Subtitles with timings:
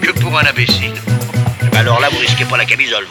[0.00, 0.92] que pour un imbécile.
[1.72, 3.04] Alors là, vous risquez pas la camisole.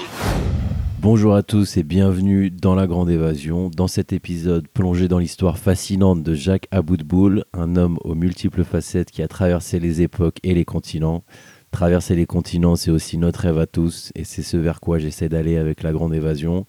[0.99, 3.69] Bonjour à tous et bienvenue dans La Grande Évasion.
[3.69, 9.11] Dans cet épisode, plongé dans l'histoire fascinante de Jacques Aboutboul, un homme aux multiples facettes
[9.11, 11.23] qui a traversé les époques et les continents.
[11.71, 15.29] Traverser les continents, c'est aussi notre rêve à tous et c'est ce vers quoi j'essaie
[15.29, 16.65] d'aller avec La Grande Évasion.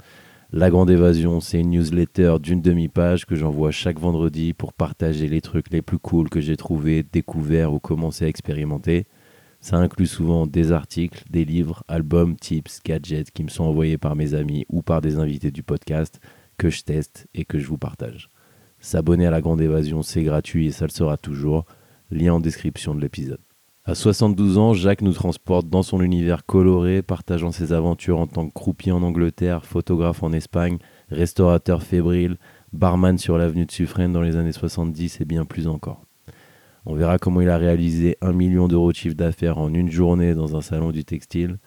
[0.53, 5.41] La Grande Évasion, c'est une newsletter d'une demi-page que j'envoie chaque vendredi pour partager les
[5.41, 9.07] trucs les plus cool que j'ai trouvés, découverts ou commencé à expérimenter.
[9.61, 14.17] Ça inclut souvent des articles, des livres, albums, tips, gadgets qui me sont envoyés par
[14.17, 16.19] mes amis ou par des invités du podcast
[16.57, 18.31] que je teste et que je vous partage.
[18.79, 21.67] S'abonner à la Grande Évasion, c'est gratuit et ça le sera toujours.
[22.11, 23.41] Lien en description de l'épisode.
[23.85, 28.49] À 72 ans, Jacques nous transporte dans son univers coloré, partageant ses aventures en tant
[28.49, 30.79] que croupier en Angleterre, photographe en Espagne,
[31.11, 32.39] restaurateur fébrile,
[32.73, 36.05] barman sur l'avenue de Suffren dans les années 70 et bien plus encore.
[36.87, 40.35] On verra comment il a réalisé un million d'euros de chiffre d'affaires en une journée
[40.35, 41.59] dans un salon du textile.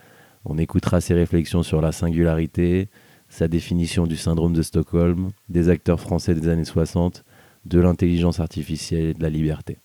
[0.46, 2.90] On écoutera ses réflexions sur la singularité,
[3.30, 7.24] sa définition du syndrome de Stockholm, des acteurs français des années 60,
[7.66, 9.78] de l'intelligence artificielle et de la liberté.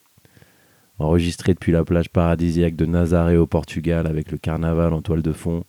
[0.98, 5.32] Enregistré depuis la plage paradisiaque de Nazaré au Portugal avec le carnaval en toile de
[5.32, 5.64] fond,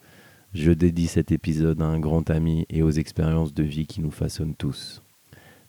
[0.53, 4.09] je dédie cet épisode à un grand ami et aux expériences de vie qui nous
[4.09, 5.03] façonnent tous.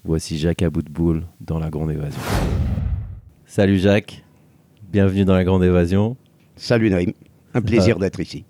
[0.05, 2.23] Voici Jacques Aboutboul dans La Grande Évasion.
[3.51, 4.23] Salut Jacques,
[4.93, 6.17] bienvenue dans La Grande Évasion.
[6.55, 7.13] Salut Naïm,
[7.53, 8.45] un plaisir d'être ici.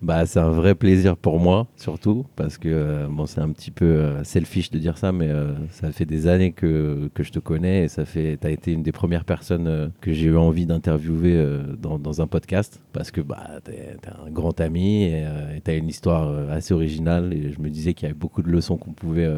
[0.00, 3.72] Bah, c'est un vrai plaisir pour moi, surtout, parce que euh, bon, c'est un petit
[3.72, 7.32] peu euh, selfish de dire ça, mais euh, ça fait des années que, que je
[7.32, 10.36] te connais et ça fait, tu as été une des premières personnes que j'ai eu
[10.36, 11.44] envie d'interviewer
[11.76, 15.24] dans, dans un podcast, parce que bah, tu es, un grand ami et
[15.64, 18.50] tu as une histoire assez originale et je me disais qu'il y avait beaucoup de
[18.50, 19.28] leçons qu'on pouvait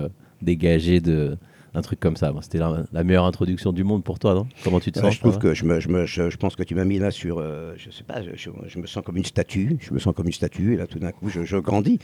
[0.42, 1.38] dégager de
[1.76, 2.32] un truc comme ça.
[2.32, 4.46] Bon, C'était la, la meilleure introduction du monde pour toi, non?
[4.64, 6.56] Comment tu te Euh, sens je trouve que je, me, je, me- je- je pense
[6.56, 9.24] que tu m'as mis là sur, euh, je sais pas, je, me sens comme une
[9.24, 11.98] statue, je me sens comme une statue et là tout d'un coup je, grandis.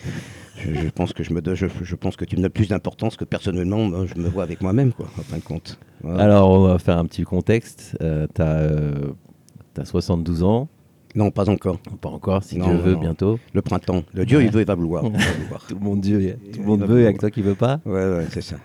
[0.57, 3.85] Je, pense que je me, je, pense que tu me donnes plus d'importance que personnellement
[3.85, 5.79] moi, je me vois avec moi-même quoi, en fin de compte.
[6.03, 6.25] Voilà.
[6.25, 7.97] Alors, on va faire un petit contexte.
[8.03, 10.69] Euh, tu as, 72 ans,
[11.15, 11.79] non, pas encore.
[12.01, 13.01] pas encore, si Non, Dieu non, veut, non.
[13.01, 13.39] bientôt.
[13.53, 15.03] Le printemps, le Dieu il veut, il va vouloir.
[15.69, 16.19] Tout le monde, Dieu,
[16.53, 17.13] tout le il monde veut, il y a vouloir.
[17.15, 17.81] que toi qui veux pas.
[17.85, 18.57] Ouais, ouais, c'est ça.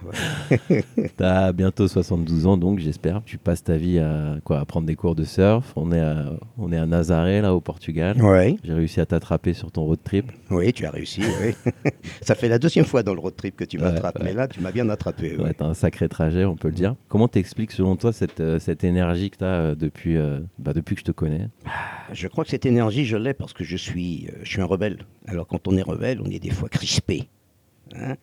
[0.70, 0.84] ouais.
[1.18, 3.22] Tu as bientôt 72 ans, donc j'espère.
[3.26, 5.74] Tu passes ta vie à, quoi, à prendre des cours de surf.
[5.76, 8.22] On est à, on est à Nazaré, là, au Portugal.
[8.22, 10.32] Ouais, J'ai réussi à t'attraper sur ton road trip.
[10.52, 11.22] oui, tu as réussi.
[11.44, 11.54] oui.
[12.22, 14.26] ça fait la deuxième fois dans le road trip que tu Ouais, m'attrapes, ouais.
[14.26, 15.36] mais là tu m'as bien attrapé.
[15.38, 15.44] ouais.
[15.44, 16.96] Ouais, t'as un sacré trajet, on peut le dire.
[17.10, 20.96] Comment t'expliques, selon toi, cette, euh, cette énergie que tu as depuis, euh, bah, depuis
[20.96, 21.48] que je te connais?
[22.14, 24.66] Je crois que cette énergie, je l'ai parce que je suis, euh, je suis un
[24.66, 25.00] rebelle.
[25.26, 27.28] Alors quand on est rebelle, on est des fois crispé.
[27.96, 28.16] hein.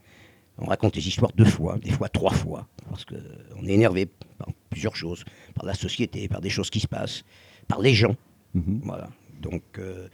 [0.59, 4.07] on raconte des histoires deux fois, des fois trois fois, parce qu'on est énervé
[4.39, 5.25] par plusieurs choses,
[5.57, 7.25] par la société, par des choses qui se passent,
[7.67, 8.15] par les gens.
[8.55, 8.83] Mhm.
[8.85, 9.11] Voilà.
[9.41, 10.07] Donc euh,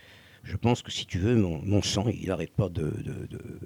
[0.45, 3.61] je pense que si tu veux, mon, mon sang, il n'arrête pas de, de, de-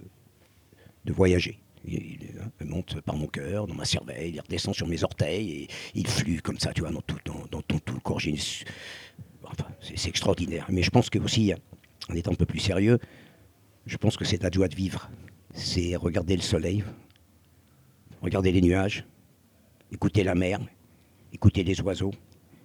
[1.05, 1.61] de voyager.
[1.87, 5.05] Il, il, hein, il monte par mon cœur, dans ma cervelle, il redescend sur mes
[5.05, 8.19] orteils et il flue comme ça, tu vois, dans tout, dans, dans tout le corps.
[8.21, 8.39] J'ai une
[9.81, 10.67] C'est extraordinaire.
[10.71, 11.53] Mais je pense que aussi,
[12.09, 12.99] en étant un peu plus sérieux,
[13.87, 15.11] je pense que c'est la joie de vivre.
[15.53, 16.85] C'est regarder le soleil,
[18.23, 19.05] regarder les nuages,
[19.93, 20.61] écouter la mer,
[21.33, 22.13] écouter les oiseaux,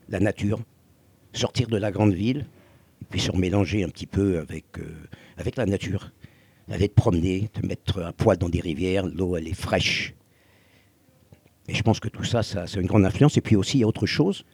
[0.07, 0.59] la nature,
[1.33, 2.45] sortir de la grande ville,
[3.01, 5.07] et puis se remélanger un petit peu avec, euh,
[5.37, 6.11] avec la nature.
[6.69, 10.13] Aller te promener, te mettre à poil dans des rivières, l'eau elle est fraîche.
[11.67, 13.37] Et je pense que tout ça, ça, ça a une grande influence.
[13.37, 14.45] Et puis aussi, il y a autre chose,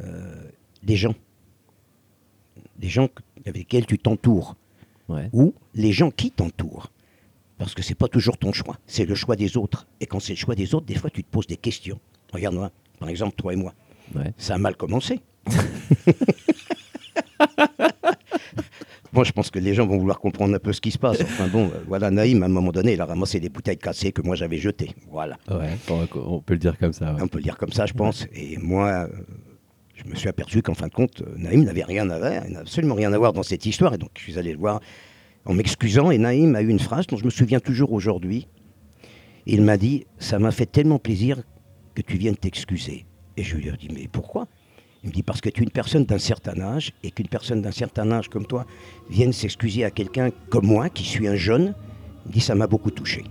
[0.00, 0.50] euh,
[0.84, 1.14] des gens.
[2.78, 3.08] Des gens
[3.44, 4.56] avec lesquels tu t'entoures,
[5.08, 5.28] Ouais.
[5.32, 6.90] ou les gens qui t'entourent.
[7.58, 9.86] Parce que c'est pas toujours ton choix, c'est le choix des autres.
[10.00, 12.00] Et quand c'est le choix des autres, des fois tu te poses des questions.
[12.32, 13.74] Regarde-moi, par exemple, toi et moi,
[14.14, 14.32] Ouais.
[14.38, 15.20] ça a mal commencé.
[19.12, 21.20] Moi, je pense que les gens vont vouloir comprendre un peu ce qui se passe.
[21.20, 24.10] Enfin bon, euh, voilà, Naïm, à un moment donné, il a ramassé des bouteilles cassées
[24.10, 24.90] que moi j'avais jetées.
[25.08, 25.36] Voilà.
[25.48, 27.14] Ouais, on, on peut le dire comme ça.
[27.14, 27.22] ouais.
[27.22, 28.26] On peut le dire comme ça, je pense.
[28.34, 29.08] Et moi, euh,
[30.04, 32.52] je me suis aperçu qu'en fin de compte, euh, Naïm n'avait rien à voir, il
[32.52, 33.94] n'a absolument rien à voir dans cette histoire.
[33.94, 34.80] Et donc, je suis allé le voir
[35.46, 36.10] en m'excusant.
[36.10, 38.48] Et Naïm a eu une phrase dont je me souviens toujours aujourd'hui.
[39.46, 41.42] Il m'a dit Ça m'a fait tellement plaisir
[41.94, 43.06] que tu viennes t'excuser.
[43.36, 44.46] Et je lui ai dit Mais pourquoi?
[45.02, 47.60] Il me dit parce que tu es une personne d'un certain âge et qu'une personne
[47.60, 48.64] d'un certain âge comme toi
[49.10, 51.74] vienne s'excuser à quelqu'un comme moi, qui suis un jeune,
[52.24, 53.22] il me dit ça m'a beaucoup touché.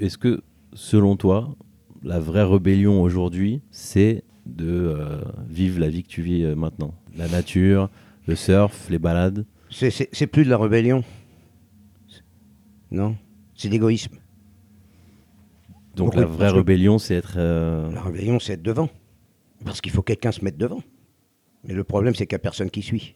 [0.00, 0.42] Est-ce que,
[0.72, 1.54] selon toi,
[2.02, 6.94] la vraie rébellion aujourd'hui, c'est de euh, vivre la vie que tu vis euh, maintenant
[7.16, 7.88] La nature,
[8.26, 11.02] le surf, les balades C'est- plus de la rébellion.
[12.90, 13.16] Non,
[13.54, 14.14] c'est l'égoïsme.
[15.96, 16.20] Donc Pourquoi?
[16.22, 17.34] la vraie que- rébellion, c'est être...
[17.36, 18.88] euh, La rébellion, c'est être devant.
[19.64, 20.82] Parce qu'il faut quelqu'un se mettre devant.
[21.64, 23.14] Mais le problème, c'est qu'il n'y a personne qui suit.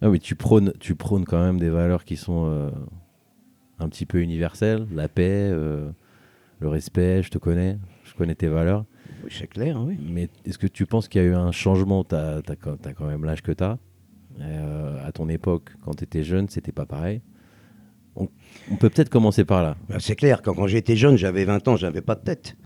[0.00, 2.70] Ah oui, tu prônes, tu prônes quand même des valeurs qui sont euh,
[3.78, 5.90] un petit peu universelles, la paix, euh,
[6.60, 8.84] le respect, je te connais, je connais tes valeurs.
[9.24, 9.98] Oui, c'est clair, oui.
[10.00, 13.24] Mais est-ce que tu penses qu'il y a eu un changement Tu as, quand même
[13.24, 13.78] l'âge que tu as.
[15.04, 17.22] à ton époque, quand tu étais jeune, c'était pas pareil?
[18.16, 18.28] On,
[18.70, 19.76] on peut peut-être commencer par là.
[19.88, 22.56] Ben, c'est clair, quand, quand j'étais jeune, j'avais 20 ans, j'avais pas de tête.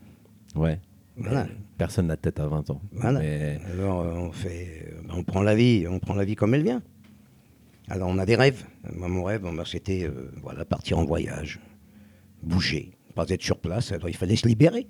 [0.54, 0.78] Ouais.
[1.16, 1.46] Voilà.
[1.76, 2.80] Personne n'a de tête à 20 ans.
[2.92, 3.20] Voilà.
[3.20, 6.34] Mais Alors, euh, on fait, euh, ben, on prend la vie, on prend la vie
[6.36, 6.82] comme elle vient.
[7.88, 8.64] Alors, on a des rêves.
[8.94, 11.60] Moi, mon rêve, ben, c'était, euh, voilà, partir en voyage,
[12.42, 13.92] bouger, pas être sur place.
[13.92, 14.86] Alors, il fallait se libérer.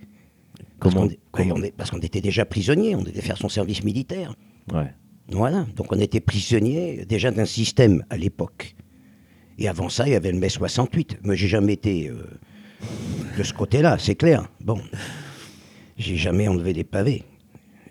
[0.81, 3.49] Parce comment, qu'on- comment- on est- parce qu'on était déjà prisonnier, on devait faire son
[3.49, 4.35] service militaire.
[4.73, 4.93] Ouais.
[5.29, 8.75] Voilà, donc on était prisonnier déjà d'un système à l'époque.
[9.59, 11.19] Et avant ça, il y avait le mai 68.
[11.23, 12.25] Moi, j'ai jamais été euh,
[13.38, 14.49] de ce côté-là, c'est clair.
[14.61, 14.81] Bon,
[15.99, 17.23] j'ai jamais enlevé des pavés.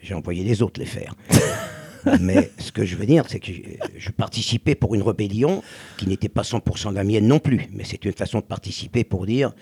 [0.01, 1.15] J'ai envoyé les autres les faire.
[2.21, 3.51] Mais ce que je veux dire, c'est que
[3.97, 5.61] je participais pour une rébellion
[5.97, 7.67] qui n'était pas 100% la mienne non plus.
[7.73, 9.53] Mais c'est une façon de participer pour dire,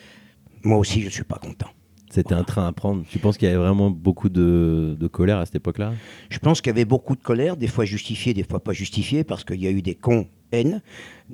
[0.63, 1.69] moi aussi, je ne suis pas content.
[2.09, 3.03] C'était un train à prendre.
[3.09, 5.93] Tu penses qu'il y avait vraiment beaucoup de, colère à cette époque-là?
[6.29, 9.23] Je pense qu'il y avait beaucoup de colère, des fois justifiée, des fois pas justifiée,
[9.23, 10.81] parce qu'il y a eu des cons haines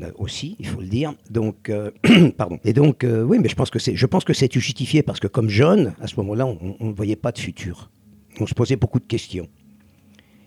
[0.01, 1.13] euh, aussi, il faut le dire.
[1.29, 1.91] Donc, euh,
[2.37, 2.59] pardon.
[2.63, 5.19] Et donc, euh, oui, mais je pense que c'est, je pense que c'est justifié parce
[5.19, 7.91] que comme jeune, à ce moment-là, on ne voyait pas de futur.
[8.39, 9.47] On se posait beaucoup de questions.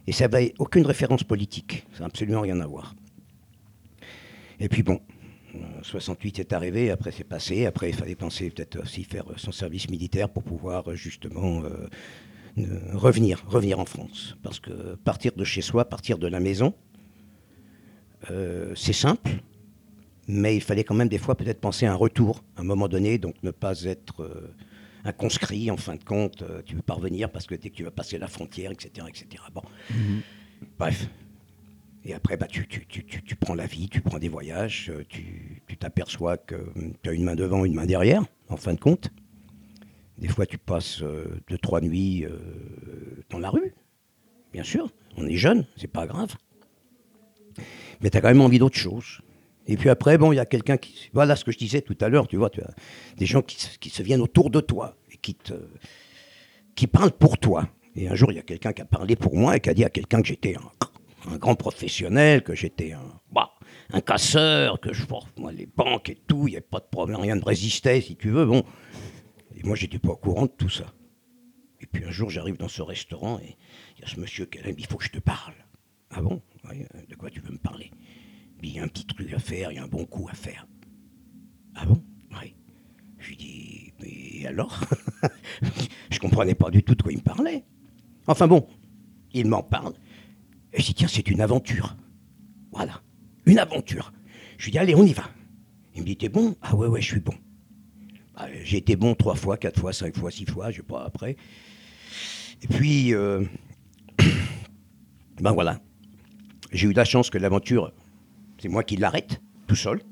[0.08, 1.84] Et ça n'avait aucune référence politique.
[1.92, 2.94] Ça n'a absolument rien à voir.
[4.58, 5.00] Et puis bon,
[5.82, 9.88] 68 est arrivé, après c'est passé, après il fallait penser peut-être aussi faire son service
[9.90, 11.62] militaire pour pouvoir euh, justement
[12.58, 14.34] euh, revenir, revenir en France.
[14.42, 16.72] Parce que partir de chez soi, partir de la maison,
[18.30, 19.30] euh, c'est simple,
[20.26, 22.88] mais il fallait quand même des fois peut-être penser à un retour à un moment
[22.88, 24.54] donné, donc ne pas être euh,
[25.04, 26.44] un conscrit en fin de compte.
[26.64, 29.06] tu veux pas revenir parce que dès que tu vas passer la frontière, etc.
[29.06, 29.42] etc.
[29.52, 29.62] Bon.
[30.78, 31.08] Bref.
[32.08, 35.04] Et après, bah, tu, tu- tu- tu- prends la vie, tu prends des voyages, euh,
[35.08, 36.54] tu t'aperçois que
[37.02, 39.10] tu as une main devant, une main derrière, en fin de compte.
[40.16, 42.38] Des fois, tu passes euh, deux, trois nuits euh,
[43.28, 43.74] dans la rue.
[44.52, 46.36] Bien sûr, on est jeune, c'est pas grave.
[48.00, 49.20] Mais tu as quand même envie d'autre chose.
[49.66, 51.10] Et puis après, bon, il y a quelqu'un qui.
[51.12, 52.70] Voilà ce que je disais tout à l'heure, tu vois, tu as
[53.16, 55.54] des gens qui, se- qui se viennent autour de toi et qui te.
[56.76, 57.68] qui parlent pour toi.
[57.96, 59.74] Et un jour, il y a quelqu'un qui a parlé pour moi et qui a
[59.74, 60.70] dit à quelqu'un que j'étais un,
[61.26, 63.20] un grand professionnel, que j'étais un.
[63.32, 63.52] bah,
[63.92, 65.04] un casseur, que je.
[65.36, 68.16] moi, les banques et tout, il n'y avait pas de problème, rien ne résistait, si
[68.16, 68.64] tu veux, bon.
[69.54, 70.86] Et moi, j'étais pas au courant de tout ça.
[71.80, 73.56] Et puis un jour, j'arrive dans ce restaurant et
[73.96, 75.54] il y a ce monsieur qui me dit, il faut que je te parle.
[76.10, 76.42] Ah bon?
[77.08, 77.90] De quoi tu veux me parler?
[78.62, 80.34] Il y a un petit truc à faire, il y a un bon coup à
[80.34, 80.66] faire.
[81.74, 82.02] Ah bon?
[82.32, 82.56] Oui.
[83.18, 84.80] Je lui dis, mais alors?
[86.10, 87.64] Je comprenais pas du tout de quoi il me parlait.
[88.26, 88.66] Enfin bon,
[89.32, 89.94] il m'en parle.
[90.76, 91.96] Et je dis, tiens, c'est une aventure.
[92.70, 93.00] Voilà,
[93.46, 94.12] une aventure.
[94.58, 95.24] Je lui dis, allez, on y va.
[95.94, 96.54] Il me dit, t'es bon?
[96.60, 97.34] Ah ouais, ouais, je suis bon.
[98.36, 101.04] Ah, J'ai été bon trois fois, quatre fois, cinq fois, six fois, je sais pas
[101.04, 101.36] après.
[102.62, 103.42] Et puis, euh,
[105.40, 105.80] ben voilà.
[106.72, 107.92] J'ai eu la chance que l'aventure,
[108.60, 110.02] c'est moi qui l'arrête, tout seul.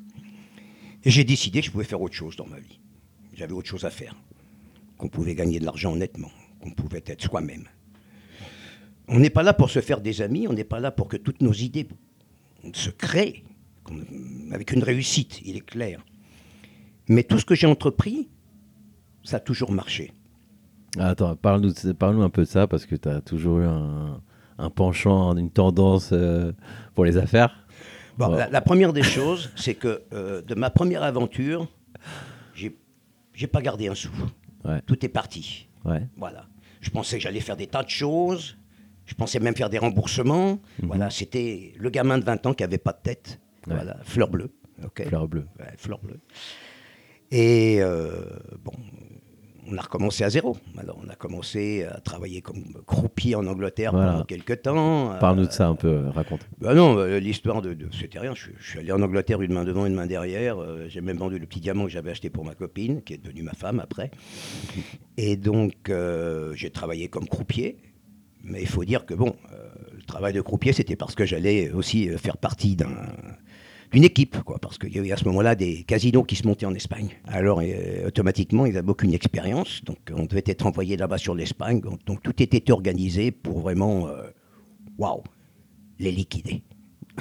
[1.04, 2.80] Et j'ai décidé que je pouvais faire autre chose dans ma vie.
[3.34, 4.16] J'avais autre chose à faire.
[4.96, 6.30] Qu'on pouvait gagner de l'argent honnêtement.
[6.60, 7.64] Qu'on pouvait être soi-même.
[9.08, 11.16] On n'est pas là pour se faire des amis, on n'est pas là pour que
[11.16, 11.88] toutes nos idées
[12.72, 13.44] se créent
[14.52, 16.02] avec une réussite, il est clair.
[17.08, 18.30] Mais tout ce que j'ai entrepris,
[19.22, 20.12] ça a toujours marché.
[20.98, 24.22] Ah, Attends, parle-nous parle-nous un peu de ça parce que tu as toujours eu un,
[24.58, 26.52] un penchant, une tendance euh,
[26.94, 27.66] pour les affaires.
[28.16, 31.68] Bon, la, la première des choses, c'est que euh, de ma première aventure,
[32.54, 32.76] j'ai
[33.34, 34.10] j'ai pas gardé un sou.
[34.64, 34.80] Ouais.
[34.86, 35.68] Tout est parti.
[35.84, 36.06] Ouais.
[36.16, 36.46] Voilà.
[36.80, 38.56] Je pensais que j'allais faire des tas de choses.
[39.06, 40.52] Je pensais même faire des remboursements.
[40.80, 40.86] Mhm.
[40.88, 43.40] Voilà, c'était le gamin de 20 ans qui avait pas de tête.
[43.66, 43.74] Ouais.
[43.74, 44.50] Voilà, fleur bleue.
[44.84, 45.46] ok Fleur bleue.
[45.58, 46.20] Ouais, fleur bleue.
[47.30, 48.22] Et euh,
[48.62, 48.72] bon,
[49.66, 50.56] on a recommencé à zéro.
[50.78, 54.12] Alors, on a commencé à travailler comme croupier en Angleterre Voilà.
[54.12, 55.14] pendant quelques temps.
[55.18, 56.46] Parle-nous Euh, de ça un peu, euh, raconte.
[56.60, 58.34] bah non, l'histoire de, de- c'était rien.
[58.34, 60.58] Je, suis- je suis allé en Angleterre une main devant, une main derrière.
[60.88, 63.42] J'ai même vendu le petit diamant que j'avais acheté pour ma copine, qui est devenue
[63.42, 64.10] ma femme après.
[65.16, 67.78] Et donc, euh, j'ai travaillé comme croupier.
[68.44, 69.68] Mais il faut dire que bon, euh,
[70.06, 73.08] travail de croupier, c'était parce que j'allais aussi euh, faire partie d'un
[73.92, 76.66] d'une équipe, quoi, parce qu'il y avait à ce moment-là des casinos qui se montaient
[76.66, 77.10] en Espagne.
[77.28, 81.80] Alors, euh, automatiquement, ils n'avaient aucune expérience, donc on devait être envoyé là-bas sur l'Espagne.
[81.80, 84.08] Donc, tout était organisé pour vraiment,
[84.98, 85.22] waouh,
[86.00, 86.64] les liquider.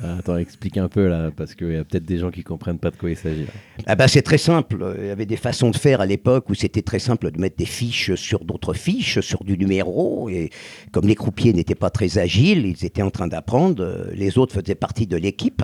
[0.01, 2.79] Ah, Attends, explique un peu là, parce qu'il y a peut-être des gens qui comprennent
[2.79, 3.45] pas de quoi il s'agit.
[3.85, 4.95] Ah bah, c'est très simple.
[5.00, 7.57] Il y avait des façons de faire à l'époque où c'était très simple de mettre
[7.57, 10.29] des fiches sur d'autres fiches, sur du numéro.
[10.29, 10.50] Et
[10.91, 13.83] comme les croupiers n'étaient pas très agiles, ils étaient en train d'apprendre.
[13.83, 15.62] euh, Les autres faisaient partie de l'équipe.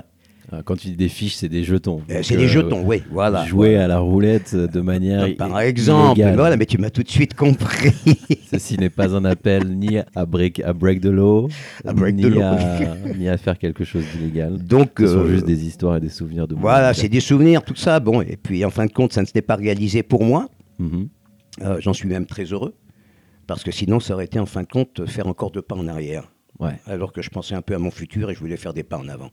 [0.51, 2.01] Ah, Quand tu dis des fiches, c'est des jetons.
[2.10, 3.46] Euh, c'est euh, des jetons, oui, voilà.
[3.46, 5.24] Jouer à la roulette de manière.
[5.25, 6.36] Euh, Par exemple, illégale.
[6.38, 7.91] voilà, mais tu m'as tout de suite compris.
[8.51, 11.48] Ceci n'est pas un appel ni à break, à break the law,
[11.86, 12.41] À break ni, the law.
[12.41, 12.58] à,
[13.15, 14.58] ni à faire quelque chose d'illégal.
[14.58, 16.62] Donc, Ce sont euh, juste des histoires et des souvenirs de moi.
[16.62, 18.00] voilà, c'est des souvenirs, tout ça.
[18.00, 20.48] Bon, et puis en fin de compte, ça ne s'était pas réalisé pour moi.
[20.79, 21.10] Mhm.
[21.62, 22.74] Euh, J'en suis même très heureux.
[23.46, 25.88] Parce que sinon, ça aurait été en fin de compte faire encore deux pas en
[25.88, 26.32] arrière.
[26.60, 26.74] Ouais.
[26.88, 28.98] alors que je pensais un peu à mon futur et je voulais faire des pas
[28.98, 29.29] en avant.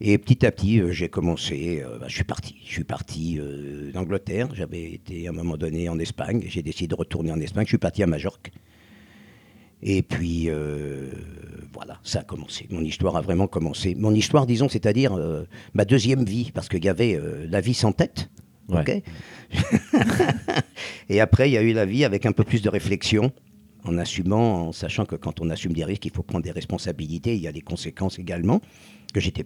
[0.00, 2.56] Et petit à petit, euh, j'ai commencé, euh, bah, je suis parti.
[2.66, 6.88] Je suis parti euh, d'Angleterre, j'avais été à un moment donné en Espagne, j'ai décidé
[6.88, 8.50] de retourner en Espagne, je suis parti à Majorque.
[9.82, 11.10] Et puis, euh,
[11.72, 12.66] voilà, ça a commencé.
[12.70, 13.94] Mon histoire a vraiment commencé.
[13.94, 15.18] Mon histoire, disons, c'est-à-dire
[15.74, 18.30] ma deuxième vie, parce qu'il y avait la vie sans tête.
[18.70, 19.02] Ouais.
[21.10, 23.32] et après, il y a eu la vie avec un peu plus de réflexion,
[23.84, 27.36] en assumant, en sachant que quand on assume des risques, il faut prendre des responsabilités.
[27.36, 28.62] Il y a des conséquences également,
[29.12, 29.44] que j'étais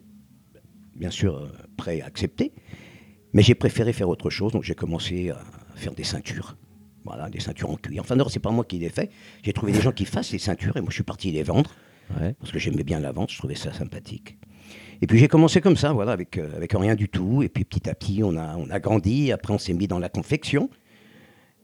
[1.00, 2.52] bien sûr euh, prêt à accepter.
[3.32, 5.40] Mais j'ai préféré faire autre chose, donc j'ai commencé à
[5.74, 6.56] faire des ceintures.
[7.04, 8.02] Voilà, des ceintures en cuir.
[8.02, 9.08] Enfin, non, c'est pas moi qui les fais.
[9.42, 11.70] J'ai trouvé des gens qui fassent les ceintures et moi je suis parti les vendre
[12.20, 12.34] Ouais.
[12.40, 14.36] parce que j'aimais bien la vente, je trouvais ça sympathique.
[15.00, 17.42] Et puis j'ai commencé comme ça, voilà, avec, euh, avec rien du tout.
[17.44, 19.30] Et puis petit à petit, on a, on a grandi.
[19.32, 20.68] Après, on s'est mis dans la confection.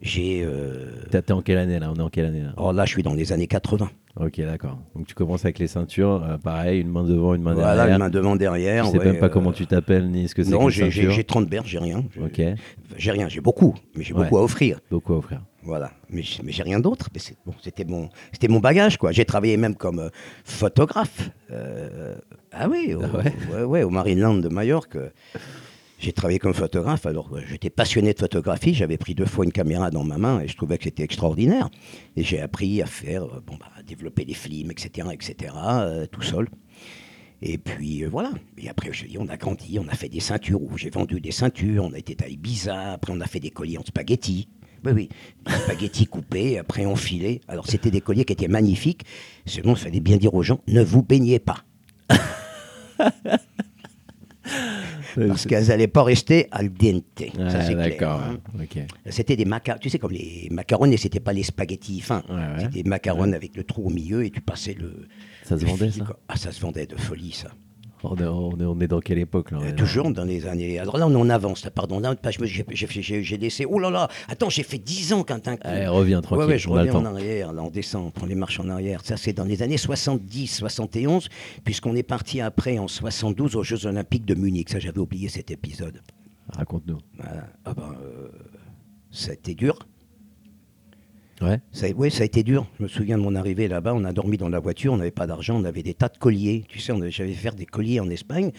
[0.02, 0.42] J'ai.
[0.44, 1.90] euh, T'es en quelle année là?
[1.90, 2.52] On est en quelle année là?
[2.56, 3.90] Oh là, je suis dans les années 80.
[4.18, 4.78] Ok, d'accord.
[4.94, 7.96] Donc tu commences avec les ceintures, euh, pareil, une main devant, une main Voilà, derrière.
[7.96, 8.84] une main devant, derrière.
[8.86, 10.90] Tu sais ouais, même pas euh, comment tu t'appelles ni ce que c'est Non, j'ai
[10.90, 11.12] j'ai- ceinture.
[11.12, 12.02] j'ai 30 berges, j'ai rien.
[12.14, 12.58] J'ai- Ok,
[12.96, 14.22] J'ai rien, j'ai beaucoup, mais j'ai Ouais.
[14.24, 14.80] beaucoup à offrir.
[14.90, 15.42] beaucoup à offrir.
[15.62, 17.08] Voilà, mais, j'ai rien d'autre.
[17.44, 19.12] Bon, c'était mon, c'était mon bagage, quoi.
[19.12, 20.08] J'ai travaillé même comme euh,
[20.44, 21.30] photographe.
[22.52, 24.96] Ah oui, au, Ah ouais ouais, ouais, au Marineland de Majorque.
[25.98, 27.06] J'ai travaillé comme photographe.
[27.06, 28.74] Alors, euh, j'étais passionné de photographie.
[28.74, 31.70] J'avais pris deux fois une caméra dans ma main et je trouvais que c'était extraordinaire.
[32.16, 36.06] Et j'ai appris à faire, euh, bon, bah, à développer des films, etc., etc., euh,
[36.06, 36.48] tout seul.
[37.42, 38.30] Et puis voilà.
[38.58, 41.20] Et après, je dis, on a grandi, on a fait des ceintures où j'ai vendu
[41.20, 44.48] des ceintures, on a été à Ibiza, après on a fait des colliers en spaghetti.
[44.84, 45.08] Oui, oui,
[45.46, 47.40] des spaghettis coupés, après enfilés.
[47.48, 49.02] Alors c'était des colliers qui étaient magnifiques.
[49.44, 51.64] Seulement, il fallait bien dire aux gens, ne vous baignez pas.
[55.28, 57.04] Parce qu'elles n'allaient pas rester al dente.
[57.20, 57.88] Ouais, ça, c'est clair.
[57.88, 58.20] d'accord.
[58.20, 58.38] hein.
[58.62, 58.78] Ok.
[59.08, 62.22] C'était des macarons, tu sais, comme les macarons, et c'était pas les spaghettis fins.
[62.28, 62.42] Ouais, ouais.
[62.58, 65.06] C'était des macarons avec le trou au milieu et tu passais le.
[65.44, 66.18] Ça se le vendait fil, ça quoi.
[66.28, 67.48] Ah, ça se vendait de folie, ça.
[68.02, 68.24] On est,
[68.64, 70.78] on, est, dans quelle époque là Euh, toujours dans les années.
[70.78, 71.98] Alors là, on en avance, pardon.
[71.98, 73.64] Là, pas- je me- j'ai laissé.
[73.68, 75.24] Oh là là Attends, j'ai fait 10 ans
[75.56, 75.62] coup.
[75.66, 78.26] Allez, reviens tranquille, Ouais, ouais, je on reviens en arrière, là, on descend, on prend
[78.26, 79.00] les marches en arrière.
[79.04, 81.28] Ça, c'est dans les années 70, 71,
[81.64, 84.68] puisqu'on est parti après en 72 aux Jeux Olympiques de Munich.
[84.68, 86.00] Ça, j'avais oublié cet épisode.
[86.50, 86.98] Raconte-nous.
[87.18, 87.48] Voilà.
[87.64, 88.28] Ah ben, euh,
[89.10, 89.78] ça a été dur.
[91.42, 91.60] Ouais.
[91.72, 92.66] Ça, oui, ça a été dur.
[92.78, 93.94] Je me souviens de mon arrivée là-bas.
[93.94, 96.16] On a dormi dans la voiture, on n'avait pas d'argent, on avait des tas de
[96.16, 96.64] colliers.
[96.68, 98.52] Tu sais, j'avais fait des colliers en Espagne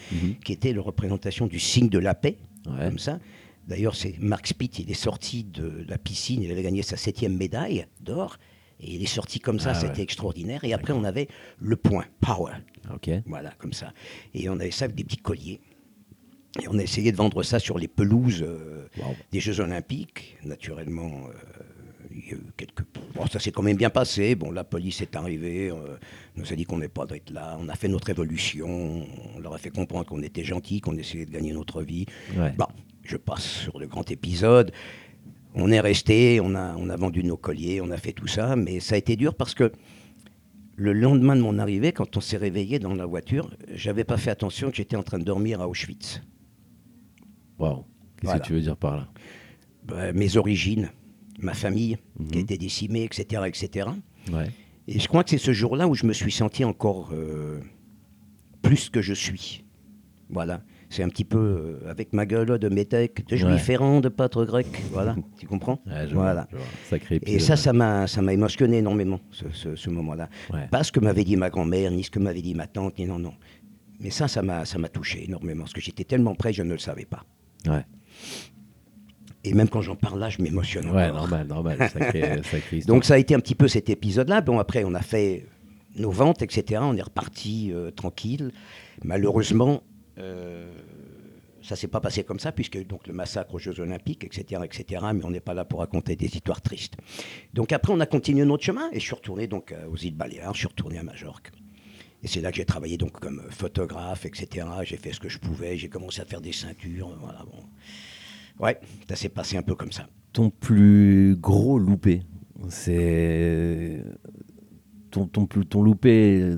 [0.44, 2.86] qui étaient la représentation du signe de la paix, Ouais.
[2.86, 3.18] comme ça.
[3.66, 7.36] D'ailleurs, c'est Mark Spitt, il est sorti de la piscine, il avait gagné sa septième
[7.36, 8.38] médaille d'or.
[8.80, 10.02] Et il est sorti comme ça, Ah c'était ouais.
[10.02, 10.62] extraordinaire.
[10.62, 11.26] Et après, on avait
[11.58, 12.52] le point, power.
[12.94, 13.10] Ok.
[13.26, 13.92] Voilà, comme ça.
[14.34, 15.58] Et on avait ça avec des petits colliers.
[16.62, 19.16] Et on a essayé de vendre ça sur les pelouses euh, Wow.
[19.32, 20.36] des Jeux Olympiques.
[20.44, 21.32] Naturellement, euh,
[22.26, 22.82] y a eu quelques.
[23.14, 24.34] Bon, ça s'est quand même bien passé.
[24.34, 25.96] Bon, la police est arrivée, euh,
[26.36, 27.56] nous a dit qu'on n'est pas d'être là.
[27.60, 29.04] On a fait notre évolution.
[29.36, 32.06] On leur a fait comprendre qu'on était gentils, qu'on essayait de gagner notre vie.
[32.36, 32.52] Ouais.
[32.56, 32.66] Bon,
[33.02, 34.72] je passe sur le grand épisode.
[35.54, 38.54] On est resté, on a, on a vendu nos colliers, on a fait tout ça,
[38.54, 39.72] mais ça a été dur parce que
[40.76, 44.30] le lendemain de mon arrivée, quand on s'est réveillé dans la voiture, j'avais pas fait
[44.30, 46.20] attention que j'étais en train de dormir à Auschwitz.
[47.58, 47.78] Waouh.
[48.16, 48.40] Qu'est-ce Voilà.
[48.40, 49.08] que tu veux dire par là?
[49.84, 50.90] Bah, mes origines,
[51.38, 51.98] ma famille
[52.30, 53.88] qui a été décimée, etc., etc.
[54.32, 54.50] Ouais.
[54.86, 57.60] Et je crois que c'est ce jour-là où je me suis senti encore euh,
[58.62, 59.64] plus que je suis.
[60.30, 60.62] Voilà.
[60.90, 63.74] C'est un petit peu euh, avec ma gueule de métèque, de juif Ouais.
[63.74, 64.66] errant, de pâtre grec.
[64.90, 65.14] Voilà.
[65.38, 66.32] tu comprends Ouais, je Voilà.
[66.34, 66.66] vois, je vois.
[66.88, 70.30] Sacré Et ça, ça m'a, ça m'a émotionné énormément, ce, ce- ce moment-là.
[70.70, 73.04] Pas ce que m'avait dit ma grand-mère, ni ce que m'avait dit ma tante, ni
[73.06, 73.34] non, non.
[74.00, 76.72] Mais ça, ça m'a, ça m'a touché énormément, parce que j'étais tellement près, je ne
[76.72, 77.24] le savais pas.
[77.66, 77.84] Ouais.
[79.48, 81.16] Et même quand j'en parle là, je m'émotionne Ouais, encore.
[81.28, 81.78] normal, normal.
[81.92, 82.80] Sacré, sacré.
[82.86, 84.40] Donc ça a été un petit peu cet épisode-là.
[84.40, 85.46] Bon, après, on a fait
[85.96, 86.80] nos ventes, etc.
[86.84, 88.52] On est reparti euh, tranquille.
[89.04, 89.82] Malheureusement,
[90.18, 90.70] euh,
[91.62, 93.78] ça s'est pas passé comme ça, puisque y a eu donc le massacre aux Jeux
[93.80, 95.04] Olympiques, etc., etc.
[95.14, 96.96] Mais on n'est pas là pour raconter des histoires tristes.
[97.54, 100.14] Donc après, on a continué notre chemin et je suis retourné donc euh, aux îles
[100.14, 101.50] Baléares, je suis retourné à Majorque.
[102.22, 104.66] Et c'est là que j'ai travaillé donc comme photographe, etc.
[104.82, 107.44] J'ai fait ce que je pouvais, j'ai commencé à faire des ceintures, voilà.
[107.44, 107.64] Bon.
[108.60, 110.08] Ouais, ça s'est passé un peu comme ça.
[110.32, 112.22] Ton plus gros loupé,
[112.68, 114.04] c'est
[115.10, 116.56] ton, ton, plus- ton loupé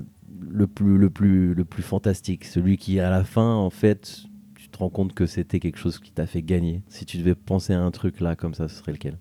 [0.49, 4.23] le plus, le, plus, le plus fantastique, celui qui à la fin, en fait,
[4.55, 6.81] tu te rends compte que c'était quelque chose qui t'a fait gagner.
[6.89, 9.17] Si tu devais penser à un truc là comme ça, ce serait lequel?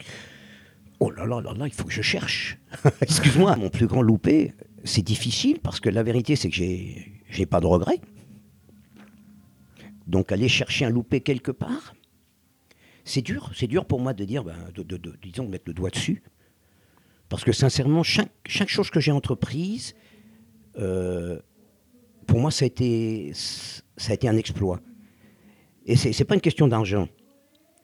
[0.99, 2.59] Oh là là là là, il faut que je cherche.
[3.01, 4.53] Excuse-moi, mon plus grand loupé,
[4.85, 8.01] c'est difficile parce que la vérité, c'est que j'ai, j'ai pas de regrets.
[10.07, 11.95] Donc aller chercher un loupé quelque part,
[13.05, 13.51] c'est dur.
[13.55, 14.57] C'est dur pour moi de dire, ben,
[15.23, 16.23] disons, de mettre le doigt dessus.
[17.29, 19.95] Parce que sincèrement, chaque, chose que j'ai entreprise,
[20.79, 21.39] euh,
[22.27, 24.81] pour moi, ça a été, ça a été un exploit.
[25.87, 27.09] Et c'est, c'est pas une question d'argent,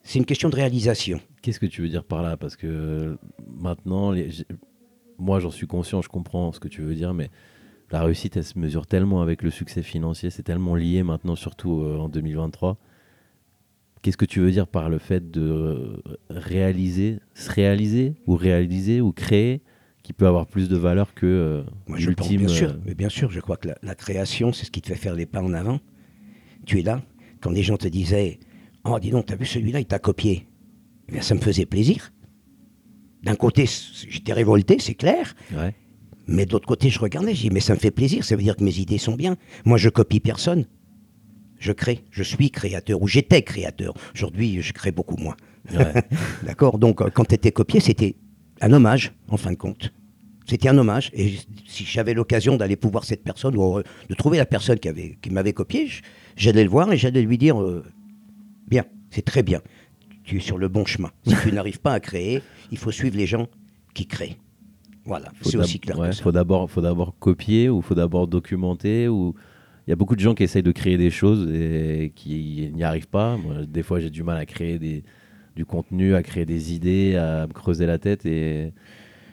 [0.03, 1.19] c'est une question de réalisation.
[1.41, 2.37] Qu'est-ce que tu veux dire par là?
[2.37, 4.13] Parce que maintenant,
[5.17, 7.29] moi j'en suis conscient, je comprends ce que tu veux dire, mais
[7.91, 11.81] la réussite, elle se mesure tellement avec le succès financier, c'est tellement lié maintenant, surtout
[11.81, 12.77] euh, en 2023.
[14.01, 19.11] Qu'est-ce que tu veux dire par le fait de réaliser, se réaliser, ou réaliser, ou
[19.11, 19.61] créer,
[20.03, 22.81] qui peut avoir plus de valeur que euh, Moi, je pense, l'ultime, bien sûr, euh,
[22.85, 25.15] mais bien sûr, je crois que la, la création, c'est ce qui te fait faire
[25.15, 25.79] les pas en avant.
[26.65, 27.01] Tu es là,
[27.41, 28.39] quand les gens te disaient
[28.85, 30.47] Oh, dis donc, t'as vu celui-là, il t'a copié.
[31.09, 32.13] Eh bien, ça me faisait plaisir.
[33.23, 33.65] D'un côté,
[34.07, 35.75] j'étais révolté, c'est clair, ouais.
[36.27, 38.43] mais de l'autre côté, je regardais, je dis Mais ça me fait plaisir, ça veut
[38.43, 39.35] dire que mes idées sont bien.
[39.65, 40.65] Moi, je copie personne.
[41.59, 43.93] Je crée, je suis créateur, ou j'étais créateur.
[44.13, 45.35] Aujourd'hui, je crée beaucoup moins.
[45.73, 46.03] Ouais.
[46.43, 48.15] D'accord Donc, euh, quand tu étais copié, c'était
[48.61, 49.91] un hommage, en fin de compte.
[50.47, 51.11] C'était un hommage.
[51.13, 51.35] Et
[51.67, 55.17] si j'avais l'occasion d'aller pouvoir cette personne, ou euh, de trouver la personne qui, avait,
[55.21, 55.89] qui m'avait copié,
[56.35, 57.83] j'allais le voir et j'allais lui dire euh,
[58.67, 59.61] Bien, c'est très bien.
[60.23, 61.11] Tu es sur le bon chemin.
[61.25, 62.41] Si tu n'arrives pas à créer,
[62.71, 63.47] il faut suivre les gens
[63.93, 64.37] qui créent.
[65.05, 69.35] Voilà, c'est aussi clair ouais, d'abord, faut d'abord copier ou faut d'abord documenter ou
[69.87, 72.83] il y a beaucoup de gens qui essayent de créer des choses et qui n'y
[72.83, 73.37] arrivent pas.
[73.37, 75.03] Moi, des fois, j'ai du mal à créer des,
[75.55, 78.73] du contenu, à créer des idées, à me creuser la tête et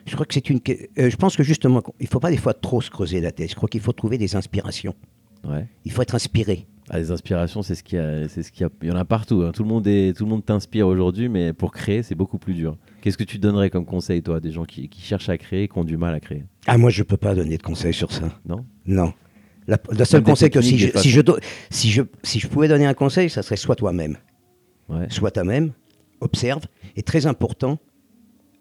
[0.05, 0.59] Je crois que c'est une.
[0.69, 3.31] euh, je pense que justement, il ne faut pas des fois trop se creuser la
[3.31, 3.49] tête.
[3.49, 4.95] Je crois qu'il faut trouver des inspirations.
[5.43, 5.67] ouais.
[5.83, 6.67] Il faut être inspiré.
[6.91, 8.69] Ah, les inspirations, c'est ce qu'il y a, c'est ce qu'il y a.
[8.83, 9.41] Il y en a partout.
[9.41, 9.51] hein.
[9.51, 12.53] Tout le monde est, tout le monde t'inspire aujourd'hui, mais pour créer, c'est beaucoup plus
[12.53, 12.77] dur.
[13.01, 15.63] Qu'est-ce que tu donnerais comme conseil, toi, à des gens qui, qui cherchent à créer,
[15.63, 16.43] et qui ont du mal à créer?
[16.67, 18.39] Ah, moi, je ne peux pas donner de conseils sur ça.
[18.47, 18.63] Non?
[18.85, 19.13] Non.
[19.67, 21.37] La, le seul conseil que si je, si, je, do-
[21.71, 24.17] si, je, si je pouvais donner un conseil, ça serait soit toi-même.
[24.89, 25.07] Ouais.
[25.09, 25.73] Sois toi-même,
[26.21, 26.63] observe,
[26.95, 27.79] et très important,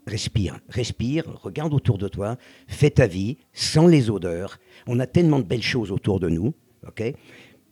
[0.06, 0.58] respire.
[0.70, 2.36] Respire, regarde autour de toi,
[2.66, 4.58] fais ta vie, sens les odeurs.
[4.86, 6.54] On a tellement de belles choses autour de nous.
[6.86, 7.12] ok?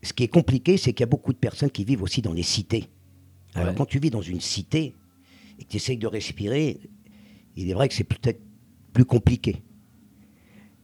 [0.03, 2.33] Ce qui est compliqué, c'est qu'il y a beaucoup de personnes qui vivent aussi dans
[2.35, 2.90] les cités.
[3.55, 3.75] Alors Ouais.
[3.77, 4.95] quand tu vis dans une cité
[5.59, 6.81] et que tu essayes de respirer,
[7.57, 8.40] il est vrai que c'est peut-être
[8.92, 9.62] plus compliqué.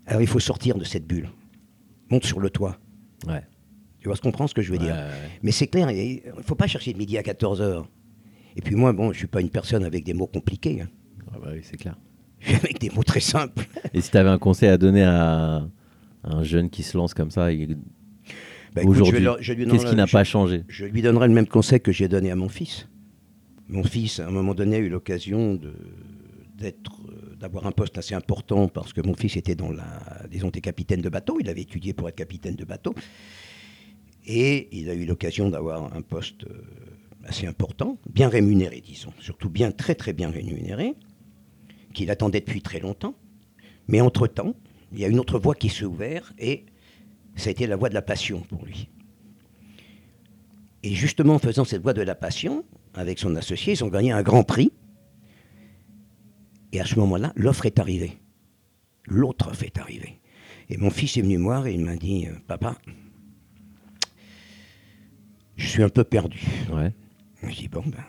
[0.06, 1.28] Alors il faut sortir de cette bulle.
[2.10, 2.78] Monte sur le toit.
[3.26, 3.42] Ouais.
[4.00, 5.10] Tu vois ce qu'on comprend ce que je veux Ouais, dire ouais,
[5.42, 7.84] mais c'est clair, il ne faut pas chercher de midi à 14h.
[8.56, 10.82] Et puis moi, bon, je ne suis pas une personne avec des mots compliqués.
[10.82, 10.88] hein.
[11.32, 11.96] Ah bah oui, c'est clair.
[12.40, 13.66] Je suis avec des mots très simples.
[13.94, 15.66] Et si tu avais un conseil à donner à,
[16.24, 17.76] un jeune qui se lance comme ça, il-
[18.74, 20.62] Bah, je aujourd'hui, je qu'est-ce qui n'a je- pas changé?
[20.68, 22.88] Je lui donnerai le même conseil que j'ai donné à mon fils.
[23.68, 25.58] Mon fils, à un moment donné, a eu l'occasion
[26.56, 26.97] d'être,
[27.38, 29.86] d'avoir un poste assez important parce que mon fils était dans la,
[30.30, 31.38] disons, était capitaine de bateau.
[31.40, 32.94] Il avait étudié pour être capitaine de bateau.
[34.26, 36.62] Et il a eu l'occasion d'avoir un poste euh,
[37.24, 40.94] assez important, bien rémunéré, disons, surtout bien, très très bien rémunéré,
[41.94, 43.14] qu'il attendait depuis très longtemps.
[43.86, 44.54] Mais entre-temps,
[44.92, 46.66] il y a une autre voie qui s'est ouverte et
[47.36, 48.88] ça a été la voie de la passion pour lui.
[50.82, 54.12] Et justement, en faisant cette voie de la passion, avec son associé, ils ont gagné
[54.12, 54.72] un grand prix.
[56.72, 58.18] Et à ce moment-là, l'offre est arrivée.
[59.06, 60.20] L'autre offre est arrivée.
[60.68, 62.76] Et mon fils est venu me voir et il m'a dit euh, Papa,
[65.56, 66.42] je suis un peu perdu.
[66.72, 66.92] Ouais.
[67.42, 68.04] Je dis Bon, ben.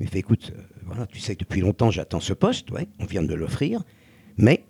[0.00, 2.88] Il me fait Écoute, euh, voilà, tu sais que depuis longtemps j'attends ce poste, ouais,
[2.98, 3.84] on vient de l'offrir,
[4.36, 4.64] mais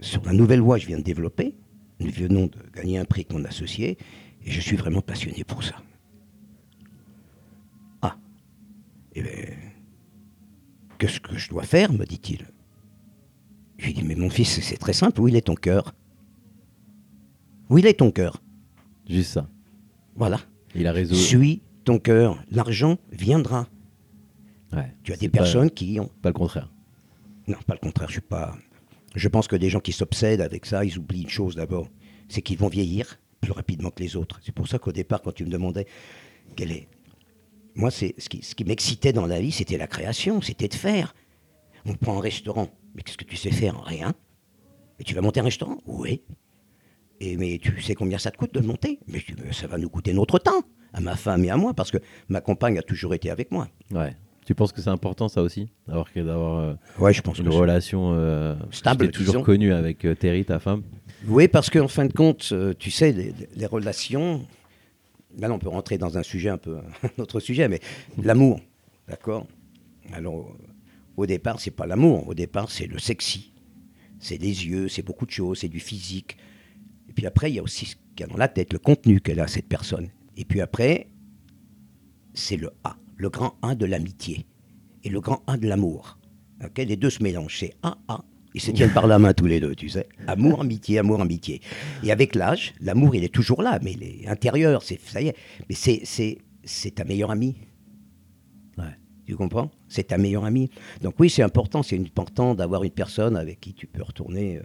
[0.00, 1.54] sur la nouvelle voie que je viens de développer,
[2.00, 3.98] nous venons de gagner un prix avec mon associé
[4.44, 5.76] et je suis vraiment passionné pour ça.
[8.02, 8.16] Ah,
[9.14, 9.32] eh bien,
[10.98, 12.46] qu'est-ce que je dois faire me dit-il.
[13.78, 15.94] Je lui dis Mais mon fils, c'est très simple, où il est ton cœur?
[17.68, 18.42] Où il est ton cœur?
[19.08, 19.48] Juste ça.
[20.14, 20.40] Voilà.
[20.74, 21.14] Il a raison.
[21.14, 23.68] Suis ton cœur, l'argent viendra.
[24.72, 24.92] Ouais.
[25.04, 26.72] Tu as des pas- personnes qui ont Pas le contraire.
[27.46, 28.56] Non, pas le contraire, je suis pas.
[29.14, 31.88] Je pense que des gens qui s'obsèdent avec ça, ils oublient une chose d'abord,
[32.28, 34.40] c'est qu'ils vont vieillir plus rapidement que les autres.
[34.44, 35.86] C'est pour ça qu'au départ, quand tu me demandais
[36.56, 36.88] quelle est...
[37.76, 40.74] Moi, c'est ce qui, ce qui m'excitait dans la vie, c'était la création, c'était de
[40.74, 41.14] faire.
[41.84, 43.80] On prend un restaurant, mais qu'est-ce que tu sais faire?
[43.84, 44.14] Rien.
[44.98, 45.78] Et tu vas monter un restaurant?
[45.86, 46.22] Oui.
[47.20, 48.98] Et mais tu sais combien ça te coûte de le monter?
[49.06, 50.62] Mais Mais ça va nous coûter notre temps,
[50.92, 53.68] à ma femme et à moi, parce que ma compagne a toujours été avec moi.
[53.92, 54.16] Ouais.
[54.46, 55.68] Tu penses que c'est important ça aussi?
[55.88, 59.44] D'avoir euh, Ouais, je pense une que relation euh, Stable, toujours disons.
[59.44, 60.82] connu avec euh, Terry, ta femme?
[61.26, 64.46] Oui, parce qu'en fin de compte, euh, tu sais, les, les relations.
[65.36, 67.80] Là, on peut rentrer dans un sujet un peu, un autre sujet, mais
[68.22, 68.60] l'amour,
[69.08, 69.46] d'accord?
[70.12, 70.56] Alors,
[71.16, 72.28] au départ, c'est pas l'amour.
[72.28, 73.52] Au départ, c'est le sexy.
[74.18, 76.36] C'est les yeux, c'est beaucoup de choses, c'est du physique.
[77.08, 78.78] Et puis après, il y a aussi ce qu'il y a dans la tête, le
[78.78, 80.08] contenu qu'elle a, cette personne.
[80.36, 81.08] Et puis après,
[82.34, 84.46] c'est le A, le grand 1 de l'amitié
[85.04, 86.18] et le grand 1 de l'amour.
[86.64, 88.24] Ok, les deux se mélangent, c'est A, A.
[88.56, 90.08] Ils se tiennent par la main tous les deux, tu sais.
[90.26, 91.60] Amour, amitié, amour, amitié.
[92.02, 95.28] Et avec l'âge, l'amour, il est toujours là, mais il est intérieur, c'est, ça y
[95.28, 95.36] est.
[95.68, 97.54] Mais c'est, c'est, c'est ta meilleure amie.
[98.78, 98.84] Ouais.
[99.26, 99.70] Tu comprends?
[99.88, 100.70] C'est ta meilleure amie.
[101.02, 104.56] Donc oui, c'est important, c'est important d'avoir une personne avec qui tu peux retourner.
[104.56, 104.62] euh,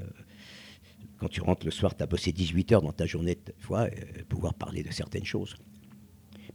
[1.18, 3.82] quand tu rentres le soir, tu as bossé 18 heures dans ta journée, de fois,
[3.82, 5.58] euh, pouvoir parler de certaines choses.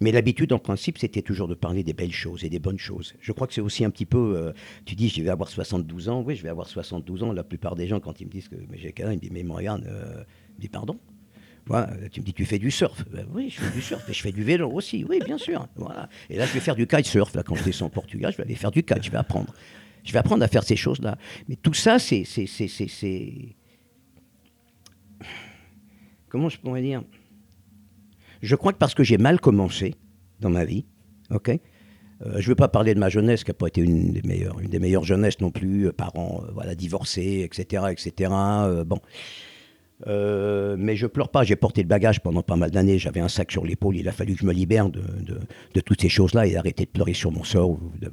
[0.01, 3.15] Mais l'habitude, en principe, c'était toujours de parler des belles choses et des bonnes choses.
[3.21, 4.37] Je crois que c'est aussi un petit peu.
[4.37, 4.53] euh,
[4.85, 6.23] tu dis, je vais avoir 72 ans.
[6.23, 7.33] Oui, je vais avoir 72 ans.
[7.33, 9.31] La plupart des gens, quand ils me disent que j'ai quel âge, ils me disent,
[9.33, 10.23] mais Morgane, euh,
[10.59, 10.99] dis, pardon
[11.67, 14.13] Voilà, tu me dis, tu fais du surf Ben Oui, je fais du surf, mais
[14.15, 15.05] je fais du vélo aussi.
[15.09, 15.67] Oui, bien sûr.
[15.77, 16.09] Voilà.
[16.29, 17.35] Et là, je vais faire du kitesurf.
[17.35, 19.03] Là, quand je descends au Portugal, je vais aller faire du kite.
[19.03, 19.53] Je vais apprendre.
[20.05, 21.17] Je vais apprendre à faire ces choses-là.
[21.49, 22.25] Mais tout ça, c'est-
[26.29, 27.03] Comment je pourrais dire?
[28.47, 29.95] Je crois que parce que j'ai mal commencé
[30.41, 30.87] dans ma vie,
[31.31, 31.59] ok
[32.25, 34.23] euh, je ne veux pas parler de ma jeunesse, qui n'a pas été une des
[34.23, 37.85] meilleures, une des meilleures jeunesses non plus, euh, parents euh, voilà, divorcés, etc.
[37.91, 38.31] etc.
[38.87, 39.01] bon.
[40.07, 43.51] Mais je pleure pas, j'ai porté le bagage pendant pas mal d'années, j'avais un sac
[43.53, 46.87] sur l'épaule, il a fallu que je me libère de, toutes ces choses-là et d'arrêter
[46.87, 48.11] de pleurer sur mon sort ou de,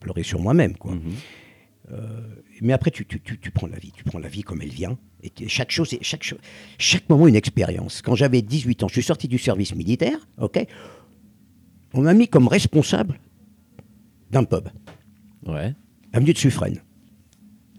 [0.00, 0.76] pleurer sur moi-même.
[0.76, 0.92] quoi.
[1.92, 2.20] Euh,
[2.62, 4.70] mais après, tu, tu- tu- tu prends la vie, tu prends la vie comme elle
[4.70, 4.98] vient.
[5.22, 6.34] Et chaque chose, chaque,
[6.78, 8.02] chaque moment une expérience.
[8.02, 10.66] Quand j'avais 18 ans, je suis sorti du service militaire, ok?
[11.94, 13.18] On m'a mis comme responsable
[14.30, 14.68] d'un pub,
[15.46, 15.74] Ouais.
[16.12, 16.76] avenue de Suffren,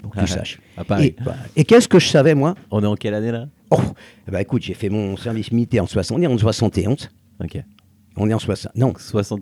[0.01, 0.59] pour que tu saches.
[0.77, 1.07] À Paris.
[1.19, 2.55] Et, bah, et qu'est-ce que je savais, moi?
[2.71, 3.47] On est en quelle année là?
[3.71, 3.81] Oh,
[4.27, 7.09] ben, écoute, j'ai fait mon service militaire en 60, on est en 71.
[7.43, 7.61] Ok.
[8.15, 8.73] On est en 60.
[8.75, 9.41] Non, 60...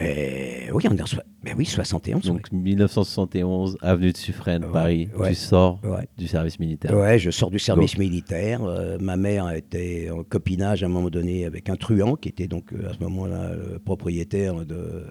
[0.00, 1.06] euh, oui, on est en
[1.42, 2.22] ben oui, 71.
[2.24, 5.08] Donc 1971, avenue de Suffren, Ouais, Paris.
[5.16, 5.30] ouais.
[5.30, 5.80] Tu sors
[6.16, 6.96] du service militaire.
[6.96, 8.62] Ouais, je sors du service militaire.
[8.64, 12.46] euh, ma mère était en copinage à un moment donné avec un truand qui était
[12.48, 15.04] donc euh, à ce moment-là le propriétaire de,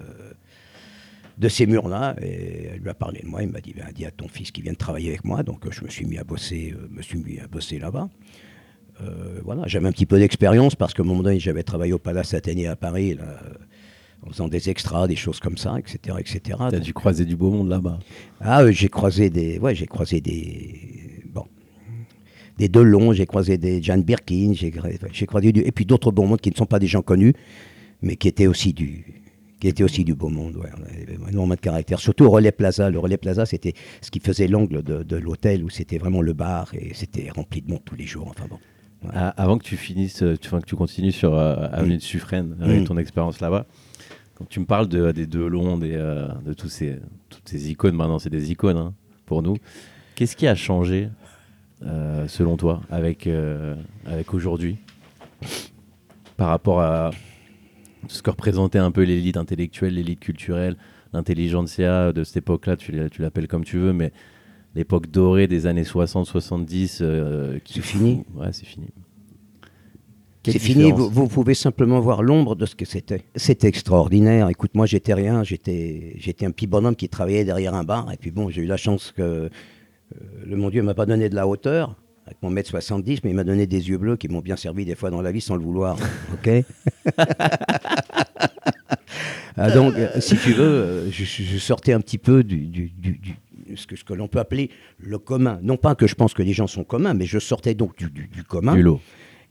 [1.38, 2.16] de ces murs-là.
[2.22, 3.44] Et elle lui a parlé de moi.
[3.44, 5.44] Il m'a dit, ben, dis à ton fils qui vient de travailler avec moi.
[5.44, 8.10] Donc je me suis mis à bosser, euh, me suis mis à bosser là-bas.
[9.02, 12.00] Euh, voilà, j'avais un petit peu d'expérience parce qu'à un moment donné, j'avais travaillé au
[12.00, 13.26] Palace Athénée à Paris, là,
[14.26, 16.40] en faisant des extras, des choses comme ça, etc., etc.
[16.58, 18.00] T'as Donc, dû croiser du beau monde là-bas.
[18.42, 19.60] ah, euh, j'ai croisé des.
[19.60, 21.22] Ouais, j'ai croisé des.
[21.34, 21.46] Bon.
[22.58, 24.72] Des Delon, j'ai croisé des Jeanne Birkin, j'ai
[25.28, 25.62] croisé du.
[25.62, 27.34] Et puis d'autres beaux mondes qui ne sont pas des gens connus,
[28.02, 29.06] mais qui étaient aussi du.
[29.60, 30.70] Qui étaient aussi du beau monde, ouais.
[31.32, 32.00] Énormément de caractère.
[32.00, 32.92] Surtout au Relais Plaza.
[32.92, 36.34] Le Relais Plaza, c'était ce qui faisait l'angle de, de l'hôtel où c'était vraiment le
[36.34, 38.28] bar et c'était rempli de monde tous les jours.
[38.30, 38.60] Enfin bon.
[39.04, 39.12] Ouais.
[39.16, 42.02] Ah, avant que tu finisses, euh, tu, enfin, que tu continues sur euh, avenue de
[42.04, 42.86] Suffren avec Mm.
[42.86, 43.66] ton expérience là-bas,
[44.38, 47.96] quand tu me parles de, des Delon, des, euh, de tous ces, toutes ces icônes,
[47.96, 48.94] maintenant c'est des icônes hein,
[49.26, 49.58] pour nous,
[50.14, 51.10] qu'est-ce qui a changé
[51.84, 54.78] euh, selon toi avec, euh, avec aujourd'hui
[56.38, 57.10] par rapport à
[58.08, 60.78] ce que représentait un peu l'élite intellectuelle, l'élite culturelle,
[61.14, 64.14] l'intelligentsia de cette époque-là, tu l'appelles comme tu veux, mais
[64.76, 67.00] l'époque dorée des années 60-70.
[67.02, 68.24] euh, qui C'est fini.
[68.36, 68.88] Ouais, c'est fini.
[70.54, 73.24] C'est fini, vous, vous pouvez simplement voir l'ombre de ce que c'était.
[73.36, 74.50] C'était extraordinaire.
[74.50, 78.12] Écoute, moi, j'étais rien, j'étais j'étais un petit bonhomme qui travaillait derrière un bar.
[78.12, 79.50] Et puis bon, j'ai eu la chance que euh,
[80.46, 83.36] le mon Dieu m'a pas donné de la hauteur, avec mon mètre 70, mais il
[83.36, 85.56] m'a donné des yeux bleus qui m'ont bien servi des fois dans la vie sans
[85.56, 85.98] le vouloir.
[86.34, 86.50] Ok
[89.60, 92.58] Ah, Donc, euh, si tu veux, euh, je, je- je sortais un petit peu du,
[92.68, 95.60] du- du- du- ce que, ce que l'on peut appeler le commun.
[95.64, 98.10] Non pas que je pense que les gens sont communs, mais je sortais donc du,
[98.12, 98.76] du- du commun.
[98.76, 99.02] Du lot.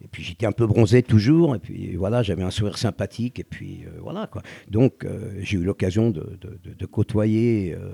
[0.04, 3.44] Et puis j'étais un peu bronzé toujours, et puis voilà, j'avais un sourire sympathique, et
[3.44, 4.42] puis euh, voilà quoi.
[4.70, 7.92] Donc euh, j'ai eu l'occasion de, de- de- de côtoyer euh,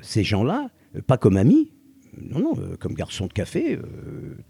[0.00, 0.70] ces gens-là,
[1.06, 1.70] pas comme amis,
[2.20, 3.78] non, non, comme garçon de café,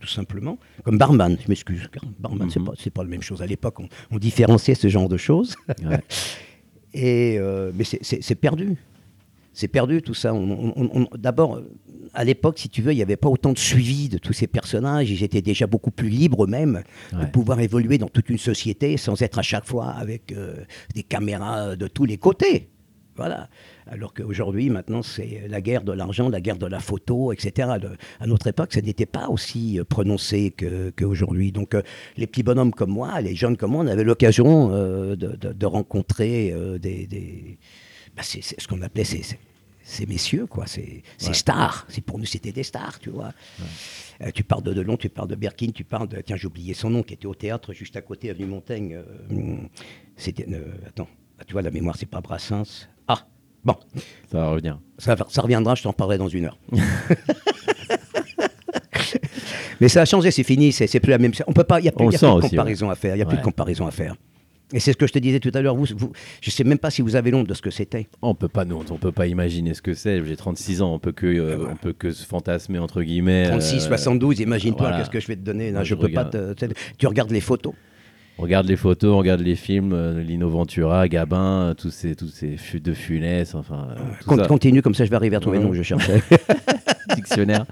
[0.01, 1.89] tout simplement, comme barman, je m'excuse,
[2.21, 2.67] barman c'est Mhm.
[2.67, 3.43] pas, c'est pas la même chose.
[3.43, 6.01] À l'époque, on, on différenciait ce genre de choses, Ouais.
[6.95, 7.39] et,
[7.75, 8.77] mais c'est perdu.
[9.61, 10.33] C'est perdu tout ça.
[10.35, 11.61] On- on- on- D'abord,
[12.15, 14.47] à l'époque, si tu veux, il n'y avait pas autant de suivi de tous ces
[14.47, 15.11] personnages.
[15.11, 19.21] Ils étaient déjà beaucoup plus libres eux-mêmes de pouvoir évoluer dans toute une société sans
[19.21, 20.55] être à chaque fois avec euh,
[20.95, 22.69] des caméras de tous les côtés.
[23.17, 23.49] Voilà.
[23.89, 27.69] Alors qu'aujourd'hui, maintenant, c'est la guerre de l'argent, la guerre de la photo, etc.
[27.83, 31.51] Le- à notre époque, ça n'était pas aussi euh, prononcé que- qu'aujourd'hui.
[31.51, 31.83] Donc, euh,
[32.17, 35.53] les petits bonhommes comme moi, les jeunes comme moi, on avait l'occasion euh, de, de-
[35.53, 37.09] de rencontrer euh, des.
[37.09, 37.59] des-
[38.17, 39.23] bah, c'est c'est ce qu'on appelait ces,
[39.89, 40.67] ces- messieurs, quoi.
[40.67, 41.35] Ces, ces Ouais.
[41.35, 41.87] stars.
[41.89, 43.33] C'est pour nous, c'était des stars, tu vois.
[44.23, 46.21] Euh, tu parles de Delon, tu parles de Birkin, tu parles de.
[46.21, 48.97] Tiens, j'ai oublié son nom, qui était au théâtre juste à côté, avenue Montaigne.
[48.97, 49.57] euh,
[50.17, 50.47] c'était.
[50.51, 51.09] euh, attends,
[51.41, 52.89] Ah, tu vois, la mémoire, c'est pas Brassens.
[53.07, 53.27] Ah,
[53.65, 53.77] bon,
[54.31, 54.79] Ça va revenir.
[54.99, 56.59] ça, reviendra, je t'en parlerai dans une heure.
[59.81, 61.45] Mais ça a changé, c'est fini, c'est plus la même chose.
[61.47, 63.15] On peut pas, il n'y a plus, y a plus de comparaison à faire.
[63.15, 64.17] Il y a plus de comparaison à faire.
[64.73, 65.75] Et c'est ce que je te disais tout à l'heure.
[65.75, 68.07] Vous, vous, je sais même pas si vous avez l'onde de ce que c'était.
[68.21, 70.23] On peut pas, on peut pas imaginer ce que c'est.
[70.25, 73.49] J'ai 36 ans, on peut que, euh, on peut que se fantasmer entre guillemets.
[73.49, 74.99] 36, euh, 72, imagine-toi, voilà.
[74.99, 75.71] qu'est-ce que je vais te donner.
[75.71, 76.55] là, je je peux pas te,
[76.99, 77.73] tu regardes les photos.
[78.39, 82.15] On regarde les photos, on regarde les films, euh, Lino Ventura, Gabin, euh, tous ces,
[82.15, 83.89] tous ces de Funès, enfin,
[84.21, 84.47] tout Con- ça.
[84.47, 86.23] Continue, comme ça je vais arriver à trouver le nom que je cherchais.
[87.17, 87.65] dictionnaire.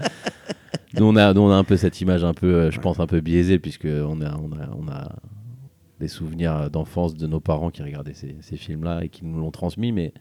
[0.98, 3.06] nous, on a, nous, on a un peu cette image un peu, je pense, un
[3.06, 5.09] peu biaisée, puisque on a, on a, on a
[6.00, 9.50] des souvenirs d'enfance de nos parents qui regardaient ces, ces films-là et qui nous l'ont
[9.50, 9.92] transmis.
[9.92, 10.12] Mais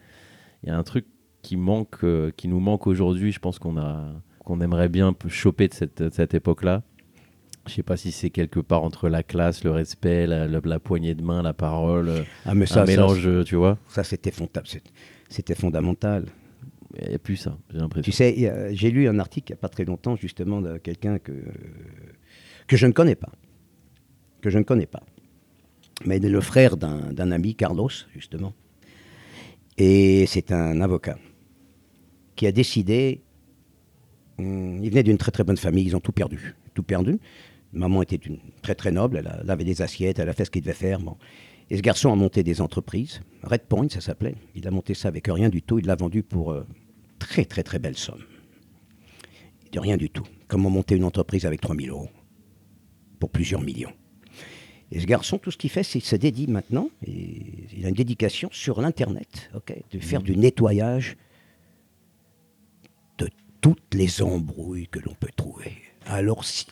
[0.62, 1.06] il y a un truc
[1.42, 3.30] qui manque, euh, qui nous manque aujourd'hui.
[3.32, 4.04] Je pense qu'on a,
[4.44, 6.82] qu'on aimerait bien choper de cette, de cette époque-là.
[7.66, 10.78] Je sais pas si c'est quelque part entre la classe, le respect, la, la- la
[10.78, 12.10] poignée de main, la parole,
[12.44, 13.76] Ah, mais un ça, ça, mélange, euh, tu vois.
[13.88, 14.32] ça, c'était
[15.28, 16.26] c'était fondamental.
[17.02, 18.04] Il n'y a plus ça, j'ai l'impression.
[18.08, 21.18] Tu sais, j'ai lu un article il n'y a pas très longtemps, justement, de quelqu'un
[21.18, 21.32] que,
[22.68, 23.32] que je ne connais pas.
[24.40, 25.02] Que je ne connais pas.
[26.04, 28.52] Mais il est le frère d'un ami, Carlos, justement.
[29.78, 31.18] Et c'est un avocat
[32.34, 33.22] qui a décidé.
[34.38, 36.54] hum, il venait d'une très très bonne famille, ils ont tout perdu.
[36.74, 37.18] Tout perdu.
[37.72, 40.62] Maman était une très très noble, elle, avait des assiettes, elle a fait ce qu'il
[40.62, 41.00] devait faire.
[41.00, 41.16] Bon.
[41.68, 43.20] Et ce garçon a monté des entreprises.
[43.42, 44.36] Red Point, ça s'appelait.
[44.54, 45.78] Il a monté ça avec rien du tout.
[45.78, 46.64] Il l'a vendu pour euh,
[47.18, 48.22] très très très belle somme.
[49.72, 50.24] De rien du tout.
[50.46, 52.08] Comment monter une entreprise avec 3000 euros
[53.18, 53.92] pour plusieurs millions.
[54.92, 57.42] Et ce garçon, tout ce qu'il fait, c'est qu'il se dédie maintenant, et
[57.76, 61.16] il a une dédication sur l'Internet, ok, de faire du nettoyage
[63.18, 63.28] de
[63.60, 65.72] toutes les embrouilles que l'on peut trouver.
[66.06, 66.66] Alors, si-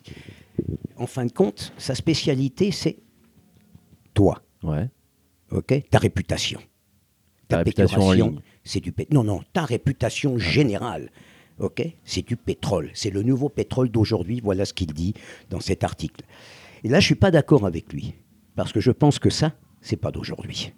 [0.96, 2.98] en fin de compte, sa spécialité, c'est
[4.14, 4.88] toi, Ouais.
[5.50, 6.60] ok, ta réputation.
[7.48, 8.40] Ta réputation péjoration, ligne.
[8.62, 9.14] c'est du pétrole.
[9.16, 11.10] Non, non, ta réputation générale,
[11.58, 12.90] ok, c'est du pétrole.
[12.94, 14.40] C'est le nouveau pétrole d'aujourd'hui.
[14.42, 15.14] Voilà ce qu'il dit
[15.50, 16.24] dans cet article.
[16.84, 18.14] Et là, je suis pas d'accord avec lui
[18.54, 20.72] parce que je pense que ça, c'est pas d'aujourd'hui.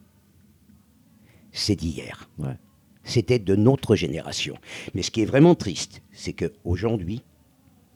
[1.53, 2.31] C'est d'hier.
[2.39, 2.57] Ouais.
[3.03, 4.57] C'était de notre génération.
[4.95, 7.23] Mais ce qui est vraiment triste, c'est qu'aujourd'hui,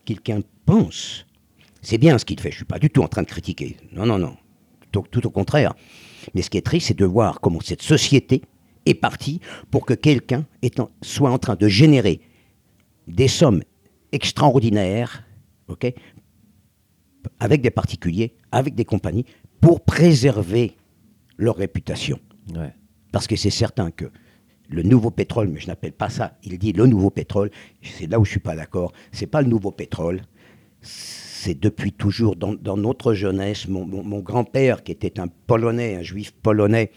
[0.04, 1.26] quelqu'un pense,
[1.82, 3.76] c'est bien ce qu'il fait, je ne suis pas du tout en train de critiquer,
[3.92, 4.36] non, non, non,
[4.92, 5.74] tout, tout au contraire.
[6.34, 8.42] Mais ce qui est triste, c'est de voir comment cette société
[8.86, 10.46] est partie pour que quelqu'un
[11.02, 12.20] soit en train de générer
[13.08, 13.62] des sommes
[14.12, 15.24] extraordinaires,
[17.38, 19.24] avec des particuliers, avec des compagnies,
[19.60, 20.76] pour préserver
[21.36, 22.18] leur réputation.
[22.54, 22.72] Ouais.
[23.12, 24.06] Parce que c'est certain que
[24.68, 27.50] le nouveau pétrole, mais je n'appelle pas ça, il dit le nouveau pétrole,
[27.82, 30.22] c'est là où je suis pas d'accord, c'est pas le nouveau pétrole,
[30.80, 35.96] c'est depuis toujours dans, dans notre jeunesse, mon, mon- mon grand-père qui était un Polonais,
[35.96, 36.90] un juif polonais,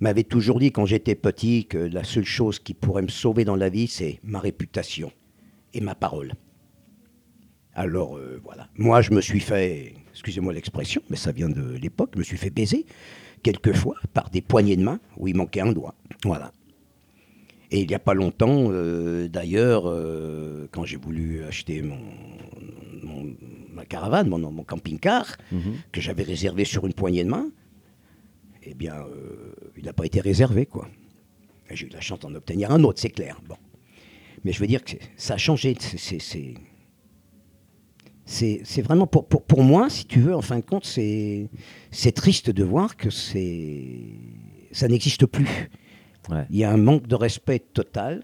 [0.00, 3.56] m'avait toujours dit quand j'étais petit que la seule chose qui pourrait me sauver dans
[3.56, 5.10] la vie, c'est ma réputation
[5.74, 6.34] et ma parole.
[7.74, 12.10] Alors euh, voilà, moi je me suis fait, excusez-moi l'expression, mais ça vient de l'époque,
[12.14, 12.84] je me suis fait baiser
[13.42, 15.94] quelquefois par des poignées de main où il manquait un doigt.
[16.24, 16.52] Voilà.
[17.70, 21.98] Et il n'y a pas longtemps, euh, d'ailleurs, euh, quand j'ai voulu acheter mon,
[23.02, 23.34] mon-
[23.72, 25.38] ma caravane, mon, mon camping-car,
[25.90, 27.46] que j'avais réservé sur une poignée de main,
[28.62, 30.86] eh bien, euh, il n'a pas été réservé, quoi.
[31.70, 33.40] J'ai eu la chance d'en obtenir un autre, c'est clair.
[33.48, 33.56] Bon.
[34.44, 35.74] Mais je veux dire que ça a changé.
[35.80, 36.18] c'est-
[38.32, 41.48] c'est- vraiment pour, pour, pour moi, si tu veux, en fin de compte, c'est
[41.90, 43.90] c'est triste de voir que c'est
[44.72, 45.70] ça n'existe plus.
[46.30, 46.44] Ouais.
[46.50, 48.22] Il y a un manque de respect total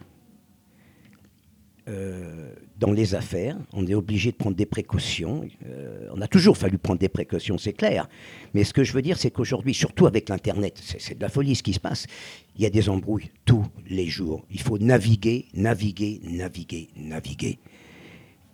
[1.89, 3.57] euh, dans les affaires.
[3.73, 5.43] On est obligé de prendre des précautions.
[5.67, 8.09] Euh, on a toujours fallu prendre des précautions, c'est clair.
[8.55, 11.55] Mais ce que je veux dire, c'est qu'aujourd'hui, surtout avec l'Internet, c'est de la folie
[11.57, 12.07] ce qui se passe.
[12.57, 14.45] Il y a des embrouilles tous les jours.
[14.51, 17.59] Il faut naviguer, naviguer, naviguer, naviguer.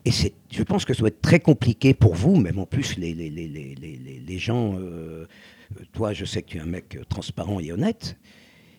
[0.07, 3.15] Et je pense que ça doit être très compliqué pour vous, même en plus les,
[3.15, 3.75] les, les, les,
[4.27, 4.79] les, gens.
[4.79, 5.27] euh,
[5.93, 8.17] toi, je sais que tu es un mec euh, transparent et honnête.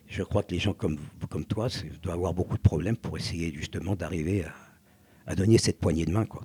[0.06, 1.68] je crois que les gens comme, comme toi
[2.02, 4.54] doivent avoir beaucoup de problèmes pour essayer justement d'arriver à,
[5.26, 6.26] à donner cette poignée de main.
[6.26, 6.42] Quoi.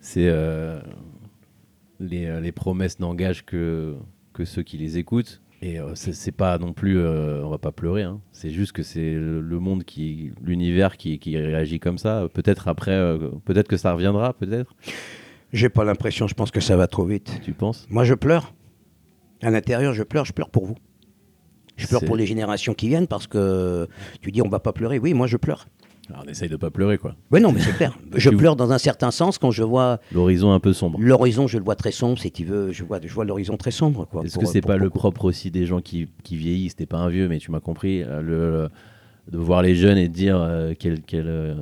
[0.00, 0.80] C'est euh,
[1.98, 3.96] les, euh, les promesses n'engagent que,
[4.32, 5.42] que ceux qui les écoutent.
[5.62, 8.02] Et euh, c'est pas non plus, euh, on va pas pleurer.
[8.02, 8.20] hein.
[8.32, 12.28] C'est juste que c'est le, monde qui, l'univers qui, qui réagit comme ça.
[12.34, 14.32] Peut-être après, euh, peut-être que ça reviendra.
[14.32, 14.74] Peut-être.
[15.52, 17.40] J'ai pas l'impression, je pense que ça va trop vite.
[17.44, 17.86] Tu penses?
[17.90, 18.54] Moi, je pleure.
[19.40, 20.74] À l'intérieur, je pleure, je pleure pour vous.
[21.76, 23.88] Je pleure pour les générations qui viennent parce que
[24.20, 24.98] tu dis on va pas pleurer.
[24.98, 25.66] Oui, moi je pleure.
[26.10, 27.14] Alors, On essaye de pas pleurer quoi.
[27.30, 27.96] Oui, non, mais c'est clair.
[28.14, 30.98] Je pleure dans un certain sens quand je vois L'horizon un peu sombre.
[31.00, 32.72] l'horizon, je le vois très sombre, si tu veux.
[32.72, 34.06] Je vois, je vois l'horizon très sombre.
[34.10, 36.76] quoi, Est-ce que c'est pas le propre aussi des gens qui, qui vieillissent?
[36.76, 38.02] T'es pas un vieux, mais tu m'as compris.
[38.02, 38.68] euh, Le,
[39.30, 41.54] de voir les jeunes et de dire euh, quel, quel, euh,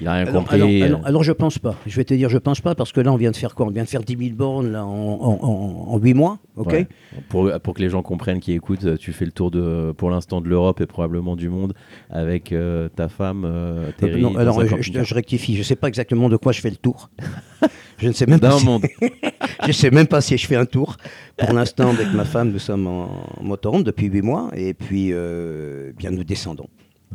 [0.00, 0.56] il rien Alors, compris.
[0.56, 1.76] alors, alors, euh, alors, je pense pas.
[1.86, 3.66] Je vais te dire, je pense pas parce que là, on vient de faire quoi?
[3.66, 6.38] On vient de faire 10 000 bornes là, en, en, en, 8 mois.
[6.56, 6.72] ok?
[6.72, 6.88] Ouais.
[7.28, 10.10] Pour, pour que les gens comprennent, qui écoutent, euh, tu fais le tour de, pour
[10.10, 11.74] l'instant de l'Europe et probablement du monde
[12.10, 14.20] avec euh, ta femme, euh, Terry.
[14.22, 15.04] Non, dans alors, je, camping-car.
[15.04, 15.56] je- je rectifie.
[15.56, 17.10] Je sais pas exactement de quoi je fais le tour.
[17.98, 18.52] je ne sais même pas.
[18.58, 18.84] Si- monde.
[19.66, 20.96] Je sais même pas si je fais un tour.
[21.36, 23.04] Pour l'instant, avec ma femme, nous sommes en,
[23.38, 24.50] en motorhome depuis 8 mois.
[24.56, 26.66] Et puis, euh, bien, nous descendons.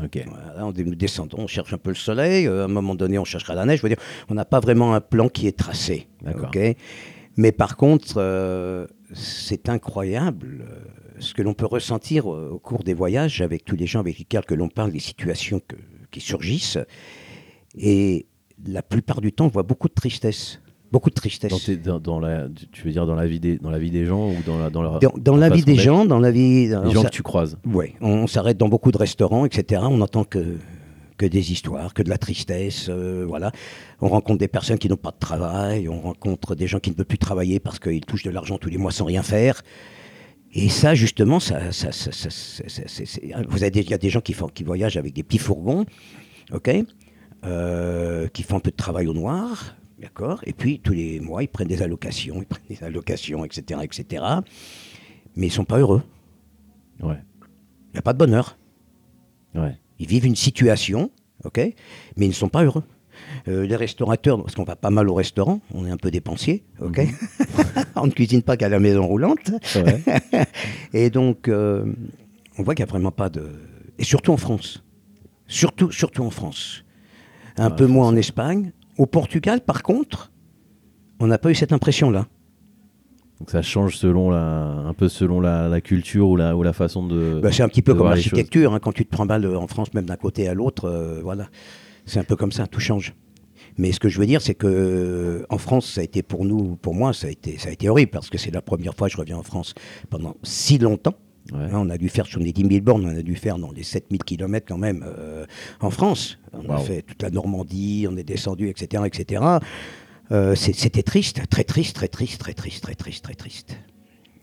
[0.04, 0.24] Ok.
[0.28, 2.48] Voilà, on, nous descendons, on cherche un peu le soleil.
[2.48, 3.78] euh, à un moment donné, on cherchera la neige.
[3.80, 6.08] Je veux dire, on n'a pas vraiment un plan qui est tracé.
[6.22, 6.50] D'accord.
[6.54, 6.76] ok?
[7.38, 10.80] Mais par contre, euh, c'est incroyable euh,
[11.20, 14.46] ce que l'on peut ressentir au cours des voyages avec tous les gens avec lesquels
[14.46, 15.76] que l'on parle, les situations que-
[16.12, 16.78] qui surgissent.
[17.78, 18.28] Et
[18.66, 20.60] la plupart du temps, on voit beaucoup de tristesse.
[20.92, 21.52] Beaucoup de tristesse.
[21.52, 23.92] Dans, tes- dans- dans la, tu veux dire dans la vie des, dans la vie
[23.92, 26.20] des gens ou dans la, dans leur, Dans, dans la vie des d'être gens, dans
[26.20, 26.68] la vie.
[26.68, 27.58] Les on gens que tu croises.
[27.66, 29.82] Ouais, on, on s'arrête dans beaucoup de restaurants, etc.
[29.86, 30.56] On n'entend que,
[31.18, 33.52] que des histoires, que de la tristesse, euh, voilà.
[34.00, 36.96] On rencontre des personnes qui n'ont pas de travail, on rencontre des gens qui ne
[36.96, 39.62] peuvent plus travailler parce qu'ils touchent de l'argent tous les mois sans rien faire.
[40.54, 43.98] Et ça, justement, ça, ça, ça- ça- c'est- c'est- vous avez des- il y a
[43.98, 45.86] des gens qui, font, qui voyagent avec des petits fourgons,
[46.54, 46.70] ok,
[47.46, 50.42] euh, qui font un peu de travail au noir, d'accord.
[50.46, 54.24] Et puis tous les mois, ils prennent des allocations, ils prennent des allocations, etc., etc.
[55.36, 56.02] Mais ils sont pas heureux.
[57.02, 57.20] Ouais.
[57.90, 58.58] Il n'y a pas de bonheur.
[59.56, 59.78] Ouais.
[60.00, 61.12] Ils vivent une situation,
[61.44, 62.84] ok, mais ils ne sont pas heureux.
[63.48, 66.64] Euh, les restaurateurs, parce qu'on va pas mal au restaurant, on est un peu dépensier,
[66.80, 67.02] ok.
[67.96, 69.52] on ne cuisine pas qu'à la maison roulante,
[70.94, 71.92] et donc euh,
[72.60, 73.50] on voit qu'il n'y a vraiment pas de,
[73.98, 74.84] et surtout en France,
[75.48, 76.84] surtout surtout en France,
[77.58, 78.72] un peu moins en Espagne.
[78.98, 80.32] Au Portugal, par contre,
[81.20, 82.28] on n'a pas eu cette impression-là.
[83.40, 86.74] Donc ça change selon la, un peu selon la, la culture ou la, ou la
[86.74, 87.40] façon de.
[87.42, 89.68] Bah, c'est un petit peu comme l'architecture, hein, quand tu te prends mal euh, en
[89.68, 91.48] France, même d'un côté à l'autre, euh, voilà.
[92.06, 93.14] C'est un peu comme ça, tout change.
[93.78, 96.46] Mais ce que je veux dire, c'est que euh, en France, ça a été pour
[96.46, 98.96] nous, pour moi, ça a été, ça a été horrible parce que c'est la première
[98.96, 99.76] fois que je reviens en France
[100.10, 101.14] pendant si longtemps.
[101.54, 101.60] Ouais.
[101.72, 103.72] Hein, on a dû faire sur les 10 000 bornes, on a dû faire dans
[103.72, 105.46] les 7000 km quand même euh,
[105.80, 106.38] en France.
[106.54, 109.04] On a fait toute la Normandie, on est descendu, etc.
[109.06, 109.44] etc.
[110.32, 113.78] Euh, C'était triste, très triste, très triste, très triste, très triste, très triste.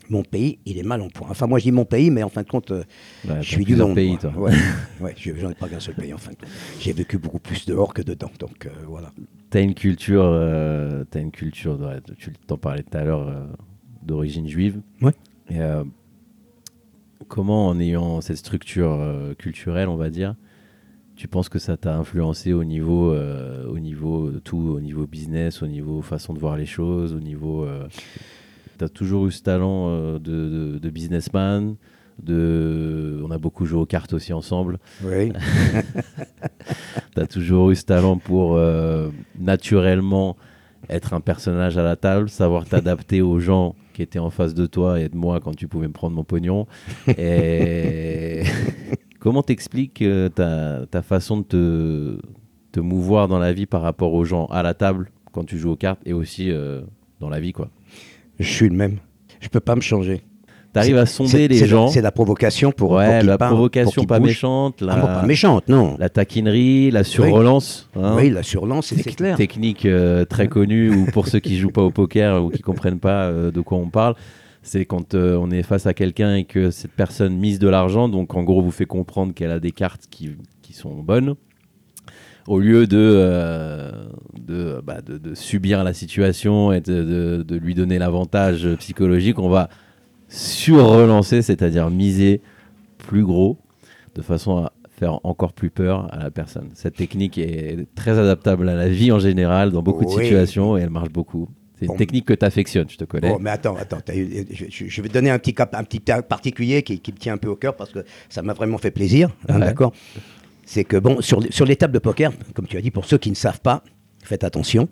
[0.09, 1.27] Mon pays, il est mal en point.
[1.31, 2.83] Enfin, moi, je dis mon pays, mais en fin de compte, euh,
[3.27, 3.95] Ouais, je suis du monde.
[3.95, 4.31] pays, toi.
[4.37, 4.51] Ouais,
[5.01, 6.49] ouais, je- j'en ai pas qu'un seul pays, en fin de compte.
[6.79, 9.11] J'ai vécu beaucoup plus dehors que dedans, donc voilà.
[9.55, 13.47] Une culture, euh, t'as une culture, ouais, tu t'en parlais tout à l'heure,
[14.03, 14.81] d'origine juive.
[15.01, 15.13] Ouais.
[15.49, 15.59] Et,
[17.27, 20.35] comment, en ayant cette structure euh, culturelle, on va dire,
[21.15, 25.61] tu penses que ça t'a influencé au niveau, euh, au niveau tout, au niveau business,
[25.63, 27.63] au niveau façon de voir les choses, au niveau.
[27.63, 27.87] euh,
[28.77, 31.75] t'as toujours eu ce talent euh, de, de- de businessman.
[32.21, 34.79] De, on a beaucoup joué aux cartes aussi ensemble.
[35.03, 35.31] Oui.
[37.15, 38.59] Tu as toujours eu ce talent pour
[39.39, 40.35] naturellement
[40.89, 44.65] être un personnage à la table, savoir t'adapter aux gens qui étaient en face de
[44.65, 46.67] toi et de moi quand tu pouvais me prendre mon pognon.
[47.17, 48.43] Et
[49.19, 52.17] comment t'expliques euh, ta, ta façon de te,
[52.73, 55.71] te mouvoir dans la vie par rapport aux gens à la table quand tu joues
[55.71, 56.81] aux cartes et aussi euh,
[57.19, 57.69] dans la vie quoi?
[58.37, 58.97] Je suis le même.
[59.39, 60.21] Je peux pas me changer.
[60.75, 61.87] T'arrives à sonder les gens.
[61.87, 62.89] C'est la provocation pour.
[62.89, 65.95] pour ouais, qu'ils la pour provocation pas méchante, la, Ah, bon, pas méchante, non.
[65.97, 67.89] la taquinerie, la surrelance.
[67.95, 68.15] hein.
[68.17, 69.37] Oui, la surlance, c'est clair.
[69.37, 72.99] Technique euh, très connue ou pour ceux qui jouent pas au poker ou qui comprennent
[72.99, 74.15] pas euh, de quoi on parle,
[74.61, 78.09] c'est quand euh, on est face à quelqu'un et que cette personne mise de l'argent,
[78.09, 81.35] donc en gros vous fait comprendre qu'elle a des cartes qui, qui sont bonnes,
[82.47, 83.91] au lieu de, euh,
[84.39, 89.69] de, bah, de, de subir la situation et de lui donner l'avantage psychologique, on va
[90.35, 92.41] sur-relancer, c'est-à-dire miser
[92.97, 93.57] plus gros,
[94.15, 96.69] de façon à faire encore plus peur à la personne.
[96.73, 100.81] Cette technique est très adaptable à la vie en général, dans beaucoup de situations, et
[100.81, 101.49] elle marche beaucoup.
[101.77, 101.97] C'est une Bon.
[101.97, 103.27] technique que tu affectionnes, je te connais.
[103.29, 103.97] Bon, mais attends, attends.
[104.07, 107.33] je, vais te donner un petit cas, un petit cas particulier qui, qui me tient
[107.33, 109.29] un peu au cœur parce que ça m'a vraiment fait plaisir.
[109.49, 109.65] hein, Ouais.
[109.65, 109.91] D'accord?
[110.65, 113.03] C'est que, bon, sur, les- sur les tables de poker, comme tu as dit, pour
[113.05, 113.83] ceux qui ne savent pas,
[114.23, 114.87] faites attention,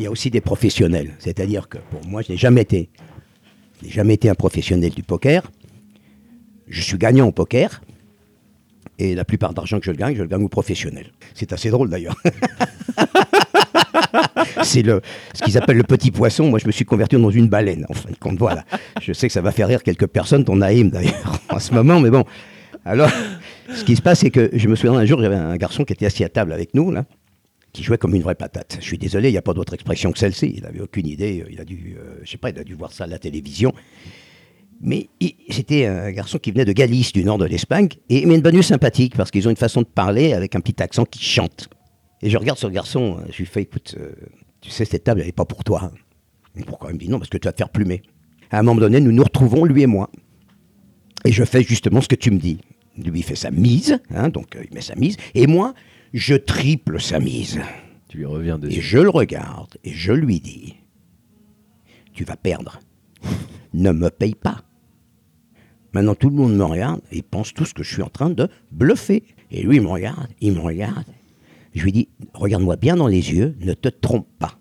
[0.00, 1.12] il y a aussi des professionnels.
[1.20, 2.90] C'est-à-dire que, pour moi, je n'ai jamais été,
[3.82, 5.50] n'ai jamais été un professionnel du poker.
[6.68, 7.82] Je suis gagnant au poker.
[8.98, 11.12] Et la plupart d'argent que je gagne, je le gagne au professionnel.
[11.34, 12.16] C'est assez drôle d'ailleurs.
[14.62, 16.48] c'est ce qu'ils appellent le petit poisson.
[16.48, 18.38] Moi, je me suis converti dans une baleine, en fin de compte.
[18.38, 18.64] Voilà.
[19.00, 22.00] Je sais que ça va faire rire quelques personnes, ton Naïm d'ailleurs, en ce moment,
[22.00, 22.24] mais bon.
[22.84, 23.10] Alors,
[23.74, 25.92] ce qui se passe, c'est que je me souviens un jour, j'avais un garçon qui
[25.92, 27.04] était assis à table avec nous, là,
[27.72, 28.76] qui jouait comme une vraie patate.
[28.80, 30.52] Je suis désolé, il n'y a pas d'autre expression que celle-ci.
[30.56, 31.44] Il n'avait aucune idée.
[31.50, 33.72] Il a dû, euh, je sais pas, il a dû voir ça à la télévision.
[34.80, 35.08] Mais
[35.48, 39.16] c'était un garçon qui venait de Galice, du nord de l'Espagne, et mais devenu sympathique
[39.16, 41.68] parce qu'ils ont une façon de parler avec un petit accent qui chante.
[42.20, 44.12] Et je regarde ce garçon, euh, je lui fais écoute, euh,
[44.60, 45.92] tu sais, cette table, elle n'est pas pour toi.
[46.66, 48.02] Pourquoi Il me dit non, parce que tu vas te faire plumer.
[48.50, 50.10] À un moment donné, nous nous retrouvons, lui et moi.
[51.24, 52.58] Et je fais justement ce que tu me dis.
[52.96, 55.74] Lui, il fait sa mise, hein, donc euh, il met sa mise, et moi,
[56.12, 57.60] je triple sa mise.
[58.08, 58.80] Tu lui reviens Et dessus.
[58.82, 60.76] je le regarde et je lui dis
[62.12, 62.80] Tu vas perdre.
[63.72, 64.62] Ne me paye pas.
[65.94, 68.30] Maintenant, tout le monde me regarde et ils pensent tous que je suis en train
[68.30, 69.24] de bluffer.
[69.50, 71.06] Et lui, il me regarde, il me regarde.
[71.74, 74.58] Je lui dis Regarde-moi bien dans les yeux, ne te trompe pas.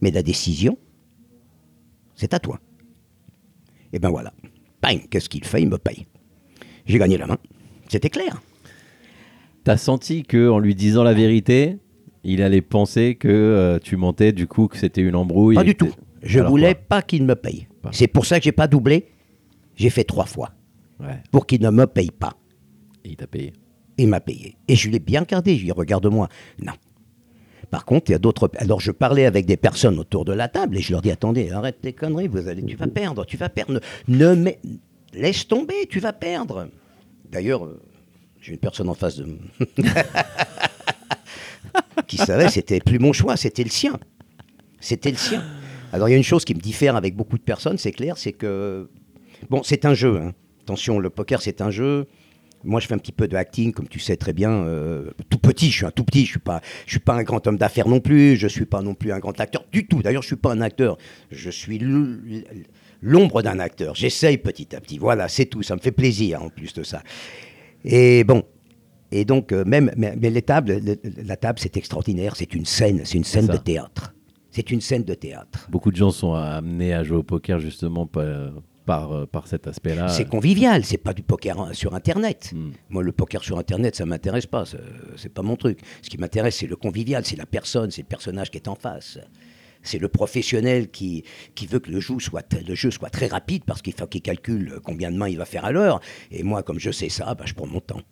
[0.00, 0.78] Mais la décision,
[2.14, 2.60] c'est à toi.
[3.92, 4.32] Et ben voilà.
[4.82, 5.62] Bang, qu'est-ce qu'il fait?
[5.62, 6.06] Il me paye.
[6.86, 7.38] J'ai gagné la main.
[7.88, 8.40] C'était clair.
[9.68, 11.76] T'as senti que en lui disant la vérité,
[12.24, 15.56] il allait penser que euh, tu mentais, du coup que c'était une embrouille.
[15.56, 15.90] Pas du tout.
[16.22, 17.68] Je Alors voulais pas qu'il me paye.
[17.92, 19.08] C'est pour ça que j'ai pas doublé.
[19.76, 20.52] J'ai fait trois fois
[21.00, 22.32] Ouais, pour qu'il ne me paye pas.
[23.04, 23.52] et il t'a payé.
[23.98, 24.56] Il m'a payé.
[24.68, 25.56] Et je l'ai bien gardé.
[25.56, 26.30] Je lui ai dit, regarde-moi.
[26.64, 26.72] Non.
[27.70, 28.50] Par contre, il y a d'autres.
[28.56, 31.50] Alors, je parlais avec des personnes autour de la table et je leur dis attendez,
[31.50, 33.80] arrête tes conneries, vous allez, tu vas perdre, tu vas perdre.
[34.08, 34.50] Ne, ne
[35.12, 36.70] laisse tomber, tu vas perdre.
[37.30, 37.82] D'ailleurs, euh,
[38.40, 39.26] j'ai une personne en face de
[42.06, 43.98] qui savait, c'était plus mon choix, c'était le sien.
[44.80, 45.42] C'était le sien.
[45.92, 48.16] Alors, il y a une chose qui me diffère avec beaucoup de personnes, c'est clair,
[48.18, 48.88] c'est que
[49.50, 50.18] bon, c'est un jeu.
[50.20, 50.32] hein.
[50.62, 52.06] Attention, le poker, c'est un jeu.
[52.64, 54.50] Moi, je fais un petit peu de acting, comme tu sais très bien.
[54.50, 56.24] euh, tout petit, je suis un tout petit.
[56.26, 58.36] Je suis pas, suis pas un grand homme d'affaires non plus.
[58.36, 60.02] Je suis pas non plus un grand acteur du tout.
[60.02, 60.98] D'ailleurs, je suis pas un acteur.
[61.30, 61.80] Je suis
[63.00, 63.94] l'ombre d'un acteur.
[63.94, 64.98] J'essaye petit à petit.
[64.98, 65.62] Voilà, c'est tout.
[65.62, 67.02] Ça me fait plaisir en plus de ça.
[67.84, 68.42] Et bon.
[69.10, 72.36] Et donc, euh, même, mais, mais les tables, le- la table, c'est extraordinaire.
[72.36, 73.00] C'est une scène.
[73.04, 74.14] C'est une scène de théâtre.
[74.50, 75.66] C'est une scène de théâtre.
[75.70, 78.52] Beaucoup de gens sont amenés à jouer au poker justement par,
[78.84, 80.08] par, euh, par cet aspect-là.
[80.08, 82.50] C'est convivial, c'est pas du poker en- sur Internet.
[82.54, 82.70] Hmm.
[82.90, 84.64] Moi, le poker sur Internet, ça m'intéresse pas,
[85.16, 85.78] c'est pas mon truc.
[86.02, 88.74] Ce qui m'intéresse, c'est le convivial, c'est la personne, c'est le personnage qui est en
[88.74, 89.18] face.
[89.88, 91.24] C'est le professionnel qui,
[91.54, 94.22] qui veut que le jeu, soit, le jeu soit très rapide parce qu'il faut qu'il
[94.22, 96.00] calcule combien de mains il va faire à l'heure.
[96.30, 98.02] Et moi, comme je sais ça, bah, je prends mon temps.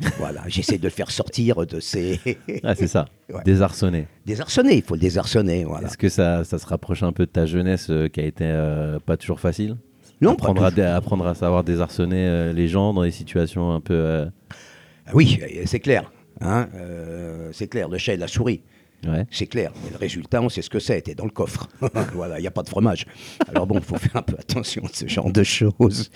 [0.18, 2.18] voilà, j'essaie de le faire sortir de ses
[2.62, 3.42] Ah, c'est ça, Ouais.
[3.44, 4.06] désarçonné.
[4.26, 4.76] désarçonner.
[4.76, 5.88] Il faut le désarçonner, voilà.
[5.88, 8.44] Est-ce que ça, ça se rapproche un peu de ta jeunesse euh, qui a été
[8.46, 9.76] euh, pas toujours facile?
[10.20, 13.80] Non, pas apprendre, à, apprendre à savoir désarçonner euh, les gens dans des situations un
[13.80, 14.26] peu.
[15.06, 16.12] Ah oui, c'est clair.
[16.40, 16.68] hein,
[17.52, 18.62] c'est clair, le chat et la souris.
[19.30, 19.72] C'est clair.
[19.84, 21.02] Mais le résultat, on sait ce que c'est.
[21.02, 21.68] T'es dans le coffre.
[22.12, 23.06] voilà, il n'y a pas de fromage.
[23.48, 26.10] Alors bon, il faut faire un peu attention à ce genre de choses.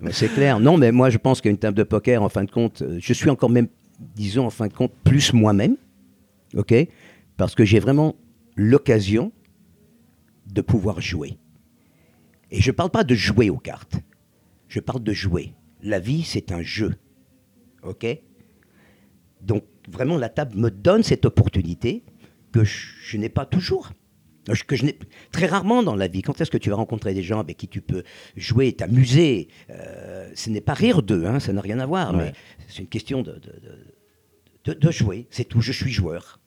[0.00, 0.60] Mais c'est clair.
[0.60, 3.12] Non, mais moi, je pense qu'une table de poker, en fin de compte, euh, je
[3.12, 3.68] suis encore même,
[4.14, 5.76] disons, en fin de compte, plus moi-même.
[6.54, 6.74] OK
[7.36, 8.16] Parce que j'ai vraiment
[8.56, 9.32] l'occasion
[10.46, 11.38] de pouvoir jouer.
[12.50, 13.96] Et je ne parle pas de jouer aux cartes.
[14.68, 15.52] Je parle de jouer.
[15.82, 16.94] La vie, c'est un jeu.
[17.82, 18.06] OK?
[19.42, 22.04] Donc vraiment, la table me donne cette opportunité
[22.52, 23.90] que je, je n'ai pas toujours.
[24.68, 24.96] Que je n'ai
[25.32, 26.22] très rarement dans la vie.
[26.22, 28.04] Quand est-ce que tu vas rencontrer des gens avec qui tu peux
[28.36, 32.26] jouer, t'amuser Euh, Ce n'est pas rire d'eux, hein, ça n'a rien à voir, Ouais.
[32.26, 32.32] mais
[32.68, 35.26] c'est une question de, de, de- de- de jouer.
[35.30, 35.60] C'est tout.
[35.60, 36.38] Je suis joueur.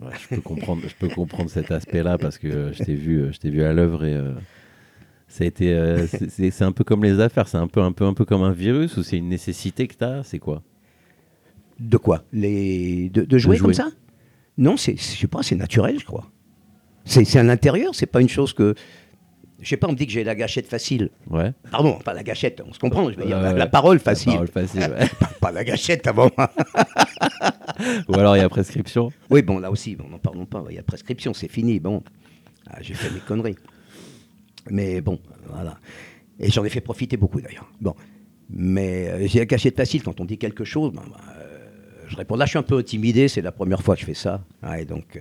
[0.00, 3.18] Ouais, je peux comprendre, je peux comprendre cet aspect-là parce que euh, je t'ai vu,
[3.20, 4.32] euh, je vu à l'œuvre et euh,
[5.40, 8.42] euh, c'est un peu comme les affaires, c'est un peu, un peu, un peu comme
[8.42, 10.62] un virus ou c'est une nécessité que tu as, c'est quoi?
[11.80, 12.24] De quoi?
[12.32, 13.66] Les de, de jouer, jouer.
[13.66, 13.90] comme ça?
[14.58, 16.30] Non, c'est, je sais pas, c'est naturel, je crois.
[17.04, 17.94] C'est, c'est à l'intérieur.
[17.94, 18.74] C'est pas une chose que.
[19.60, 19.88] Je sais pas.
[19.88, 21.10] On me dit que j'ai la gâchette facile.
[21.28, 21.52] Ouais.
[21.70, 22.62] Pardon, pas la gâchette.
[22.66, 23.10] On se comprend.
[23.10, 24.32] Je veux dire la, parole La facile.
[24.32, 25.08] parole facile, ouais.
[25.40, 26.30] pas la gâchette avant.
[28.08, 29.10] ou alors il y a prescription.
[29.30, 30.64] Oui, bon, là aussi, bon, n'en parlons pas.
[30.70, 31.80] Il y a prescription, c'est fini.
[31.80, 32.02] Bon,
[32.68, 33.56] Ah, j'ai fait mes conneries.
[34.70, 35.18] Mais bon,
[35.48, 35.76] voilà.
[36.38, 37.70] Et j'en ai fait profiter beaucoup d'ailleurs.
[37.80, 37.94] Bon,
[38.50, 40.92] mais euh, j'ai la cachette facile quand on dit quelque chose.
[40.92, 41.16] ben, ben,
[42.14, 42.36] je réponds.
[42.36, 43.28] Là, je suis un peu intimidé.
[43.28, 44.42] C'est la première fois que je fais ça.
[44.62, 45.20] Ouais, donc, euh,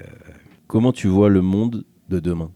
[0.67, 2.49] Comment tu vois le monde de demain?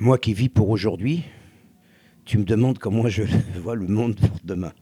[0.00, 1.24] Moi qui vis pour aujourd'hui,
[2.24, 3.22] tu me demandes comment je
[3.62, 4.72] vois le monde pour demain.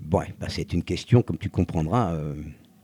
[0.00, 2.12] Bon, bah, c'est une question, comme tu comprendras.
[2.14, 2.34] euh,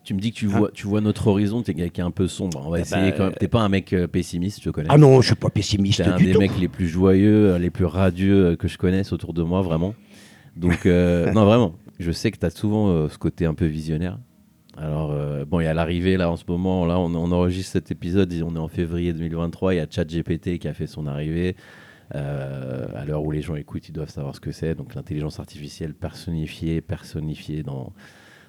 [0.05, 0.59] Tu me dis que tu Ah.
[0.59, 2.63] vois, tu vois notre horizon, quelqu'un qui est un peu sombre.
[2.65, 3.35] On va Ah essayer bah, quand même.
[3.39, 4.89] T'es pas un mec euh, pessimiste, je connais.
[4.91, 6.39] Ah non, je suis pas pessimiste T'es un du des tout.
[6.39, 9.95] mecs les plus joyeux, les plus radieux que je connaisse autour de moi, vraiment.
[10.57, 11.75] Donc, euh, non, vraiment.
[11.99, 14.19] Je sais que tu as souvent euh, ce côté un peu visionnaire.
[14.77, 16.87] Alors, euh, bon, il y a l'arrivée, là, en ce moment.
[16.87, 19.75] Là, on, on enregistre cet épisode, on est en février 2023.
[19.75, 21.57] Il y a ChatGPT qui a fait son arrivée.
[22.15, 24.75] Euh, à l'heure où les gens écoutent, ils doivent savoir ce que c'est.
[24.75, 27.93] Donc, l'intelligence artificielle personnifiée, personnifiée dans,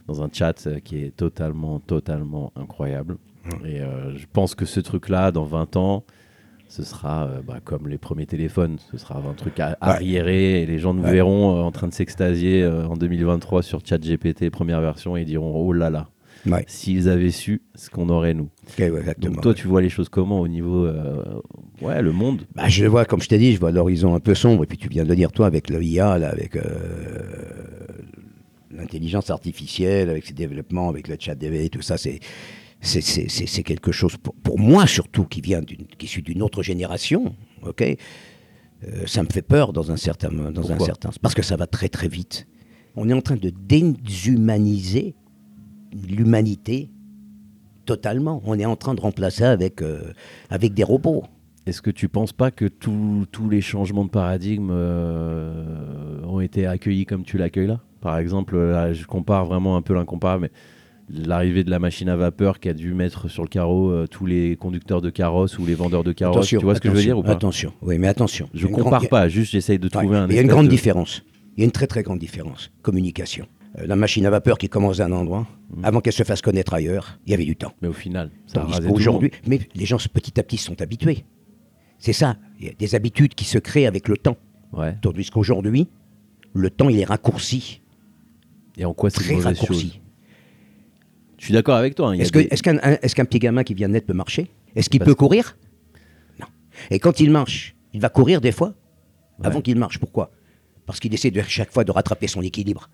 [0.07, 3.17] dans un chat qui est totalement, totalement incroyable.
[3.65, 6.03] Et je pense que ce truc-là, dans 20 ans,
[6.70, 10.80] ce sera euh, bah, comme les premiers téléphones, ce sera un truc arriéré et les
[10.80, 11.11] gens nous Ouais.
[11.11, 15.26] verront euh, en train de s'extasier euh, en 2023 sur ChatGPT première version et ils
[15.26, 16.09] diront oh là là,
[16.45, 18.49] Ouais, s'ils avaient su ce qu'on aurait nous.
[18.70, 19.34] ok, ouais, exactement.
[19.34, 20.88] Donc toi tu vois les choses comment au niveau
[21.82, 22.43] ouais le monde?
[22.55, 24.63] Bah, je vois, comme je t'ai dit, je vois l'horizon un peu sombre.
[24.63, 26.55] Et puis tu viens de le dire, toi, avec le IA, là, avec
[28.72, 32.20] l'intelligence artificielle, avec ses développements, avec le chat DV, tout ça, c'est.
[32.82, 37.36] C'est, quelque chose, pour, pour moi surtout, qui vient d'une, qui suis d'une autre génération,
[37.63, 37.82] ok?
[37.82, 37.95] Euh,
[39.05, 41.89] Ça me fait peur dans un certain, dans un certain, parce que ça va très
[41.89, 42.47] très vite.
[42.95, 45.15] On est en train de déshumaniser
[46.07, 46.89] l'humanité
[47.86, 48.41] totalement.
[48.45, 50.13] On est en train de remplacer avec, euh,
[50.49, 51.23] avec des robots.
[51.65, 56.65] Est-ce que tu penses pas que tous tous les changements de paradigme euh, ont été
[56.65, 57.82] accueillis comme tu l'accueilles là?
[58.01, 60.51] Par exemple, là, je compare vraiment un peu l'incomparable, mais
[61.12, 64.26] l'arrivée de la machine à vapeur qui a dû mettre sur le carreau euh, tous
[64.26, 66.47] les conducteurs de carrosses ou les vendeurs de carrosses.
[66.47, 67.32] tu vois ce que je veux dire ou pas?
[67.32, 68.49] Attention, oui, mais attention.
[68.53, 70.28] Je compare grande- pas, juste j'essaye de Ouais, trouver un.
[70.28, 71.24] Il y a une grande de- différence.
[71.57, 72.72] Il y a une très très grande différence.
[72.82, 73.45] Communication.
[73.78, 75.45] Euh, la machine à vapeur qui commence à un endroit,
[75.76, 75.86] Mm.
[75.86, 77.74] avant qu'elle se fasse connaître ailleurs, il y avait du temps.
[77.82, 80.57] Mais au final, ça a Tandis rasé tout le mais les gens petit à petit
[80.57, 81.26] sont habitués.
[81.99, 82.38] C'est ça.
[82.60, 84.38] Il y a des habitudes qui se créent avec le temps.
[84.74, 84.95] Ouais.
[85.01, 85.88] Tandis qu'aujourd'hui,
[86.53, 87.82] le temps il est raccourci,
[88.78, 89.99] Et en quoi c'est une mauvaise chose?
[91.39, 92.09] Je suis d'accord avec toi.
[92.09, 92.47] hein, Est-ce des-
[93.13, 94.51] qu'un petit gamin qui vient de naître peut marcher?
[94.75, 95.57] Est-ce qu'il peut courir?
[96.39, 96.45] Non.
[96.91, 98.73] Et quand il marche, il va courir des fois?
[99.41, 99.99] Avant qu'il marche.
[99.99, 100.31] Pourquoi?
[100.85, 102.89] Parce qu'il essaie de chaque fois de rattraper son équilibre.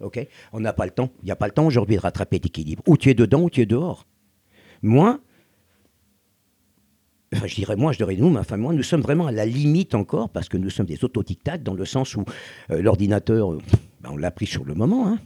[0.00, 0.24] Ok?
[0.52, 1.10] On n'a pas le temps.
[1.22, 2.82] Il n'y a pas le temps aujourd'hui de rattraper l'équilibre.
[2.86, 4.06] Ou tu es dedans ou tu es dehors.
[4.82, 5.18] Moi,
[7.34, 9.44] enfin, je dirais moi, je dirais nous, mais enfin moi, nous sommes vraiment à la
[9.44, 12.24] limite encore parce que nous sommes des autodictates dans le sens où
[12.70, 13.58] euh, l'ordinateur, euh,
[14.02, 15.08] ben, on l'a pris sur le moment.
[15.08, 15.18] Hein.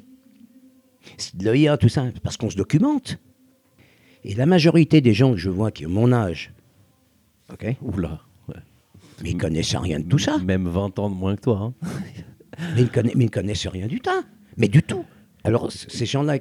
[1.16, 3.18] C'est de l'IA, tout ça, parce qu'on se documente.
[4.24, 6.52] Et la majorité des gens que je vois qui ont mon âge,
[7.52, 8.20] ok, Oula.
[8.48, 8.54] ouais.
[9.22, 10.38] mais ils connaissent rien de tout ça.
[10.38, 11.72] Même 20 ans de moins que toi.
[11.82, 11.88] hein.
[12.76, 14.10] Mais ils, conna- mais ils connaissent rien du tout.
[14.56, 15.04] Mais du tout.
[15.44, 16.36] Alors, ces gens-là,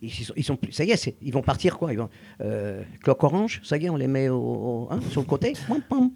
[0.00, 0.72] ils, sont, plus.
[0.72, 2.08] Ça y est, ils vont partir quoi ils vont,
[2.40, 5.52] euh, Cloque orange, ça y est, on les met au, au- hein, sur le côté.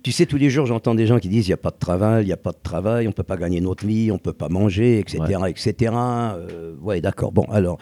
[0.03, 1.77] Tu sais, tous les jours, j'entends des gens qui disent il n'y a pas de
[1.79, 4.15] travail, il n'y a pas de travail, on ne peut pas gagner notre vie, on
[4.15, 5.19] ne peut pas manger, etc.
[5.49, 5.93] etc.
[5.95, 7.33] Euh, ouais, d'accord.
[7.33, 7.77] Bon, alors,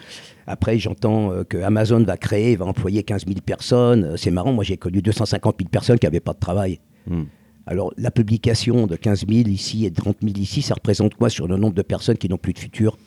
[0.47, 4.17] après, j'entends euh, que Amazon va créer, va employer 15 000 personnes.
[4.17, 6.79] C'est marrant, moi, j'ai connu 250 000 personnes qui n'avaient pas de travail.
[7.07, 7.23] Hmm.
[7.67, 11.29] Alors, la publication de 15 000 ici et de 30 000 ici, ça représente quoi
[11.29, 12.97] sur le nombre de personnes qui n'ont plus de futur?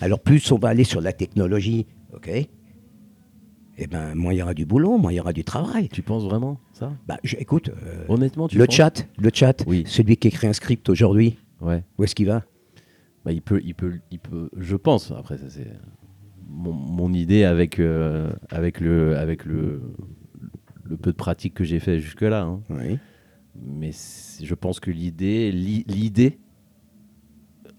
[0.00, 2.28] Alors, plus on va aller sur la technologie, ok
[3.78, 5.88] Eh ben, moins il y aura du boulot, moins il y aura du travail.
[5.88, 6.92] Tu penses vraiment ça?
[7.06, 9.84] Bah, je- écoute, euh, Honnêtement, tu le penses chat, le chat, Oui.
[9.86, 11.82] celui qui écrit un script aujourd'hui, Ouais.
[11.98, 12.44] où est-ce qu'il va?
[13.24, 14.50] Bah, il peut, il peut, il peut.
[14.56, 15.10] Je pense.
[15.10, 15.66] Après, ça c'est
[16.48, 19.82] mon, mon idée avec euh, avec le avec le
[20.84, 22.42] le peu de pratique que j'ai fait jusque là.
[22.42, 22.60] hein.
[22.70, 22.98] Oui.
[23.60, 26.38] Mais je pense que l'idée, l'i- l'idée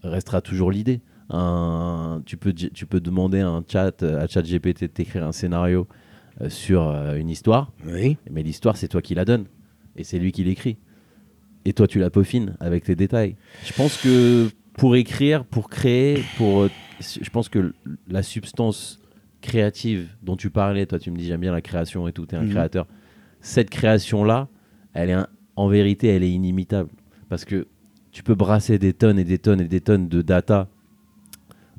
[0.02, 1.00] restera toujours l'idée.
[1.30, 5.32] Un- tu peux tu peux demander à un chat à chat GPT de t'écrire un
[5.32, 5.86] scénario
[6.40, 8.16] euh, sur euh, une histoire, Oui.
[8.30, 9.44] mais l'histoire c'est toi qui la donne
[9.96, 10.76] et c'est lui qui l'écrit.
[11.64, 13.36] Et toi tu la peaufines avec tes détails.
[13.64, 16.70] Je pense que pour écrire, pour créer, pour euh,
[17.00, 17.74] je pense que
[18.08, 18.98] la substance
[19.40, 22.34] créative dont tu parlais, toi tu me dis j'aime bien la création et tout, tu
[22.34, 22.50] es un Mhm.
[22.50, 22.86] créateur.
[23.40, 24.48] Cette création là,
[24.94, 26.90] elle est un- en vérité, elle est inimitable
[27.28, 27.66] parce que
[28.10, 30.68] tu peux brasser des tonnes et des tonnes et des tonnes de data,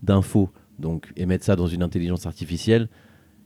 [0.03, 0.49] d'infos,
[0.79, 2.89] donc et mettre ça dans une intelligence artificielle.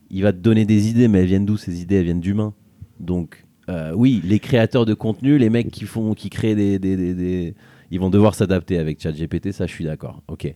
[0.10, 1.96] Il va te donner des idées, mais elles viennent d'où ces idées?
[1.96, 2.54] Elles viennent d'humains.
[3.00, 7.14] Donc euh, oui, les créateurs de contenu, les mecs qui font, qui créent des, des-
[7.16, 7.56] des-
[7.92, 9.52] ils vont devoir s'adapter avec ChatGPT.
[9.52, 10.22] Ça, je suis d'accord.
[10.28, 10.54] Ok.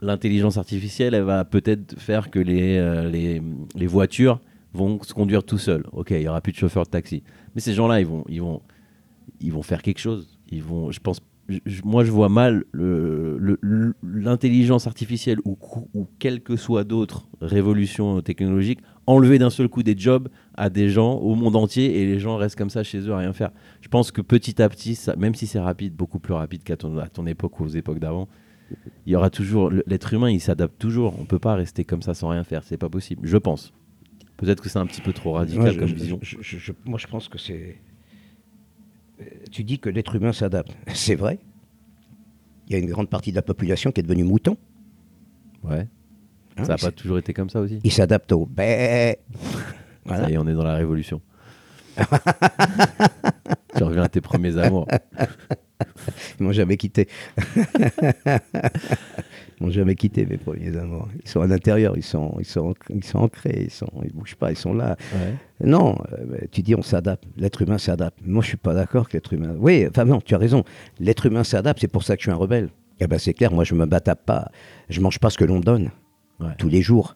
[0.00, 3.42] L'intelligence artificielle, elle va peut-être faire que les, euh, les,
[3.74, 4.40] les voitures
[4.74, 5.84] vont se conduire tout seuls.
[5.92, 7.22] Ok, il y aura plus de chauffeurs de taxi.
[7.54, 8.62] Mais ces gens-là, ils vont, ils vont,
[9.40, 10.38] ils vont faire quelque chose.
[10.50, 11.20] Ils vont, je pense,
[11.84, 12.64] moi, je vois mal
[14.02, 15.56] l'intelligence artificielle ou,
[15.94, 20.88] ou quelle que soit d'autres révolutions technologiques enlever d'un seul coup des jobs à des
[20.88, 23.50] gens au monde entier et les gens restent comme ça chez eux à rien faire.
[23.80, 26.76] Je pense que petit à petit, ça, même si c'est rapide, beaucoup plus rapide qu'à
[26.76, 28.28] ton, à ton époque ou aux époques d'avant,
[29.06, 31.14] il y aura toujours l'être humain, il s'adapte toujours.
[31.20, 33.22] On peut pas rester comme ça sans rien faire, c'est pas possible.
[33.26, 33.72] Je pense.
[34.36, 36.18] Peut-être que c'est un petit peu trop radical je- comme je- vision.
[36.22, 37.76] je- moi, je pense que c'est.
[39.50, 40.76] Tu dis que l'être humain s'adapte.
[40.94, 41.38] C'est vrai.
[42.68, 44.56] Il y a une grande partie de la population qui est devenue mouton.
[45.62, 45.86] Ouais.
[46.56, 46.64] hein.
[46.64, 47.80] ça n'a pas toujours été comme ça aussi.
[47.84, 49.16] Il s'adapte au bé.
[50.04, 50.24] Voilà.
[50.24, 51.20] Ça y est, on est dans la révolution.
[53.76, 54.88] tu reviens à tes premiers amours.
[56.40, 57.08] Ils m'ont jamais quitté.
[58.26, 58.40] ils
[59.60, 61.08] m'ont jamais quitté mes premiers amours.
[61.22, 64.34] Ils sont à l'intérieur, ils sont, ils sont, ils sont ancrés, ils sont, ils bougent
[64.36, 64.96] pas, ils sont là.
[65.14, 65.34] Ouais.
[65.66, 67.24] Non, euh, mais tu dis on s'adapte.
[67.36, 68.18] L'être humain s'adapte.
[68.24, 69.54] Moi, je suis pas d'accord que l'être humain.
[69.58, 70.64] Oui, enfin non, tu as raison.
[71.00, 71.80] L'être humain s'adapte.
[71.80, 72.70] C'est pour ça que je suis un rebelle.
[73.00, 73.52] Eh ben c'est clair.
[73.52, 74.50] Moi, je me batape pas.
[74.88, 75.90] Je mange pas ce que l'on me donne
[76.40, 76.54] Ouais.
[76.58, 77.14] tous les jours.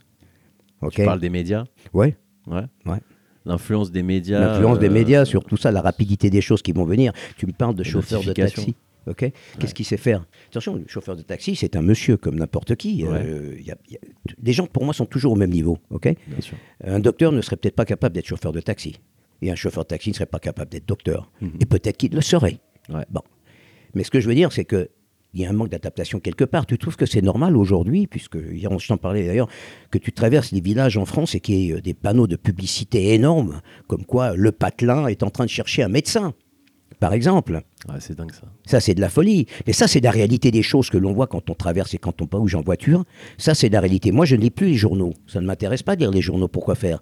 [0.82, 0.92] Ok.
[0.94, 1.64] Tu parles des médias?
[1.92, 2.16] Ouais.
[2.46, 2.62] Ouais.
[2.84, 2.98] Ouais.
[3.46, 4.40] L'influence des médias.
[4.40, 7.12] L'influence des euh, médias sur tout ça, la rapidité des choses qui vont venir.
[7.38, 8.74] Tu me parles de chauffeur de taxi.
[9.06, 9.30] Ok?
[9.60, 10.26] Qu'est-ce qu'il sait faire?
[10.50, 13.04] Attention, le chauffeur de taxi, c'est un monsieur comme n'importe qui.
[13.04, 13.22] Ouais.
[13.24, 14.00] Euh, y a- il y a-
[14.42, 15.78] les gens, pour moi, sont toujours au même niveau.
[15.90, 16.12] Ok?
[16.26, 16.56] Bien sûr.
[16.82, 18.96] Un docteur ne serait peut-être pas capable d'être chauffeur de taxi.
[19.42, 21.30] Et un chauffeur de taxi ne serait pas capable d'être docteur.
[21.60, 22.58] Et peut-être qu'il le serait.
[22.88, 23.04] Ouais.
[23.10, 23.20] Bon.
[23.94, 24.88] Mais ce que je veux dire, c'est que
[25.36, 26.66] il y a un manque d'adaptation quelque part.
[26.66, 29.48] Tu trouves que c'est normal aujourd'hui, puisque hier on s'en parlait d'ailleurs,
[29.90, 32.36] que tu traverses les villages en France et qu'il y ait euh, des panneaux de
[32.36, 36.32] publicité énormes, comme quoi le patelin est en train de chercher un médecin,
[37.00, 37.60] par exemple.
[37.88, 38.46] Ouais, c'est dingue ça.
[38.64, 39.46] Ça, c'est de la folie.
[39.66, 42.22] Mais ça, c'est la réalité des choses que l'on voit quand on traverse et quand
[42.22, 43.04] on bouge en voiture.
[43.38, 44.10] Ça, c'est la réalité.
[44.12, 45.12] Moi, je ne lis plus les journaux.
[45.26, 46.48] Ça ne m'intéresse pas de lire les journaux.
[46.48, 47.00] Pourquoi faire?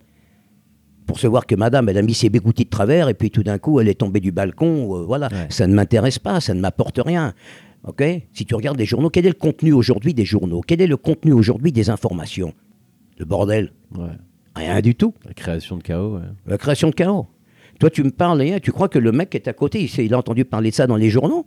[1.07, 3.43] Pour se voir que madame, elle a mis ses bégoutis de travers et puis tout
[3.43, 4.97] d'un coup, elle est tombée du balcon.
[4.97, 5.28] euh, voilà.
[5.28, 5.47] Ouais.
[5.51, 6.41] Ça ne m'intéresse pas.
[6.41, 7.35] Ça ne m'apporte rien.
[7.87, 8.03] OK?
[8.32, 10.62] Si tu regardes les journaux, quel est le contenu aujourd'hui des journaux?
[10.66, 12.55] Quel est le contenu aujourd'hui des informations?
[13.18, 13.72] Le bordel.
[13.97, 14.09] Ouais.
[14.57, 15.14] Rien du tout.
[15.24, 16.16] La création de chaos.
[16.16, 16.22] ouais.
[16.47, 17.26] La création de chaos.
[17.80, 20.14] Toi, tu me parles, et, tu crois que le mec qui est à côté, il,
[20.14, 21.45] a entendu parler de ça dans les journaux?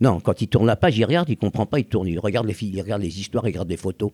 [0.00, 2.46] Non, quand il tourne la page, il regarde, il comprend pas, il tourne, il regarde
[2.46, 4.10] les, filles, il regarde les histoires, il regarde les photos.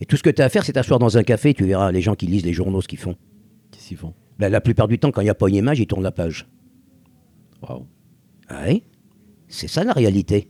[0.00, 1.90] Et tout ce que tu as à faire, c'est t'asseoir dans un café, tu verras
[1.92, 3.16] les gens qui lisent les journaux ce qu'ils font.
[3.70, 4.14] Qu'est-ce qu'ils font?
[4.38, 6.12] Ben, la plupart du temps, quand il n'y a pas une image, ils tournent la
[6.12, 6.46] page.
[7.62, 7.86] Waouh.
[8.48, 8.82] Ah oui?
[9.50, 10.48] C'est ça la réalité.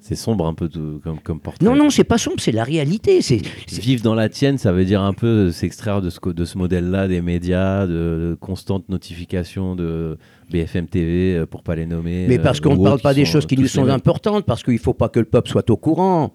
[0.00, 1.64] C'est sombre un peu tout- comme, comme portrait.
[1.66, 3.22] Non, non, c'est pas sombre, c'est la réalité.
[3.22, 3.40] C'est,
[3.72, 7.08] Vivre dans la tienne, ça veut dire un peu s'extraire de ce, de ce modèle-là
[7.08, 10.16] des médias, de, de constantes notifications de
[10.50, 12.26] BFM TV, euh, pour pas les nommer.
[12.28, 14.62] Mais euh, parce qu'on ne parle pas des choses qui tous nous sont importantes, parce
[14.62, 16.32] qu'il ne faut pas que le peuple soit au courant.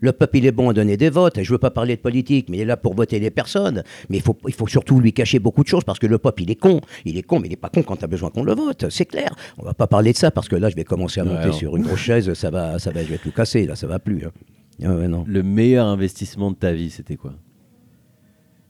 [0.00, 1.38] Le peuple, il est bon à donner des votes.
[1.38, 3.30] Et je ne veux pas parler de politique, mais il est là pour voter les
[3.30, 3.82] personnes.
[4.08, 6.42] Mais il faut, il faut surtout lui cacher beaucoup de choses, parce que le peuple,
[6.42, 6.80] il est con.
[7.04, 8.86] Il est con, mais il n'est pas con quand tu as besoin qu'on le vote.
[8.90, 9.34] C'est clair.
[9.58, 11.52] On va pas parler de ça, parce que là, je vais commencer à Ouais, monter
[11.52, 12.32] sur une grosse chaise.
[12.34, 13.66] Ça va, ça va, je vais tout casser.
[13.66, 14.24] Là, ça va plus.
[14.24, 14.30] hein.
[14.84, 15.24] Ah ouais, non.
[15.26, 17.34] Le meilleur investissement de ta vie, c'était quoi?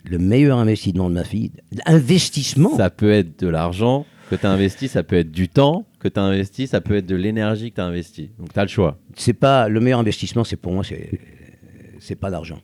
[0.05, 1.51] Le meilleur investissement de ma fille.
[1.85, 2.75] Investissement?
[2.77, 6.09] Ça peut être de l'argent que tu as investi, ça peut être du temps que
[6.09, 8.31] tu as investi, ça peut être de l'énergie que tu as investi.
[8.39, 8.99] Donc tu as le choix.
[9.17, 11.11] c'est pas le meilleur investissement, c'est pour moi, c'est
[12.01, 12.61] c'est pas l'argent.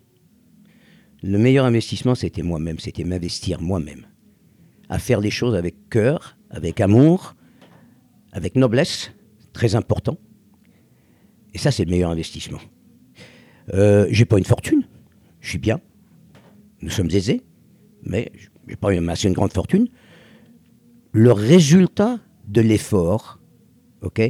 [1.22, 4.06] Le meilleur investissement, c'était moi-même, c'était m'investir moi-même,
[4.88, 7.34] à faire les choses avec cœur, avec amour,
[8.32, 9.12] avec noblesse,
[9.52, 10.18] très important.
[11.52, 12.60] Et ça, c'est le meilleur investissement.
[13.72, 14.86] Euh, j'ai pas une fortune,
[15.40, 15.80] je suis bien,
[16.82, 17.42] nous sommes aisés,
[18.02, 18.30] mais
[18.68, 19.88] j'ai pas assez une grande fortune.
[21.16, 23.38] Le résultat de l'effort,
[24.02, 24.20] ok,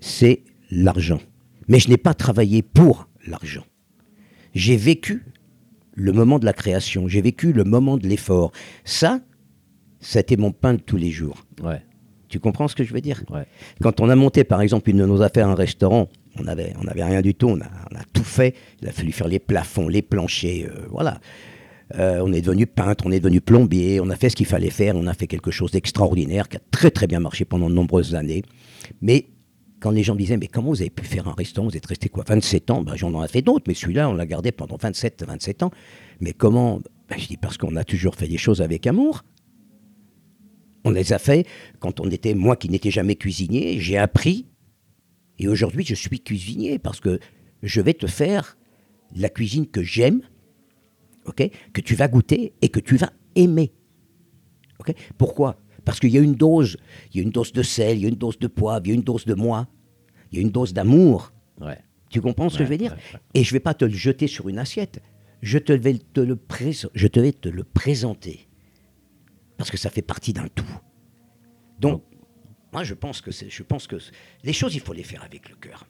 [0.00, 1.20] c'est l'argent.
[1.66, 3.64] Mais je n'ai pas travaillé pour l'argent.
[4.54, 5.24] J'ai vécu
[5.94, 8.52] le moment de la création, j'ai vécu le moment de l'effort.
[8.84, 9.20] Ça,
[9.98, 11.46] c'était mon pain de tous les jours.
[11.62, 11.80] Ouais,
[12.28, 13.24] Tu comprends ce que je veux dire?
[13.30, 13.46] Ouais.
[13.80, 16.86] Quand on a monté, par exemple, une de nos affaires, un restaurant, on n'avait on
[16.86, 18.54] avait rien du tout, on a, on a tout fait.
[18.82, 21.18] Il a fallu faire les plafonds, les planchers, euh, voilà.
[21.94, 24.70] Euh, on est devenu peintre, on est devenu plombier, on a fait ce qu'il fallait
[24.70, 27.74] faire, on a fait quelque chose d'extraordinaire qui a très très bien marché pendant de
[27.74, 28.42] nombreuses années.
[29.00, 29.26] Mais
[29.78, 31.68] quand les gens me disaient, mais comment vous avez pu faire un restaurant?
[31.68, 32.24] Vous êtes resté quoi?
[32.26, 32.82] 27 ans?
[32.82, 35.70] Ben, J'en ai fait d'autres, mais celui-là, on l'a gardé pendant 27, 27 ans.
[36.20, 36.80] Mais comment?
[37.08, 39.22] Ben, Je dis parce qu'on a toujours fait des choses avec amour.
[40.84, 41.46] On les a fait
[41.78, 44.46] quand on était, moi qui n'étais jamais cuisinier, j'ai appris.
[45.38, 47.20] Et aujourd'hui, je suis cuisinier parce que
[47.62, 48.56] je vais te faire
[49.14, 50.22] la cuisine que j'aime,
[51.26, 53.72] ok, que tu vas goûter et que tu vas aimer.
[54.78, 55.60] ok Pourquoi?
[55.84, 56.76] Parce qu'il y a une dose,
[57.12, 58.88] il y a une dose de sel, il y a une dose de poivre, il
[58.88, 59.68] y a une dose de moi,
[60.32, 61.32] il y a une dose d'amour.
[61.60, 61.78] Ouais.
[62.10, 62.92] Tu comprends ce que je veux dire?
[62.92, 63.20] ouais.
[63.34, 65.00] Et je vais pas te le jeter sur une assiette.
[65.42, 66.38] Je te vais te le
[66.94, 68.48] je te vais te le présenter
[69.56, 70.80] parce que ça fait partie d'un tout.
[71.78, 72.02] Donc,
[72.72, 73.96] moi, je pense que je pense que
[74.44, 75.86] les choses, il faut les faire avec le cœur.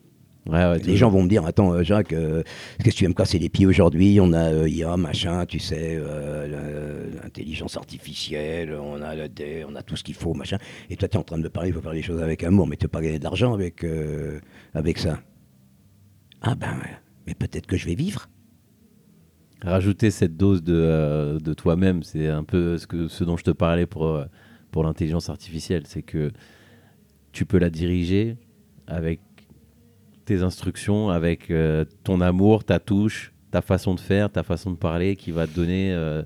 [0.48, 2.42] Ouais, ouais, Les gens vont me dire Attends, euh, Jacques, euh,
[2.78, 5.58] qu'est-ce que tu vas me casser les pieds aujourd'hui On a euh, IA, machin, tu
[5.58, 10.58] sais, euh, l'intelligence artificielle, on a, le dé- on a tout ce qu'il faut, machin.
[10.88, 12.44] Et toi, tu es en train de me parler, il faut faire les choses avec
[12.44, 14.38] amour, mais tu pas gagner de l'argent avec, euh,
[14.74, 15.20] avec ça.
[16.42, 16.76] Ah ben,
[17.26, 18.28] mais peut-être que je vais vivre.
[19.62, 23.50] Rajouter cette dose de, de toi-même, c'est un peu ce, que, ce dont je te
[23.50, 24.22] parlais pour,
[24.70, 25.84] pour l'intelligence artificielle.
[25.86, 26.30] C'est que
[27.32, 28.36] tu peux la diriger
[28.86, 29.20] avec
[30.26, 34.76] tes instructions, avec euh, ton amour, ta touche, ta façon de faire, ta façon de
[34.76, 35.92] parler qui va te donner.
[35.92, 36.22] euh,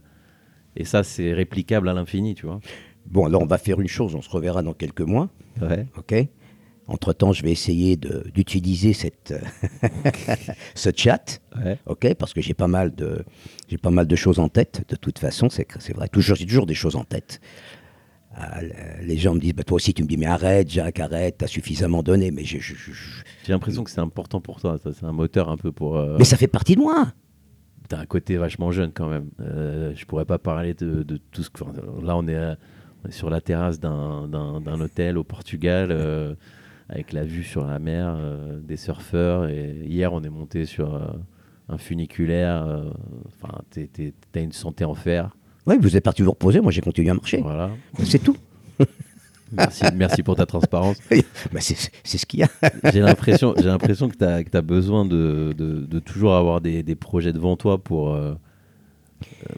[0.77, 2.61] et ça, c'est réplicable à l'infini, tu vois.
[3.07, 5.29] Bon, alors on va faire une chose, on se reverra dans quelques mois.
[5.61, 5.87] Ouais.
[5.97, 6.15] Ok.
[6.87, 9.33] Entre-temps, je vais essayer d'utiliser cette,
[10.75, 11.79] ce chat, Ouais.
[11.87, 13.25] ok, parce que j'ai pas mal de,
[13.69, 14.85] j'ai pas mal de choses en tête.
[14.89, 16.09] De toute façon, c'est vrai.
[16.09, 17.41] Toujours, j'ai toujours des choses en tête.
[18.33, 21.01] Ah, le- les gens me disent, bah, toi aussi, tu me dis, mais arrête, Jacques,
[21.01, 22.31] arrête, t'as suffisamment donné.
[22.31, 22.61] Mais J'ai
[23.49, 24.79] l'impression que c'est important pour toi.
[24.79, 25.97] ça, C'est un moteur un peu pour.
[25.97, 27.13] euh, mais ça fait partie de moi.
[27.89, 29.31] T'as un côté vachement jeune quand même.
[29.41, 31.65] Euh, je pourrais pas parler de, de tout ce que.
[31.65, 31.73] enfin,
[32.05, 32.55] là, on est, euh,
[33.05, 34.29] on est sur la terrasse d'un-
[34.81, 36.35] hôtel au Portugal, euh,
[36.89, 39.49] avec la vue sur la mer, euh, des surfeurs.
[39.49, 41.01] Et hier, on est monté sur euh,
[41.69, 42.65] un funiculaire.
[42.65, 42.91] euh,
[43.27, 43.59] Enfin,
[44.31, 45.37] t'as une santé en fer.
[45.67, 46.61] Oui, vous êtes parti vous reposer.
[46.61, 47.39] Moi, j'ai continué à marcher.
[47.43, 47.71] Voilà.
[48.05, 48.37] C'est tout.
[49.53, 50.97] Merci, merci pour ta transparence.
[51.53, 52.49] Bah, c'est c'est ce qu'il y a.
[52.93, 56.95] J'ai l'impression, j'ai l'impression que tu as, besoin de, de- de toujours avoir des, des
[56.95, 58.35] projets devant toi pour, euh,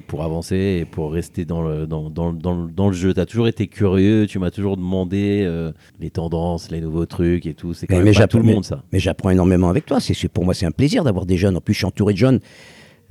[0.07, 3.13] pour avancer et pour rester dans le, dans, dans, dans le- dans le jeu.
[3.13, 7.45] Tu as toujours été curieux, tu m'as toujours demandé euh, les tendances, les nouveaux trucs
[7.45, 7.75] et tout.
[7.75, 8.83] C'est quand Mais- même mais pas tout le monde, ça.
[8.93, 10.01] Mais j'apprends énormément avec toi.
[10.01, 11.59] C'est pour moi, c'est un plaisir d'avoir des jeunes.
[11.59, 12.41] En plus, je suis entouré de jeunes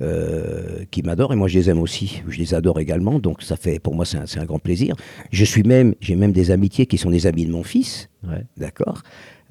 [0.02, 2.22] euh, qui m'adorent et moi, je les aime aussi.
[2.28, 3.18] Je les adore également.
[3.18, 4.94] Donc, ça fait pour moi, c'est un, grand plaisir.
[5.30, 8.08] Je suis même, j'ai même des amitiés qui sont des amis de mon fils.
[8.26, 8.44] Ouais.
[8.56, 9.02] D'accord?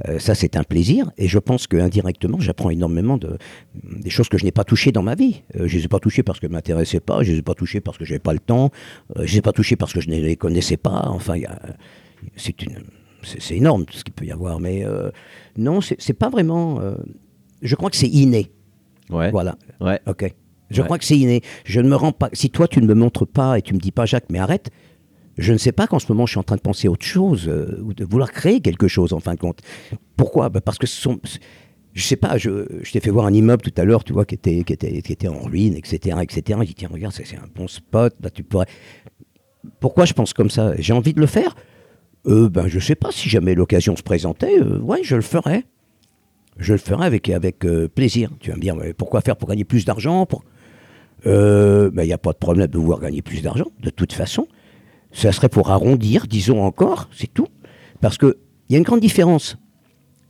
[0.07, 1.11] Euh, ça, c'est un plaisir.
[1.17, 3.37] Et je pense que indirectement, j'apprends énormément de
[3.83, 5.43] des choses que je n'ai pas touchées dans ma vie.
[5.55, 7.23] Euh, je les ai pas touchées parce que ne m'intéressaient pas.
[7.23, 8.71] Je les ai pas touchées parce que j'avais pas le temps.
[9.17, 11.03] Euh, je les ai pas touchées parce que je ne les connaissais pas.
[11.07, 11.35] Enfin,
[12.35, 12.83] c'est une
[13.23, 14.59] c'est c'est énorme tout ce qu'il peut y avoir.
[14.59, 15.11] Mais euh,
[15.57, 16.79] non, c'est c'est pas vraiment.
[16.81, 16.95] euh,
[17.61, 18.51] je crois que c'est inné.
[19.09, 19.31] Ouais.
[19.31, 19.57] Voilà.
[19.79, 19.99] Ouais.
[20.07, 20.33] Ok.
[20.71, 20.85] Je Ouais.
[20.85, 21.41] crois que c'est inné.
[21.65, 22.29] Je ne me rends pas.
[22.33, 24.69] Si toi, tu ne me montres pas et tu me dis pas, Jacques, mais arrête.
[25.37, 27.05] Je ne sais pas qu'en ce moment, je suis en train de penser à autre
[27.05, 29.59] chose euh, ou de vouloir créer quelque chose en fin de compte.
[30.17, 30.49] Pourquoi?
[30.49, 31.19] Bah, Parce que ce sont.
[31.93, 34.23] Je sais pas, je, je t'ai fait voir un immeuble tout à l'heure, tu vois,
[34.25, 36.17] qui était, qui, était, qui était en ruine, etc.
[36.21, 36.59] etc.
[36.61, 38.67] J'ai dit, tiens, regarde, c'est un bon spot, là, tu pourrais.
[39.79, 40.73] Pourquoi je pense comme ça?
[40.79, 41.55] J'ai envie de le faire?
[42.27, 45.65] Euh, ben, Je sais pas, si jamais l'occasion se présentait, euh, ouais, je le ferais.
[46.57, 48.29] Je le ferai avec, avec euh, plaisir.
[48.39, 50.43] Tu vas me dire, mais pourquoi faire pour gagner plus d'argent pour...
[51.25, 54.13] Euh, ben, Il n'y a pas de problème de vouloir gagner plus d'argent, de toute
[54.13, 54.47] façon.
[55.11, 57.47] Ça serait pour arrondir, disons encore, c'est tout.
[57.99, 58.35] Parce qu'il
[58.69, 59.57] y a une grande différence.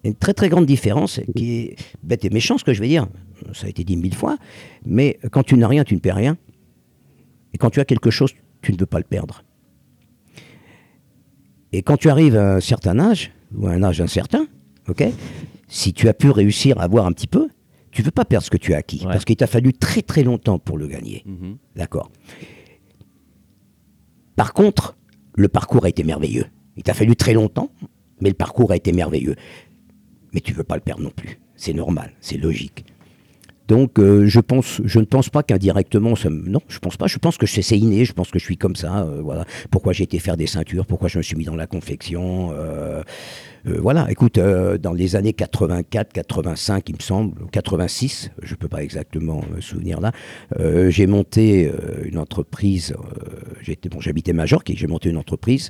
[0.04, 3.08] Une très très grande différence qui est bête et méchant, ce que je vais dire.
[3.54, 4.38] Ça a été dit mille fois.
[4.86, 6.38] Mais quand tu n'as rien, tu ne perds rien.
[7.54, 8.32] Et quand tu as quelque chose,
[8.62, 9.44] tu ne veux pas le perdre.
[11.72, 14.48] Et quand tu arrives à un certain âge, ou à un âge incertain,
[14.90, 15.04] ok,
[15.68, 17.50] si tu as pu réussir à avoir un petit peu,
[17.92, 19.00] tu veux pas perdre ce que tu as acquis.
[19.02, 19.12] Ouais.
[19.12, 21.24] Parce qu'il t'a fallu très très longtemps pour le gagner.
[21.26, 21.58] Mhm.
[21.76, 22.12] D'accord.
[24.36, 24.98] Par contre,
[25.36, 26.46] le parcours a été merveilleux.
[26.78, 27.70] Il t'a fallu très longtemps,
[28.22, 29.36] mais le parcours a été merveilleux.
[30.34, 31.40] Mais tu veux pas le perdre non plus.
[31.56, 32.86] C'est normal, c'est logique.
[33.72, 37.08] Donc, euh, je, pense, je ne pense pas qu'indirectement, ça non, je pense pas.
[37.08, 39.04] Je pense que c'est inné, je pense que je suis comme ça.
[39.04, 39.46] euh, voilà.
[39.70, 42.52] Pourquoi j'ai été faire des ceintures, pourquoi je me suis mis dans la confection.
[42.52, 43.02] euh,
[43.66, 48.68] voilà, écoute, dans les années 84, 85, il me semble, ou 86, je ne peux
[48.68, 50.12] pas exactement me souvenir là,
[50.90, 51.72] j'ai monté
[52.04, 52.96] une entreprise,
[53.92, 55.70] bon, j'habitais Majorque et j'ai monté une entreprise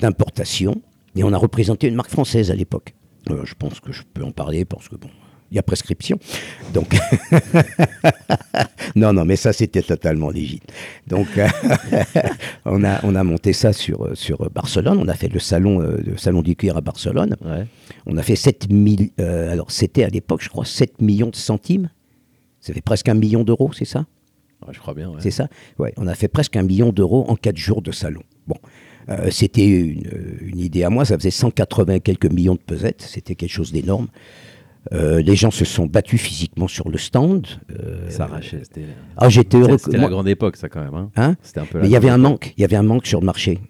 [0.00, 0.80] d'importation
[1.14, 2.94] et on a représenté une marque française à l'époque.
[3.28, 5.10] Je pense que je peux en parler parce que bon,
[5.52, 6.18] il y a prescription.
[6.72, 6.96] Donc,
[8.96, 10.66] non, non, mais ça c'était totalement légitime.
[11.06, 11.28] Donc,
[12.64, 14.98] on, a, on a monté ça sur, sur Barcelone.
[14.98, 17.36] On a fait le salon, euh, le salon du cuir à Barcelone.
[17.44, 17.66] Ouais.
[18.06, 21.36] On a fait 7 000, euh, alors c'était à l'époque, je crois, 7 millions de
[21.36, 21.90] centimes.
[22.60, 24.06] Ça fait presque un million d'euros, c'est ça?
[24.66, 25.10] Ouais, je crois bien.
[25.10, 25.16] ouais.
[25.18, 25.48] c'est ça?
[25.78, 28.22] Ouais, on a fait presque un million d'euros en quatre jours de salon.
[28.46, 28.56] Bon,
[29.08, 30.04] Euh, c'était une,
[30.42, 33.72] une idée à moi, ça faisait 180 et quelques millions de pesettes, c'était quelque chose
[33.72, 34.06] d'énorme.
[34.92, 37.46] Euh, les gens se sont battus physiquement sur le stand.
[37.78, 38.60] euh, Ça arrachait.
[38.64, 38.82] C'était
[39.16, 39.78] Ah, j'étais heureux.
[39.78, 40.94] c'était Moi- la grande époque, ça, quand même.
[40.94, 43.06] Hein Hein un peu Mais il y avait un manque, il y avait un manque
[43.06, 43.60] sur le marché.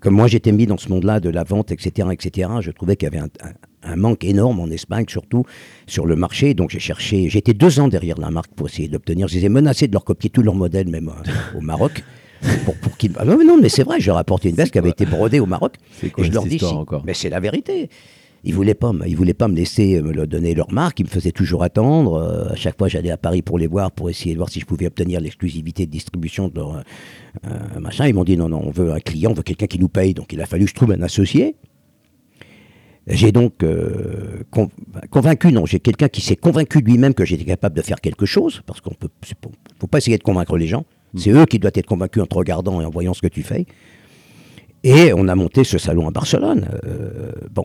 [0.00, 3.06] Comme moi j'étais mis dans ce monde-là de la vente, etc., etc., je trouvais qu'il
[3.06, 5.44] y avait un, un- un manque énorme en Espagne, surtout
[5.88, 6.54] sur le marché.
[6.54, 9.26] Donc j'ai cherché, j'étais deux ans derrière la marque pour essayer d'obtenir.
[9.26, 12.04] Je les ai menacés de leur copier tous leurs modèles, même euh, au Maroc.
[12.64, 15.04] Pour, pour qu'ils- Ah non, mais c'est vrai, j'ai rapporté une veste qui avait été
[15.04, 15.74] brodée au Maroc.
[16.00, 17.02] C'est quoi et je leur dis, si- encore?
[17.04, 17.90] Mais c'est la vérité.
[18.44, 21.00] Ils voulaient pas, ils voulaient pas me laisser euh, me donner leur marque.
[21.00, 22.14] Ils me faisaient toujours attendre.
[22.14, 24.60] Euh, à chaque fois, j'allais à Paris pour les voir, pour essayer de voir si
[24.60, 28.06] je pouvais obtenir l'exclusivité de distribution de leur euh, machin.
[28.06, 30.14] Ils m'ont dit non, non, on veut un client, on veut quelqu'un qui nous paye.
[30.14, 31.56] Donc, il a fallu que je trouve un associé.
[33.10, 34.68] J'ai donc euh, con-
[35.10, 38.60] convaincu, non, j'ai quelqu'un qui s'est convaincu lui-même que j'étais capable de faire quelque chose,
[38.66, 39.08] parce qu'on peut,
[39.80, 40.84] faut pas essayer de convaincre les gens.
[41.16, 43.42] C'est eux qui doivent être convaincus en te regardant et en voyant ce que tu
[43.42, 43.64] fais.
[44.84, 46.68] Et on a monté ce salon à Barcelone.
[46.84, 47.64] Euh, bon,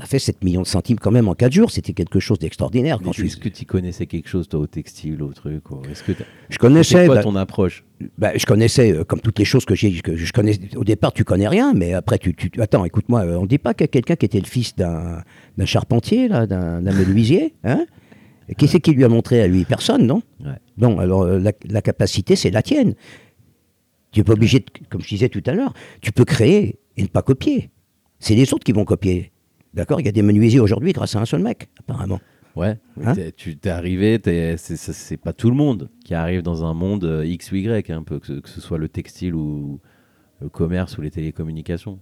[0.00, 1.70] on a fait 7 millions de centimes quand même en 4 jours.
[1.70, 2.98] C'était quelque chose d'extraordinaire.
[3.00, 6.02] Mais Quand je, Est-ce que tu connaissais quelque chose, toi, au textile, au truc Est-ce
[6.02, 7.84] que je c'est connaissais, quoi bah, ton approche?
[8.16, 10.58] bah, je connaissais euh, comme toutes les choses que j'ai, que je connais.
[10.76, 13.74] Au départ, tu connais rien, mais après, tu, tu- attends, écoute-moi, euh, on dit pas
[13.74, 15.22] qu'il y a quelqu'un qui était le fils d'un,
[15.66, 17.84] charpentier, d'un, menuisier, hein?
[18.48, 19.64] Et Qui c'est qui lui a montré à lui?
[19.64, 20.22] Personne, non?
[20.44, 20.50] Ouais.
[20.78, 22.94] Bon, alors euh, la, la capacité, c'est la tienne.
[24.12, 27.02] Tu n'es pas obligé, de, comme je disais tout à l'heure, tu peux créer et
[27.02, 27.70] ne pas copier.
[28.18, 29.30] C'est les autres qui vont copier.
[29.74, 32.20] D'accord Il y a des menuisiers aujourd'hui grâce à un seul mec, apparemment.
[32.56, 34.20] Ouais, Hein tu t'es arrivé,
[34.56, 38.02] c'est- pas tout le monde qui arrive dans un monde euh, X ou Y, un
[38.02, 39.78] peu, que ce, que ce soit le textile ou
[40.40, 42.00] le commerce ou les télécommunications.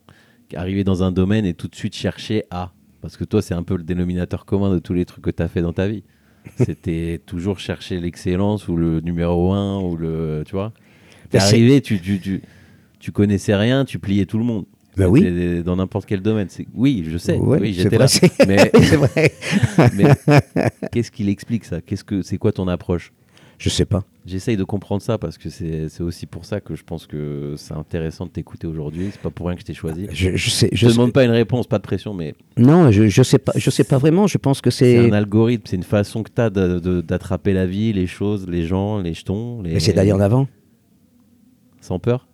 [0.55, 2.73] Arriver dans un domaine et tout de suite chercher à.
[3.03, 5.43] Parce que toi, c'est un peu le dénominateur commun de tous les trucs que tu
[5.43, 6.03] as fait dans ta vie.
[6.57, 10.43] C'était toujours chercher l'excellence ou le numéro un ou le.
[10.47, 10.73] Tu vois
[11.29, 12.41] T'es Ben, arrivé, tu, tu, tu,
[12.99, 14.64] tu connaissais rien, tu pliais tout le monde.
[14.99, 15.62] Ben oui.
[15.62, 16.49] Dans n'importe quel domaine.
[16.74, 17.36] Oui, je sais.
[17.38, 18.07] Ouais, oui, j'étais là.
[18.49, 18.70] Mais
[19.94, 20.05] mais
[20.92, 21.80] qu'est-ce qu'il explique ça?
[21.80, 23.12] Qu'est-ce que c'est quoi ton approche?
[23.59, 24.05] Je sais pas.
[24.24, 27.74] J'essaye de comprendre ça parce que c'est aussi pour ça que je pense que c'est
[27.74, 29.09] intéressant de t'écouter aujourd'hui.
[29.11, 30.07] C'est pas pour rien que je t'ai choisi.
[30.12, 30.68] Je, je sais.
[30.70, 33.22] Je Je te sais- demande pas une réponse, pas de pression, mais Non, je, je
[33.24, 33.53] sais pas.
[33.57, 34.28] Je sais pas vraiment.
[34.28, 35.11] Je pense que c'est c'est.
[35.11, 38.99] un algorithme, c'est une façon que tu as d'attraper la vie, les choses, les gens,
[39.01, 39.61] les jetons.
[39.62, 39.72] Les...
[39.74, 40.46] Mais c'est d'aller en avant.
[41.80, 42.28] Sans peur?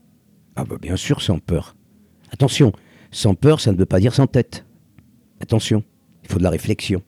[0.56, 1.74] Ah bah bien sûr, sans peur.
[2.30, 2.72] Attention,
[3.10, 4.64] sans peur, ça ne veut pas dire sans tête.
[5.40, 5.82] Attention,
[6.22, 7.02] il faut de la réflexion.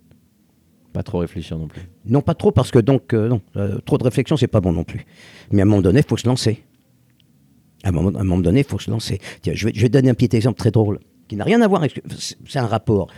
[0.93, 1.83] Pas trop réfléchir non plus.
[2.07, 4.73] Non, pas trop, parce que donc, euh, non, euh, trop de réflexion, c'est pas bon
[4.73, 5.05] non plus.
[5.51, 6.65] Mais à un moment donné, il faut se lancer.
[7.83, 9.21] À un moment, à un moment donné, il faut se lancer.
[9.43, 11.61] Tiens, je vais, je vais te donner un petit exemple très drôle, qui n'a rien
[11.61, 12.01] à voir avec...
[12.19, 13.09] c'est- un rapport.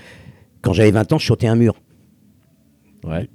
[0.62, 1.74] Quand j'avais 20 ans, je sautais un mur.
[3.04, 3.28] Ouais.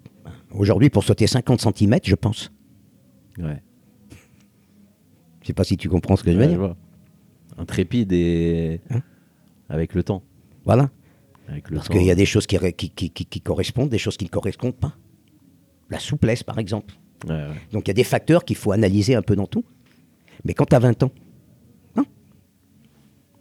[0.51, 2.51] Aujourd'hui, pour sauter 50 cm, je pense.
[3.39, 3.61] Ouais.
[5.41, 6.57] Je sais pas si tu comprends ce que je veux dire.
[6.59, 6.75] vois.
[7.57, 9.01] Intrépide et Hein
[9.69, 10.21] avec le temps.
[10.65, 10.89] Voilà.
[11.47, 14.17] Avec le Parce qu'il y a des choses qui, qui, qui- qui- correspondent, des choses
[14.17, 14.93] qui ne correspondent pas.
[15.89, 16.93] La souplesse, par exemple.
[17.27, 17.47] Ouais, ouais.
[17.71, 19.63] Donc il y a des facteurs qu'il faut analyser un peu dans tout.
[20.45, 21.11] Mais quand tu as 20 ans,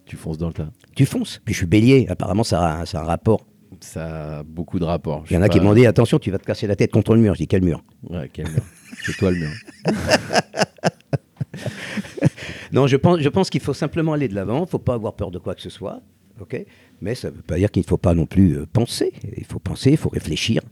[0.05, 0.69] Tu fonces dans le tas.
[0.95, 1.41] tu fonces.
[1.43, 3.47] Puis je suis bélier, apparemment ça a, ça a un rapport.
[3.79, 5.23] Ça a beaucoup de rapports.
[5.29, 7.15] Il y en a qui m'ont dit attention, tu vas te casser la tête contre
[7.15, 7.33] le mur.
[7.33, 7.83] Je dis quel mur?
[8.09, 8.61] Ouais, quel mur?
[9.05, 9.49] C'est toi le mur.
[12.73, 14.57] Non, je pense, qu'il faut simplement aller de l'avant.
[14.57, 16.01] Il ne faut pas avoir peur de quoi que ce soit.
[16.41, 16.65] ok?
[17.01, 19.13] Mais ça ne veut pas dire qu'il ne faut pas non plus euh, penser.
[19.37, 20.63] Il faut penser, il faut réfléchir.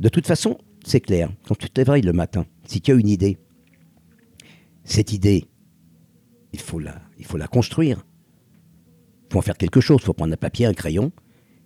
[0.00, 1.30] De toute façon, c'est clair.
[1.46, 3.38] Quand tu te réveilles le matin, si tu as une idée,
[4.82, 5.44] cette idée,
[6.52, 7.00] il faut la,
[7.46, 8.04] construire.
[9.28, 9.98] Il faut en faire quelque chose.
[10.00, 11.12] Il faut prendre un papier, un crayon,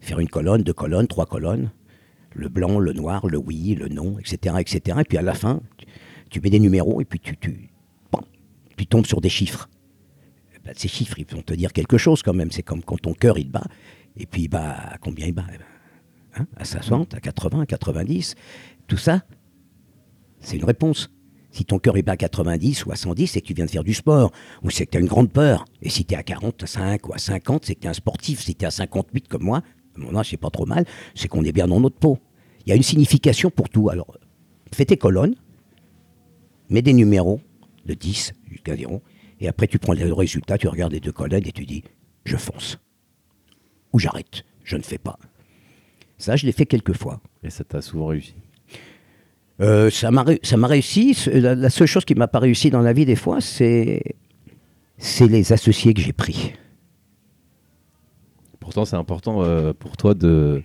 [0.01, 1.71] faire une colonne, deux colonnes, trois colonnes,
[2.35, 4.99] le blanc, le noir, le oui, le non, etc., etc.
[5.01, 5.62] Et puis à la fin,
[6.29, 7.71] tu, mets des numéros et puis tu,
[8.77, 9.68] tu tombes sur des chiffres.
[10.64, 12.51] Ben, ces chiffres, ils vont te dire quelque chose quand même.
[12.51, 13.64] C'est comme quand ton cœur, il bat.
[14.16, 15.45] Et puis, bat à combien il bat?
[15.53, 15.64] Eh ben,
[16.37, 18.35] hein, À 60, à 80, à 90.
[18.87, 19.22] Tout ça,
[20.41, 21.11] c'est une réponse.
[21.51, 23.70] Si ton cœur est bat à 90 ou à 110, c'est que tu viens de
[23.70, 25.64] faire du sport, ou c'est que tu as une grande peur.
[25.83, 28.41] Et si tu es à 45 ou à 50, c'est que tu es un sportif.
[28.41, 29.62] Si tu es à 58 comme moi,
[29.97, 32.18] mon âge, c'est pas trop mal, c'est qu'on est bien dans notre peau.
[32.66, 33.91] Il y a une signification pour tout.
[33.91, 34.16] Alors,
[34.72, 35.37] fais tes colonnes,
[36.70, 37.41] mets des numéros
[37.87, 38.33] de 10
[38.66, 39.02] 0,
[39.40, 41.82] et après tu prends le résultat, tu regardes les deux colonnes et tu dis
[42.24, 42.78] je fonce.
[43.92, 45.18] Ou j'arrête, je ne fais pas.
[46.18, 47.20] Ça, je l'ai fait quelques fois.
[47.42, 48.34] Et ça t'a souvent réussi.
[49.61, 51.16] Euh, ça m'a réussi.
[51.26, 54.02] La, la seule chose qui m'a pas réussi dans la vie des fois, c'est
[55.20, 56.55] les associés que j'ai pris.
[58.59, 60.62] Pourtant, c'est important euh, pour toi de,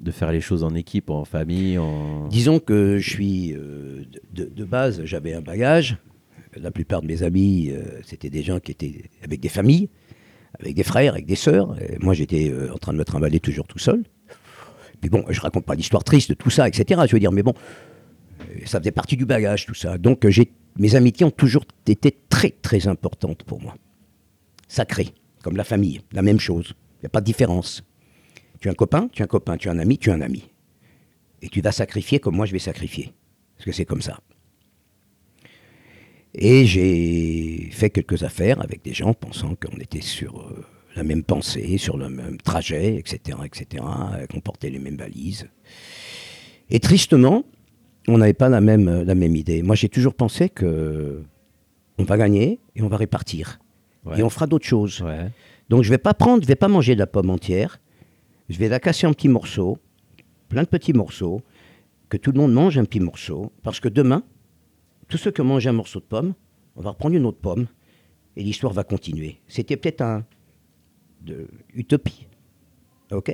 [0.00, 1.76] de faire les choses en équipe, en famille.
[1.78, 2.28] En...
[2.28, 5.98] Disons que je suis euh, de base, j'avais un bagage.
[6.56, 9.88] La plupart de mes amis, euh, c'était des gens qui étaient avec des familles,
[10.60, 11.76] avec des frères, avec des sœurs.
[12.00, 14.02] Moi, j'étais euh, en train de me trimballer toujours tout seul.
[15.00, 17.00] Puis bon, je raconte pas l'histoire triste de tout ça, etc.
[17.06, 17.54] Je veux dire, mais bon,
[18.40, 19.96] euh, ça faisait partie du bagage, tout ça.
[19.96, 20.26] Donc,
[20.76, 23.74] mes amitiés ont toujours été très, très importantes pour moi.
[24.68, 25.08] Sacrées,
[25.42, 26.74] comme la famille, la même chose.
[26.98, 27.82] Il n'y a pas de différence.
[28.60, 30.20] Tu as un copain, tu as un copain, tu as un ami, tu as un
[30.20, 30.48] ami.
[31.40, 33.12] Et tu vas sacrifier comme moi je vais sacrifier.
[33.56, 34.20] Parce que c'est comme ça.
[36.34, 40.64] Et j'ai fait quelques affaires avec des gens pensant qu'on était sur, euh,
[40.96, 45.48] la même pensée, sur le même trajet, etc., etc., euh, qu'on portait les mêmes valises.
[46.70, 47.44] Et tristement,
[48.08, 49.62] on n'avait pas la même, la même idée.
[49.62, 51.22] Moi, j'ai toujours pensé que
[51.98, 53.60] on va gagner et on va répartir.
[54.04, 54.18] Ouais.
[54.18, 55.02] Et on fera d'autres choses.
[55.02, 55.30] Ouais.
[55.68, 57.80] Donc je vais pas prendre, je vais pas manger de la pomme entière.
[58.48, 59.78] Je vais la casser en petits morceaux,
[60.48, 61.42] plein de petits morceaux,
[62.08, 64.22] que tout le monde mange un petit morceau, parce que demain,
[65.12, 66.32] tous ceux qui ont mangé un morceau de pomme,
[66.74, 67.66] on va reprendre une autre pomme,
[68.34, 69.36] et l'histoire va continuer.
[69.46, 70.24] C'était peut-être un
[71.20, 72.26] de utopie,
[73.12, 73.30] ok,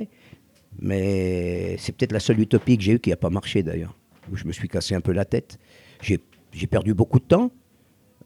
[0.81, 3.95] mais c'est peut-être la seule utopie que j'ai eue qui n'a pas marché d'ailleurs,
[4.29, 5.57] où je me suis cassé un peu la tête.
[6.01, 7.49] J'ai perdu beaucoup de temps.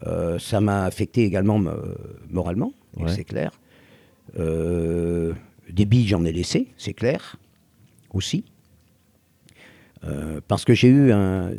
[0.07, 1.93] Euh, ça m'a affecté également euh,
[2.31, 3.11] moralement, Ouais.
[3.13, 3.51] c'est clair.
[4.39, 5.33] Euh,
[5.69, 7.35] des billes, j'en ai laissé, c'est clair,
[8.13, 8.45] aussi.
[10.05, 11.51] Euh, parce que j'ai eu, un,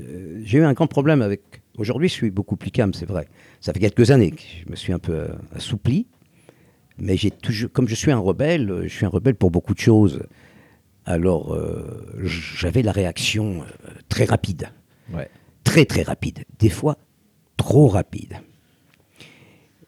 [0.42, 1.62] j'ai eu un grand problème avec.
[1.76, 3.26] Aujourd'hui, je suis beaucoup plus calme, c'est vrai.
[3.60, 6.06] Ça fait quelques années que je me suis un peu euh, assoupli.
[6.98, 9.74] Mais j'ai toujours, comme je suis un rebelle, euh, je suis un rebelle pour beaucoup
[9.74, 10.22] de choses.
[11.06, 14.68] Alors, euh, j'avais la réaction euh, très rapide
[15.12, 15.28] Ouais.
[15.64, 16.96] très très rapide, des fois
[17.58, 18.38] trop rapide.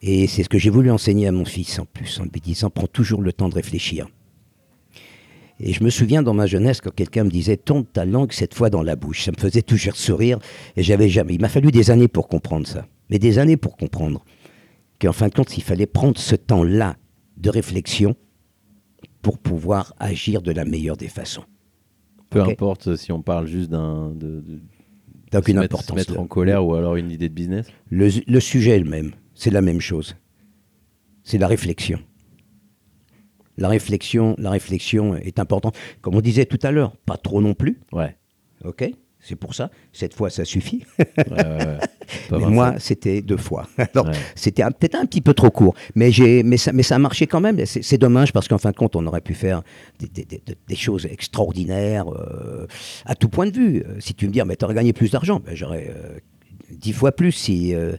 [0.01, 2.69] Et c'est ce que j'ai voulu enseigner à mon fils en plus, en lui disant
[2.69, 4.07] prends toujours le temps de réfléchir.
[5.59, 8.53] Et je me souviens dans ma jeunesse quand quelqu'un me disait tourne ta langue cette
[8.53, 10.37] fois dans la bouche, ça me faisait toujours sourire
[10.75, 11.33] et j'avais jamais.
[11.35, 14.23] Il m'a fallu des années pour comprendre ça, mais des années pour comprendre
[15.01, 16.95] qu'en fin de compte il fallait prendre ce temps-là
[17.37, 18.15] de réflexion
[19.21, 21.43] pour pouvoir agir de la meilleure des façons.
[22.29, 24.11] Peu importe si on parle juste d'un.
[24.11, 24.61] De, de-
[25.41, 27.67] se mettre, se en colère ou alors une idée de business.
[27.89, 30.15] Le, le sujet est le même, c'est la même chose.
[31.23, 31.99] C'est la réflexion.
[33.57, 35.75] La réflexion, la réflexion est importante.
[36.01, 38.15] Comme on disait tout à l'heure, pas trop non plus, Ouais.
[38.63, 38.89] ok
[39.19, 40.85] C'est pour ça, cette fois ça suffit.
[40.99, 41.77] Ouais, ouais,
[42.31, 43.67] Mais moi, c'était deux fois.
[43.93, 44.13] Alors, Ouais.
[44.35, 45.73] c'était peut-être un petit peu trop court.
[45.95, 47.65] Mais, j'ai, mais, ça, mais ça a marché quand même.
[47.65, 49.63] C'est, dommage parce qu'en fin de compte, on aurait pu faire
[49.99, 52.67] des, des- des- des choses extraordinaires euh,
[53.05, 53.83] à tout point de vue.
[53.87, 56.19] Euh, Si tu me dis, ah, mais tu aurais gagné plus d'argent, ben, j'aurais euh,
[56.71, 57.95] dix fois plus si, euh,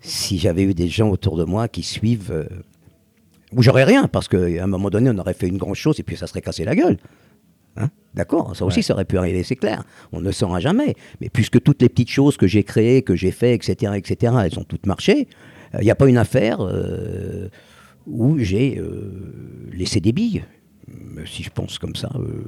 [0.00, 2.46] si j'avais eu des gens autour de moi qui suivent.
[3.52, 5.98] Euh, ou j'aurais rien parce qu'à un moment donné, on aurait fait une grande chose
[6.00, 6.98] et puis ça serait cassé la gueule.
[7.76, 7.88] Hein?
[8.14, 8.82] D'accord, ça aussi, Ouais.
[8.82, 9.84] ça aurait pu arriver, c'est clair.
[10.12, 10.94] On ne saura jamais.
[11.20, 14.58] Mais puisque toutes les petites choses que j'ai créées, que j'ai fait, etc., etc., elles
[14.58, 15.28] ont toutes marché,
[15.78, 17.48] il n'y a pas une affaire euh,
[18.06, 20.42] où j'ai euh, laissé des billes,
[20.88, 22.10] euh, si je pense comme ça.
[22.16, 22.42] euh,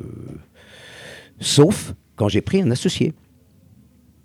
[1.39, 3.13] sauf quand j'ai pris un associé.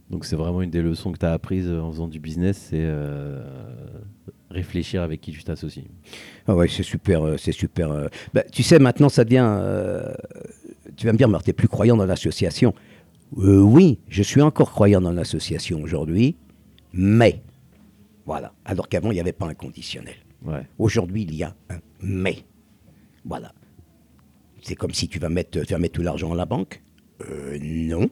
[0.10, 2.80] Donc c'est vraiment une des leçons que tu as apprises en faisant du business, c'est
[2.82, 3.44] euh,
[4.50, 5.84] réfléchir avec qui tu t'associes.
[6.48, 7.92] Ah ouais, c'est super, euh, c'est super.
[7.92, 8.08] euh.
[8.34, 9.46] Bah, tu sais, maintenant, ça devient.
[9.48, 10.14] euh,
[10.96, 12.74] tu vas me dire, mais tu n'es plus croyant dans l'association.
[13.38, 16.36] Euh, oui, je suis encore croyant dans l'association aujourd'hui,
[16.94, 17.42] mais.
[18.26, 18.54] Voilà.
[18.66, 20.16] Alors qu'avant, il n'y avait pas un conditionnel.
[20.46, 20.66] Ouais.
[20.78, 22.38] Aujourd'hui, il y a un mais.
[23.26, 23.54] Voilà.
[24.62, 26.82] C'est comme si tu vas mettre, tu vas mettre tout l'argent à la banque.
[27.30, 28.10] Euh, non.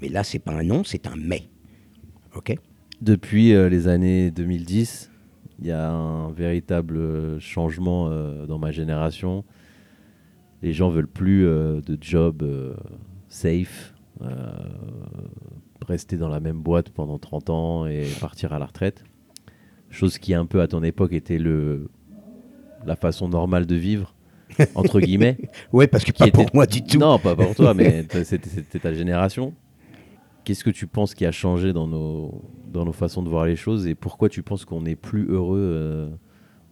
[0.00, 1.42] Mais là, c'est pas un non, c'est un mais.
[2.34, 2.54] OK?
[3.00, 5.10] Depuis les années 2010,
[5.60, 9.44] il y a un véritable euh, changement euh, dans ma génération.
[10.62, 12.44] Les gens veulent plus euh, de job
[13.28, 13.94] safe,
[15.86, 19.04] rester dans la même boîte pendant 30 ans et partir à la retraite.
[19.90, 21.88] Chose qui, un peu à ton époque, était le,
[22.84, 24.14] la façon normale de vivre,
[24.74, 25.36] entre guillemets.
[25.72, 26.98] Ouais, parce que qui pas était- pour moi du tout.
[26.98, 29.54] Non, pas pour toi, mais c'était ta génération.
[30.46, 32.40] Qu'est-ce que tu penses qui a changé dans nos,
[32.72, 35.58] dans nos façons de voir les choses et pourquoi tu penses qu'on est plus heureux
[35.58, 36.08] euh,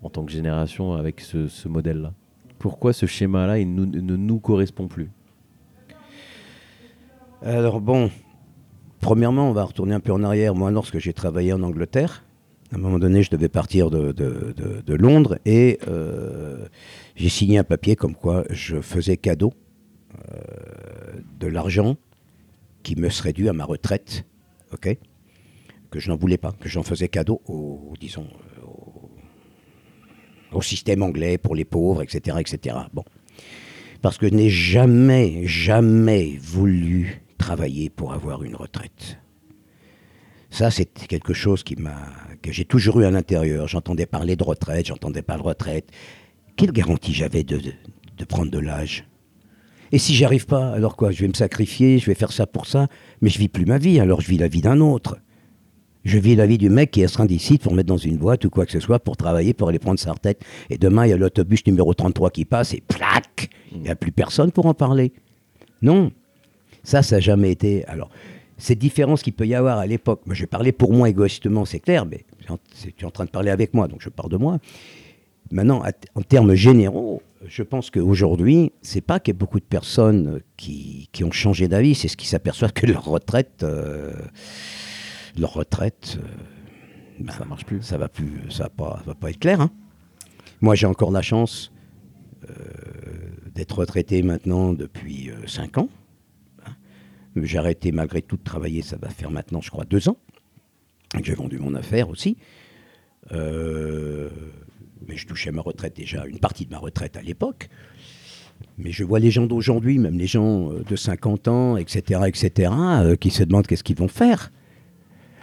[0.01, 2.14] en tant que génération avec ce, modèle-là?
[2.61, 5.11] Pourquoi ce schéma-là ne nous correspond plus?
[7.43, 8.12] Alors bon,
[9.01, 10.55] premièrement, on va retourner un peu en arrière.
[10.55, 12.25] Moi, lorsque j'ai travaillé en Angleterre,
[12.70, 16.68] à un moment donné, je devais partir de Londres et euh,
[17.16, 19.53] j'ai signé un papier comme quoi je faisais cadeau
[20.31, 21.97] euh, de l'argent
[22.85, 24.24] qui me serait dû à ma retraite,
[24.72, 24.97] ok
[25.91, 28.28] Que je n'en voulais pas, que j'en faisais cadeau au, disons,
[30.53, 32.76] au, système anglais pour les pauvres, etc., etc.
[32.93, 33.05] Bon
[34.05, 39.18] parce que je n'ai jamais, jamais voulu travailler pour avoir une retraite.
[40.51, 41.72] Ça, c'est quelque chose que
[42.53, 43.66] j'ai toujours eu à l'intérieur.
[43.66, 45.91] J'entendais parler de retraite, j'entendais pas de retraite.
[46.55, 49.07] Quelle garantie j'avais de prendre de l'âge?
[49.93, 52.47] Et si j'y arrive pas, alors quoi Je vais me sacrifier, je vais faire ça
[52.47, 52.89] pour ça,
[53.20, 55.18] mais je vis plus ma vie, alors je vis la vie d'un autre.
[56.05, 58.51] Je vis la vie du mec qui est d'ici pour mettre dans une boîte ou
[58.51, 60.43] quoi que ce soit pour travailler, pour aller prendre sa retraite.
[60.68, 63.97] Et demain, il y a l'autobus numéro 33 qui passe et plac Il n'y a
[63.97, 65.12] plus personne pour en parler.
[65.80, 66.12] Non.
[66.82, 67.87] Ça, ça n'a jamais été.
[67.87, 68.11] Alors,
[68.59, 72.05] cette différence qu'il peut y avoir à l'époque, je parler pour moi égoïstement, c'est clair,
[72.05, 74.59] mais tu es en train de parler avec moi, donc je parle de moi.
[75.55, 75.84] Maintenant,
[76.16, 81.09] en termes généraux, je pense qu'aujourd'hui, c'est pas qu'il y a beaucoup de personnes qui,
[81.12, 84.12] qui ont changé d'avis, c'est ce qu'ils s'aperçoivent que leur retraite, euh,
[85.38, 86.26] leur retraite, euh,
[87.20, 87.82] ben, Ça marche plus.
[87.82, 89.61] ça va plus, ça va pas, ça va pas être clair.
[89.61, 89.70] hein.
[90.61, 91.70] Moi, j'ai encore la chance
[92.50, 92.55] euh,
[93.55, 95.88] d'être retraité maintenant depuis 5 ans.
[97.36, 100.16] J'ai arrêté malgré tout de travailler, ça va faire maintenant, je crois, deux ans.
[101.22, 102.36] J'ai vendu mon affaire aussi.
[103.32, 104.30] Euh,
[105.09, 107.68] mais je touchais ma retraite déjà, une partie de ma retraite à l'époque.
[108.78, 112.72] Mais je vois les gens d'aujourd'hui, même les gens euh, de 50 ans, etc., etc.,
[112.72, 114.52] euh, qui se demandent qu'est-ce qu'ils vont faire.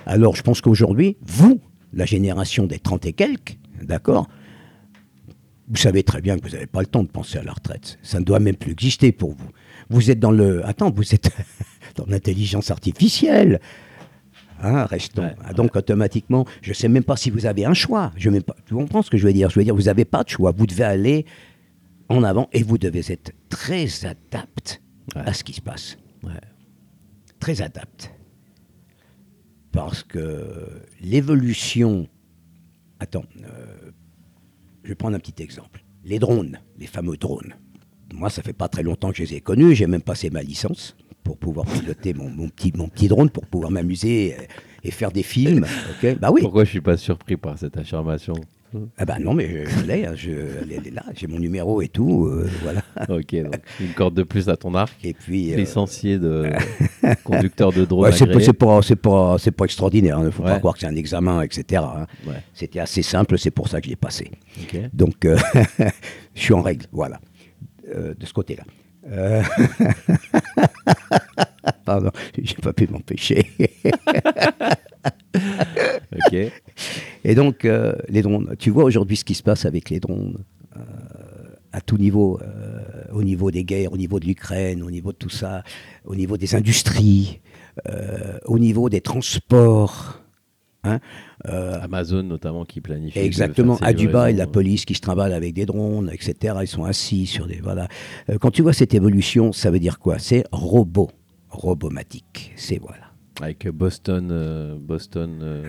[0.05, 1.61] Alors je pense qu'aujourd'hui, vous,
[1.93, 4.27] la génération des 30 et quelques, d'accord,
[5.69, 7.97] vous savez très bien que vous n'avez pas le temps de penser à la retraite.
[8.03, 9.49] Ça ne doit même plus exister pour vous.
[9.89, 10.65] Vous êtes dans le...
[10.65, 11.29] Attends, vous êtes
[11.95, 13.61] dans l'intelligence artificielle.
[14.61, 15.23] Hein, restons.
[15.23, 18.11] Ouais, Ah, donc automatiquement, je ne sais même pas si vous avez un choix.
[18.15, 19.49] Je même pas, tu comprends ce que je veux dire?
[19.49, 20.51] Je veux dire, vous n'avez pas de choix.
[20.51, 21.25] Vous devez aller
[22.09, 24.81] en avant et vous devez être très adapte
[25.15, 25.23] Ouais.
[25.25, 25.97] à ce qui se passe.
[27.39, 28.11] Très adapte.
[29.71, 30.67] Parce que
[31.01, 32.07] l'évolution...
[32.99, 33.91] Attends, euh,
[34.83, 35.83] je vais prendre un petit exemple.
[36.05, 37.55] Les drones, les fameux drones.
[38.13, 39.73] Moi, ça fait pas très longtemps que je les ai connus.
[39.75, 43.45] J'ai même passé ma licence pour pouvoir piloter mon, mon petit, mon petit drone, pour
[43.45, 44.35] pouvoir m'amuser et,
[44.87, 45.65] et faire des films.
[46.03, 46.17] ok?
[46.19, 46.41] Bah oui.
[46.41, 48.33] Pourquoi je suis pas surpris par cette affirmation?
[48.97, 50.05] Ah bah non, mais je, l'ai.
[50.05, 51.03] hein, je- elle est- là.
[51.13, 52.27] J'ai mon numéro et tout.
[52.27, 52.81] euh, voilà.
[53.09, 54.93] Ok, donc une corde de plus à ton arc.
[55.03, 55.51] Et puis.
[55.53, 56.49] euh, Licencié de
[57.25, 60.19] conducteur de drone ouais, c'est pas, c'est pas, c'est pas, c'est pas extraordinaire.
[60.19, 60.51] Il ne faut Ouais.
[60.51, 61.83] pas croire que c'est un examen, etc.
[61.85, 62.07] hein.
[62.25, 63.37] Ouais, C'était assez simple.
[63.37, 64.31] C'est pour ça que je l'ai passé.
[64.63, 64.79] ok.
[64.93, 65.37] Donc, euh,
[66.33, 67.19] je suis en règle, voilà,
[67.93, 68.63] euh, de ce côté-là.
[69.09, 69.41] Euh,
[71.85, 73.49] Pardon, j'ai pas pu m'empêcher.
[76.13, 76.35] Ok.
[77.23, 80.43] Et donc, euh, les drones, tu vois aujourd'hui ce qui se passe avec les drones,
[80.75, 80.79] euh,
[81.71, 82.81] à tout niveau, euh,
[83.13, 85.63] au niveau des guerres, au niveau de l'Ukraine, au niveau de tout ça,
[86.05, 87.39] au niveau des industries,
[88.45, 90.21] au niveau des transports.
[90.83, 90.99] hein,
[91.45, 93.19] Amazon notamment qui planifie.
[93.19, 93.77] Exactement.
[93.81, 96.55] À Dubaï, la police qui se trimballe avec des drones, etc.
[96.61, 97.59] Ils sont assis sur des.
[97.61, 97.87] Voilà.
[98.29, 100.19] Euh, quand tu vois cette évolution, ça veut dire quoi?
[100.19, 101.09] C'est robot.
[101.49, 102.53] Robomatique.
[102.55, 103.11] C'est voilà.
[103.41, 105.63] Avec Boston, euh, Boston euh,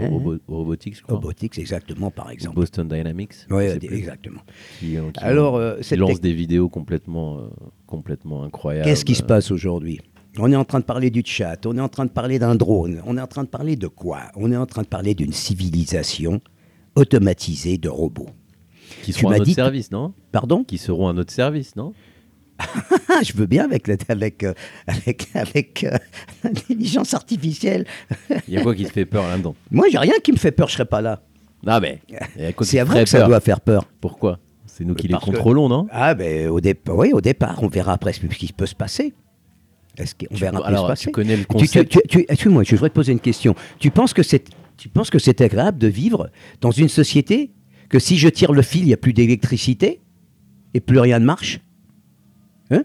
[0.00, 0.08] Ouais.
[0.08, 1.16] Robo- Robotics, je crois.
[1.16, 2.56] Robotics, exactement, par exemple.
[2.56, 3.34] Boston Dynamics.
[3.50, 4.40] Oui, exactement.
[4.80, 7.42] Qui, euh, qui- Alors, euh, lance des vidéos complètement, euh,
[7.86, 8.86] complètement incroyables.
[8.88, 10.00] Qu'est-ce qui se passe aujourd'hui?
[10.38, 12.54] On est en train de parler du chat, on est en train de parler d'un
[12.54, 14.20] drone, on est en train de parler de quoi?
[14.34, 16.40] On est en train de parler d'une civilisation
[16.96, 18.30] automatisée de robots.
[19.02, 20.14] Qui seront à notre que- service, non?
[20.32, 20.64] Pardon?
[20.64, 21.92] Qui seront à notre service, non?
[23.24, 24.54] Je veux bien avec, la- avec, euh,
[24.86, 25.96] avec, avec euh,
[26.44, 27.86] l'intelligence artificielle.
[28.48, 30.52] Il y a quoi qui te fait peur là-dedans Moi, j'ai rien qui me fait
[30.52, 31.22] peur, je serai pas là.
[31.66, 31.98] Ah ben,
[32.62, 33.28] C'est à vous que ça peur?
[33.28, 33.84] doit faire peur.
[34.00, 34.38] Pourquoi?
[34.66, 35.86] C'est nous qui les que- contrôlons, non?
[35.90, 39.12] Ah, ben, au, départ, oui, au départ, on verra après ce qui peut se passer.
[39.98, 43.12] Est-ce qu'on verra après alors, passer tu connais le concept Excuse-moi, je voudrais te poser
[43.12, 43.54] une question.
[43.78, 46.30] Tu penses que c'est, tu penses que c'est agréable de vivre
[46.60, 47.52] dans une société
[47.88, 50.00] que si je tire le fil, il n'y a plus d'électricité
[50.72, 51.60] et plus rien ne marche?
[52.70, 52.84] Hein?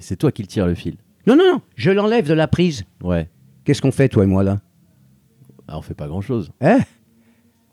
[0.00, 0.96] C'est toi qui le tires le fil.
[1.26, 2.84] Non, non, non, je l'enlève de la prise.
[3.02, 3.30] Ouais.
[3.64, 4.60] Qu'est-ce qu'on fait, toi et moi, là?
[5.66, 6.52] Ah, on fait pas grand-chose.
[6.60, 6.80] Hein?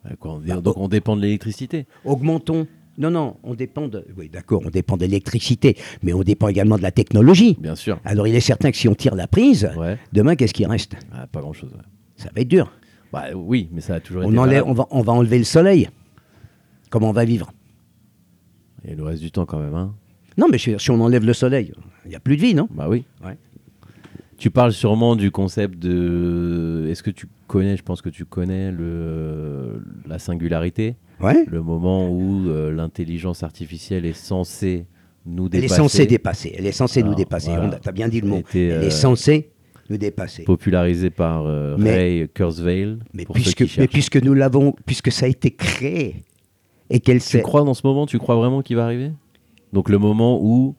[0.03, 1.85] Bah, donc on dépend de l'électricité.
[2.05, 2.67] Augmentons.
[3.01, 4.05] Non, non, on dépend de.
[4.15, 7.57] Oui, d'accord, on dépend de l'électricité, mais on dépend également de la technologie.
[7.59, 7.99] Bien sûr.
[8.05, 9.97] Alors, il est certain que si on tire la prise, Ouais.
[10.13, 10.95] demain, qu'est-ce qui reste?
[11.11, 11.71] Ah, pas grand-chose.
[11.73, 11.81] ouais.
[12.15, 12.71] Ça va être dur.
[13.11, 15.43] Bah oui, mais ça a toujours On, été enlève, on, va, on va enlever le
[15.43, 15.89] soleil.
[16.91, 17.51] Comment on va vivre?
[18.85, 19.93] Et le reste du temps quand même, hein
[20.37, 21.73] Non, mais si si on enlève le soleil,
[22.05, 22.67] il n'y a plus de vie, non?
[22.71, 23.03] Bah oui.
[23.25, 23.37] Ouais.
[24.37, 26.87] Tu parles sûrement du concept de...
[26.89, 29.83] Est-ce que tu connais, je pense que tu connais le...
[30.07, 30.95] la singularité?
[31.23, 31.45] Ouais.
[31.47, 34.85] Le moment où euh, l'intelligence artificielle est censée
[35.25, 35.75] nous Elle est dépasser.
[35.81, 36.55] censée dépasser.
[36.57, 37.51] Elle est censée nous dépasser.
[37.55, 37.77] voilà.
[37.79, 38.37] Tu as bien dit le mot.
[38.39, 39.51] Était, Elle euh, est censée
[39.89, 40.43] nous dépasser.
[40.43, 42.97] popularisé par euh, Mais- Ray Kurzweil.
[43.13, 46.23] Mais pour ceux puisque, qui mais puisque nous l'avons, puisque ça a été créé
[46.89, 47.41] et qu'elle Tu sait.
[47.41, 49.11] crois dans ce moment, tu crois vraiment qu'il va arriver?
[49.73, 50.75] Donc le moment où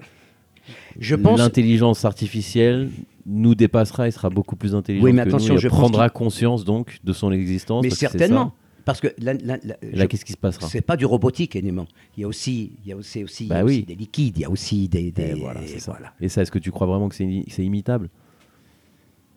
[0.99, 1.39] Je pense.
[1.39, 2.91] l'intelligence artificielle
[3.25, 6.09] nous dépassera et sera beaucoup plus intelligente Oui, mais que attention, nous et je prendra
[6.11, 7.85] conscience donc de son existence.
[7.85, 8.53] Mais que certainement.
[8.85, 11.87] Parce que la- la- la- Là, qu'est-ce qui se passera c'est pas du robotique, évidemment.
[12.17, 13.73] Il y a aussi, il y a aussi, aussi, il y Bah a oui.
[13.79, 15.13] aussi des liquides, il y a aussi des.
[15.13, 15.93] des Et voilà, c'est ça.
[15.93, 16.15] voilà.
[16.21, 18.11] Et ça, est-ce que tu crois vraiment que c'est imitable?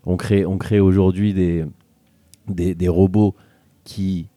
[0.05, 1.65] On crée, on crée aujourd'hui des,
[2.47, 3.35] des, des robots
[3.83, 4.27] qui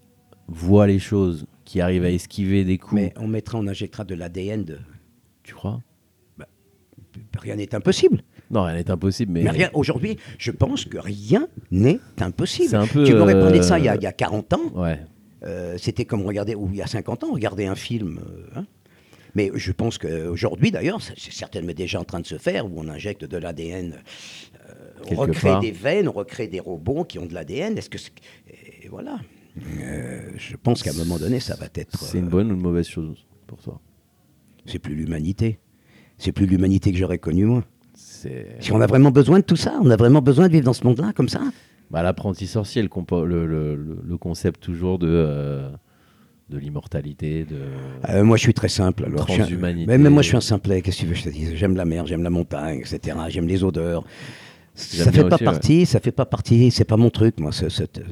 [0.47, 2.95] voient les choses, qui arrivent à esquiver des coups.
[2.95, 4.65] Mais on mettra, on injectera de l'ADN.
[4.65, 4.79] De...
[5.43, 5.83] Tu crois?
[7.39, 8.23] Rien n'est impossible.
[8.51, 12.69] Non, rien n'est impossible, mais, Mais rien, aujourd'hui, je pense que rien n'est impossible.
[12.71, 14.13] C'est un peu, tu m'aurais parlé de ça euh, il y, a, il y a
[14.13, 14.73] 40 ans.
[14.75, 15.01] Ouais.
[15.45, 18.21] Euh, C'était comme regarder, ou il y a 50 ans, regarder un film.
[18.27, 18.67] euh, hein.
[19.35, 22.89] Mais je pense qu'aujourd'hui, d'ailleurs, c'est certainement déjà en train de se faire, où on
[22.89, 23.93] injecte de l'ADN.
[24.69, 24.75] euh,
[25.11, 25.61] on recrée part.
[25.61, 27.77] des veines, on recrée des robots qui ont de l'ADN.
[27.77, 27.99] Est-ce que
[28.49, 29.19] et voilà.
[29.83, 32.03] Euh, je pense qu'à un moment donné, ça va être.
[32.03, 33.81] C'est une euh, bonne ou une mauvaise chose pour toi?
[34.67, 35.59] C'est plus l'humanité.
[36.17, 37.65] C'est plus l'humanité que j'aurais connue, moi.
[38.61, 40.73] Si on a vraiment besoin de tout ça, on a vraiment besoin de vivre dans
[40.73, 41.41] ce monde-là, comme ça?
[41.91, 45.71] bah, l'apprenti sorcier, le, compo- le, le- le- le concept toujours de, euh,
[46.51, 47.57] de l'immortalité, de...
[48.11, 49.05] Euh, moi, je suis très simple.
[49.07, 49.87] Alors, je suis un- Transhumanité.
[49.87, 50.83] Mais même moi, je suis un simplet.
[50.83, 53.17] Qu'est-ce que tu veux que je te dise J'aime la mer, j'aime la montagne, etc.
[53.31, 54.05] J'aime les odeurs.
[54.79, 55.45] Ça fait pas aussi, ouais.
[55.45, 56.71] partie, ça fait pas partie.
[56.71, 57.51] C'est pas mon truc, moi.
[57.53, 58.03] cette- euh,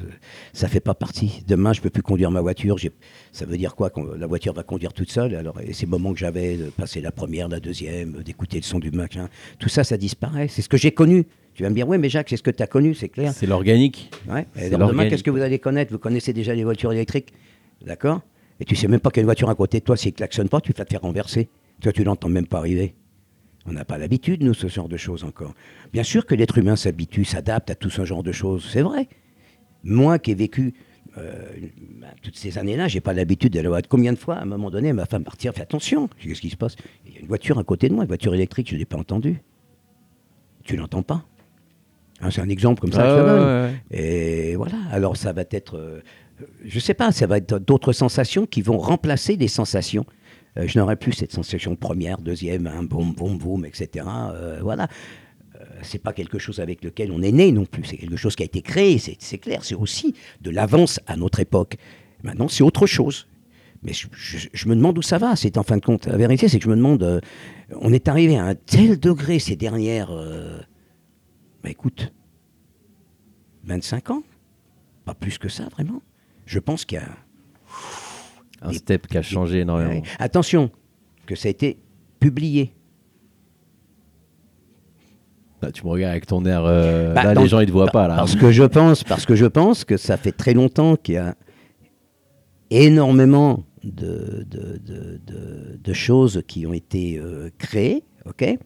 [0.53, 1.43] ça fait pas partie.
[1.47, 2.75] Demain, je peux plus conduire ma voiture.
[3.31, 5.33] Ça veut dire quoi qu'on- La voiture va conduire toute seule.
[5.35, 8.79] Alors, et ces moments que j'avais de passer la première, la deuxième, d'écouter le son
[8.79, 9.29] du machin,
[9.59, 10.47] tout ça, ça disparaît.
[10.49, 11.25] C'est ce que j'ai connu.
[11.53, 13.31] Tu vas me dire, oui, mais Jacques, c'est ce que tu as connu, c'est clair.
[13.33, 14.11] C'est l'organique.
[14.29, 14.45] Ouais.
[14.69, 15.91] Demain, qu'est-ce que vous allez connaître?
[15.91, 17.33] Vous connaissez déjà les voitures électriques,
[17.85, 18.21] d'accord?
[18.59, 20.13] Et tu sais même pas qu'il y a une voiture à côté de toi, s'il
[20.13, 21.47] klaxonne pas, tu vas te faire renverser.
[21.81, 22.93] Toi, tu l'entends même pas arriver.
[23.67, 25.53] On n'a pas l'habitude, nous, ce genre de choses encore.
[25.91, 29.07] Bien sûr que l'être humain s'habitue, s'adapte à tout ce genre de choses, c'est vrai.
[29.83, 30.73] Moi qui ai vécu
[31.17, 31.31] euh,
[31.99, 33.81] bah, toutes ces années-là, j'ai pas l'habitude d'aller voir.
[33.87, 36.57] Combien de fois, à un moment donné, ma femme partir, fais attention, qu'est-ce qui se
[36.57, 36.75] passe?
[37.05, 38.85] Il y a une voiture à côté de moi, une voiture électrique, je ne l'ai
[38.85, 39.41] pas entendue.
[40.63, 41.25] Tu l'entends pas?
[42.21, 43.99] Hein, C'est un exemple comme ça que ouais, ouais.
[43.99, 46.01] Et voilà, alors ça va être, euh,
[46.65, 50.05] je sais pas, ça va être d'autres sensations qui vont remplacer des sensations.
[50.57, 54.05] Euh, je n'aurai plus cette sensation première, deuxième, un boum, boum, boum, etc.
[54.07, 54.87] Euh, voilà.
[55.55, 57.83] Euh, c'est pas quelque chose avec lequel on est né non plus.
[57.85, 59.63] C'est quelque chose qui a été créé, c'est clair.
[59.63, 61.77] C'est aussi de l'avance à notre époque.
[62.23, 63.27] Maintenant, c'est autre chose.
[63.83, 65.35] Mais je, me demande où ça va.
[65.35, 66.07] C'est en fin de compte.
[66.07, 67.21] La vérité, c'est que je me demande.
[67.79, 70.11] on est arrivé à un tel degré ces dernières.
[71.63, 72.11] bah écoute,
[73.65, 74.23] 25 ans?
[75.05, 76.01] Pas plus que ça, vraiment
[76.45, 77.26] Je pense qu'il y a.
[78.61, 79.91] Un step qui a changé énormément.
[79.91, 80.03] Ouais.
[80.19, 80.71] Attention,
[81.25, 81.77] que ça a été
[82.19, 82.73] publié.
[85.61, 86.63] Bah, tu me regardes avec ton air.
[86.65, 88.15] euh, Bah, là, les gens, ils te voient pa- pas, là.
[88.17, 91.17] Parce que je pense, parce que je pense que ça fait très longtemps qu'il y
[91.17, 91.35] a
[92.69, 98.57] énormément de, de, de- de- de choses qui ont été euh, créées, ok,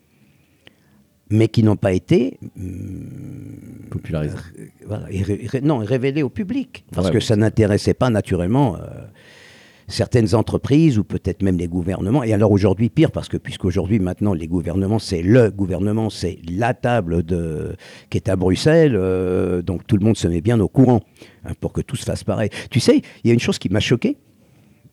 [1.30, 4.36] mais qui n'ont pas été hum, Popularisé.
[4.86, 8.76] voilà, et ré- ré- non, révélées au public, parce Ouais, que ça n'intéressait pas naturellement.
[8.78, 8.80] euh,
[9.92, 12.24] certaines entreprises ou peut-être même les gouvernements.
[12.24, 16.74] Et alors aujourd'hui, pire, parce que puisqu'aujourd'hui, maintenant, les gouvernements, c'est le gouvernement, c'est la
[16.74, 17.76] table de,
[18.10, 21.02] qui est à Bruxelles, euh, donc tout le monde se met bien au courant
[21.46, 22.50] hein, pour que tout se fasse pareil.
[22.70, 24.18] Tu sais, il y a une chose qui m'a choqué.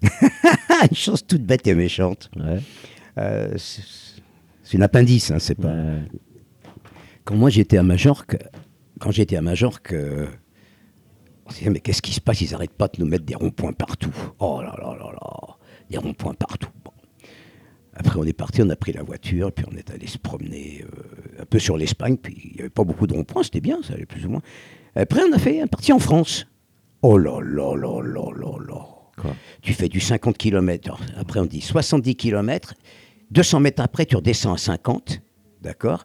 [0.03, 2.31] une chose toute bête et méchante.
[2.37, 2.61] Ouais.
[3.19, 5.69] Euh, c'est une appendice, hein, c'est pas.
[5.69, 6.03] Ouais.
[7.25, 8.37] Quand moi j'étais à Majorque,
[9.01, 10.27] quand j'étais à Majorque, euh,
[11.49, 12.41] on s'est dit, mais qu'est-ce qui se passe?
[12.41, 14.15] Ils n'arrêtent pas de nous mettre des ronds-points partout.
[14.39, 15.57] Oh là là là là,
[15.91, 16.69] des ronds-points partout.
[16.85, 16.93] Bon.
[17.95, 20.85] Après on est parti, on a pris la voiture, puis on est allé se promener
[20.85, 23.83] euh, un peu sur l'Espagne, puis il n'y avait pas beaucoup de ronds-points, c'était bien,
[23.83, 24.43] ça allait plus ou moins.
[24.95, 26.47] Après on a fait un parti en France.
[27.03, 28.87] Oh là là là là là là.
[29.17, 29.35] Quoi?
[29.63, 32.75] Tu fais du 50 km, après on dit 70 km,
[33.31, 35.21] 200 mètres après tu redescends à 50,
[35.61, 36.05] d'accord?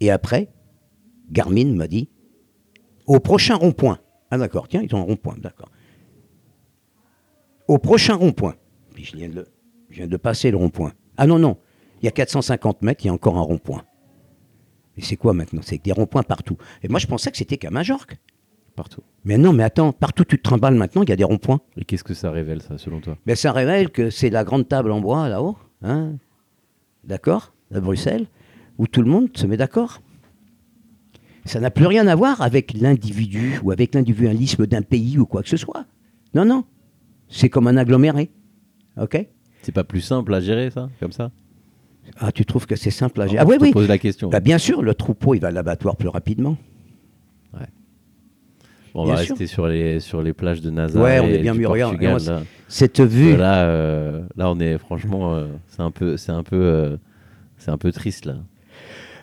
[0.00, 0.48] Et après,
[1.30, 2.08] Garmin m'a dit,
[3.06, 3.98] au prochain rond-point,
[4.32, 5.68] ah d'accord, tiens, ils ont un rond-point, d'accord.
[7.68, 8.54] Au prochain rond-point,
[8.94, 9.46] puis je viens, de,
[9.90, 10.94] je viens de passer le rond-point.
[11.18, 11.58] Ah non, non,
[12.00, 13.84] il y a 450 mètres, il y a encore un rond-point.
[14.96, 15.60] Et c'est quoi maintenant?
[15.62, 16.56] C'est des ronds-points partout.
[16.82, 18.16] Et moi je pensais que c'était qu'à Majorque.
[18.74, 19.02] Partout.
[19.24, 21.60] Mais non, mais attends, partout où tu te trimbales maintenant, il y a des ronds-points.
[21.76, 23.18] Et qu'est-ce que ça révèle, ça, selon toi?
[23.26, 26.14] Mais ça révèle que c'est la grande table en bois là-haut, hein,
[27.04, 28.28] d'accord, à Bruxelles,
[28.78, 30.00] où tout le monde se met d'accord.
[31.44, 35.42] Ça n'a plus rien à voir avec l'individu ou avec l'individualisme d'un pays ou quoi
[35.42, 35.84] que ce soit.
[36.34, 36.64] Non, non.
[37.28, 38.30] C'est comme un aggloméré.
[39.00, 39.26] OK?
[39.62, 41.30] C'est pas plus simple à gérer, ça, comme ça?
[42.18, 43.38] Ah, tu trouves que c'est simple à gérer?
[43.38, 43.72] Ah oui, te oui.
[43.72, 44.28] pose la question.
[44.28, 46.56] Bah, bien sûr, le troupeau, il va à l'abattoir plus rapidement.
[48.94, 49.30] Bon, on va sûr.
[49.30, 51.02] rester sur les, sur les plages de Nazaré.
[51.02, 51.66] Ouais, on est bien mieux.
[51.66, 52.42] Regarde, là.
[52.68, 56.56] Cette vue, Là, euh, là, on est franchement, euh, c'est un peu, c'est un peu,
[56.56, 56.96] euh,
[57.56, 58.36] c'est un peu triste là.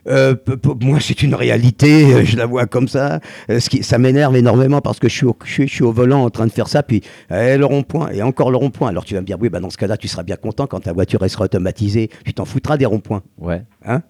[0.08, 0.36] Euh,
[0.82, 3.20] moi, c'est une réalité, euh, je la vois comme ça.
[3.50, 5.84] Euh, ce qui, ça m'énerve énormément parce que je suis, au, je, suis, je suis
[5.84, 8.90] au volant en train de faire ça, puis eh, le rond-point, et encore le rond-point.
[8.90, 10.82] Alors tu vas me dire, oui, bah, dans ce cas-là, tu seras bien content quand
[10.82, 12.10] ta voiture elle sera automatisée.
[12.26, 13.24] Tu t'en foutras des ronds-points.
[13.38, 13.64] Ouais.
[13.86, 14.02] Hein?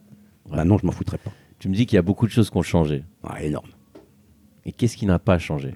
[0.49, 1.31] Bah non, je m'en foutrais pas.
[1.59, 3.03] Tu me dis qu'il y a beaucoup de choses qui ont changé.
[3.23, 3.69] Ah, énorme.
[4.65, 5.75] Et qu'est-ce qui n'a pas changé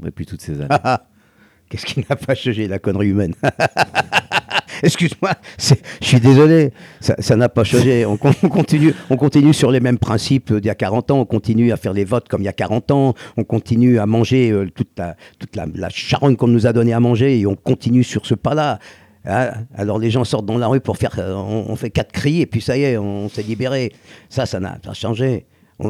[0.00, 0.76] depuis toutes ces années?
[1.68, 3.34] Qu'est-ce qui n'a pas changé la connerie humaine?
[4.84, 8.04] Excuse-moi, je suis désolé, ça n'a pas changé.
[8.04, 11.20] On, con- on continue, on continue sur les mêmes principes d'il y a 40 ans,
[11.20, 14.06] on continue à faire les votes comme il y a 40 ans, on continue à
[14.06, 18.26] manger euh, toute, la, charogne qu'on nous a donné à manger et on continue sur
[18.26, 18.80] ce pas-là.
[19.24, 19.52] Hein?
[19.76, 22.46] Alors les gens sortent dans la rue pour faire, euh, on, fait quatre cris et
[22.46, 23.92] puis ça y est, on, s'est libéré.
[24.30, 25.46] Ça, ça n'a pas changé.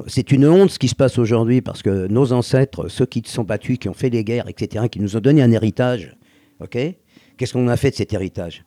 [0.06, 3.32] C'est une honte ce qui se passe aujourd'hui parce que nos ancêtres, ceux qui se
[3.32, 6.14] sont battus, qui ont fait les guerres, etc., qui nous ont donné un héritage,
[6.60, 6.77] ok?
[7.39, 8.64] Qu'est-ce qu'on a fait de cet héritage?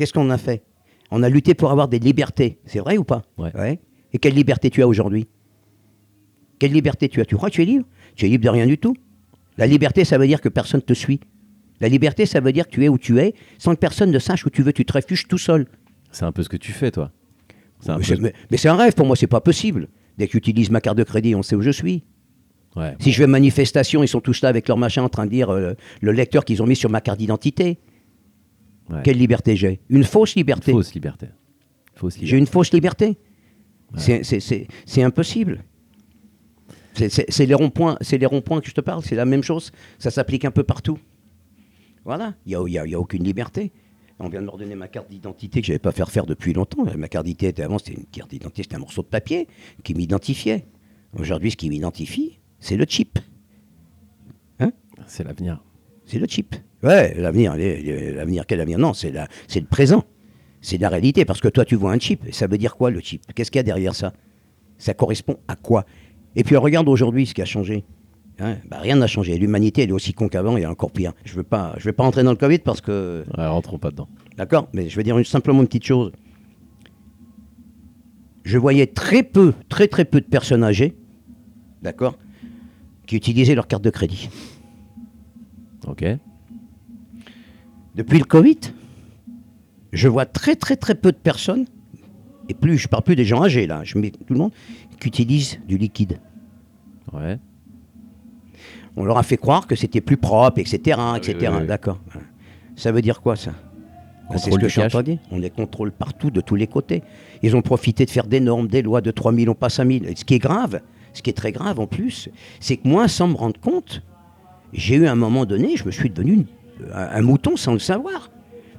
[0.00, 0.62] Qu'est-ce qu'on a fait?
[1.10, 3.20] On a lutté pour avoir des libertés, c'est vrai ou pas?
[3.36, 3.78] Ouais.
[4.14, 5.28] Et quelle liberté tu as aujourd'hui?
[6.58, 7.26] Quelle liberté tu as?
[7.26, 7.84] Tu crois que tu es libre?
[8.16, 8.96] Tu es libre de rien du tout.
[9.58, 11.20] La liberté, ça veut dire que personne te suit.
[11.82, 14.18] La liberté, ça veut dire que tu es où tu es, sans que personne ne
[14.18, 14.72] sache où tu veux.
[14.72, 15.66] Tu te réfugies tout seul.
[16.12, 17.12] C'est un peu ce que tu fais, toi.
[17.86, 19.88] Un Mais peu- c'est, mais- mais c'est un rêve pour moi, c'est pas possible.
[20.16, 22.04] Dès que j'utilise ma carte de crédit, on sait où je suis.
[22.74, 22.94] Ouais.
[23.00, 25.30] Si je vais à manifestation, ils sont tous là avec leur machin en train de
[25.30, 27.78] dire euh, le lecteur qu'ils ont mis sur ma carte d'identité.
[28.90, 29.02] Ouais.
[29.04, 29.80] Quelle liberté j'ai?
[29.88, 30.72] Une fausse liberté.
[30.72, 31.26] Fausse liberté.
[31.94, 33.18] Fausse J'ai une fausse liberté.
[33.96, 35.64] C'est- impossible.
[36.94, 39.72] C'est- les ronds-points ronds-points que je te parle, c'est la même chose.
[39.98, 40.98] Ça s'applique un peu partout.
[42.04, 43.72] Voilà, il n'y a, aucune liberté.
[44.18, 46.52] On vient de me redonner ma carte d'identité que je n'avais pas fait refaire depuis
[46.52, 46.84] longtemps.
[46.96, 49.48] Ma carte d'identité, avant, c'était une carte d'identité, c'était un morceau de papier
[49.82, 50.66] qui m'identifiait.
[51.18, 53.18] Aujourd'hui, ce qui m'identifie, c'est le chip.
[55.06, 55.62] C'est l'avenir.
[56.10, 56.56] C'est le chip.
[56.82, 58.78] Ouais, l'avenir, l'avenir, quel avenir?
[58.78, 60.02] Non, c'est le présent.
[60.60, 62.26] C'est la réalité, parce que toi, tu vois un chip.
[62.26, 63.22] Et ça veut dire quoi, le chip?
[63.34, 64.12] Qu'est-ce qu'il y a derrière ça?
[64.76, 65.84] Ça correspond à quoi?
[66.34, 67.84] Et puis, regarde aujourd'hui ce qui a changé.
[68.40, 69.38] Hein Bah, rien n'a changé.
[69.38, 71.12] L'humanité, elle est aussi con qu'avant et encore pire.
[71.24, 73.24] Je ne veux, pas- je veux pas entrer dans le Covid parce que...
[73.38, 74.08] Ouais, rentrons pas dedans.
[74.36, 74.68] D'accord?
[74.72, 76.10] Mais je vais dire une- simplement une petite chose.
[78.42, 80.96] Je voyais très peu, très très peu de personnes âgées,
[81.82, 82.18] d'accord,
[83.06, 84.28] qui utilisaient leur carte de crédit.
[85.86, 86.04] Ok.
[87.94, 88.58] Depuis le Covid,
[89.92, 91.66] je vois très très très peu de personnes,
[92.48, 94.52] et plus je parle plus des gens âgés là, je mets tout le monde,
[95.00, 96.20] qui utilisent du liquide.
[97.12, 97.38] Ouais.
[98.96, 100.98] On leur a fait croire que c'était plus propre, etc.
[101.16, 101.36] etc.
[101.40, 101.66] Oui, oui, oui.
[101.66, 102.00] D'accord.
[102.76, 103.52] Ça veut dire quoi ça?
[104.28, 105.18] Ben, C'est ce que je suis.
[105.30, 107.02] On les contrôle partout, de tous les côtés.
[107.42, 109.84] Ils ont profité de faire des normes, des lois de 3 000, on passe à
[109.84, 110.06] 1000.
[110.06, 110.80] Et ce qui est grave,
[111.12, 112.28] ce qui est très grave en plus,
[112.60, 114.02] c'est que moi, sans me rendre compte,
[114.72, 116.46] j'ai eu un moment donné, je me suis devenu une-
[116.94, 118.30] un, un mouton sans le savoir.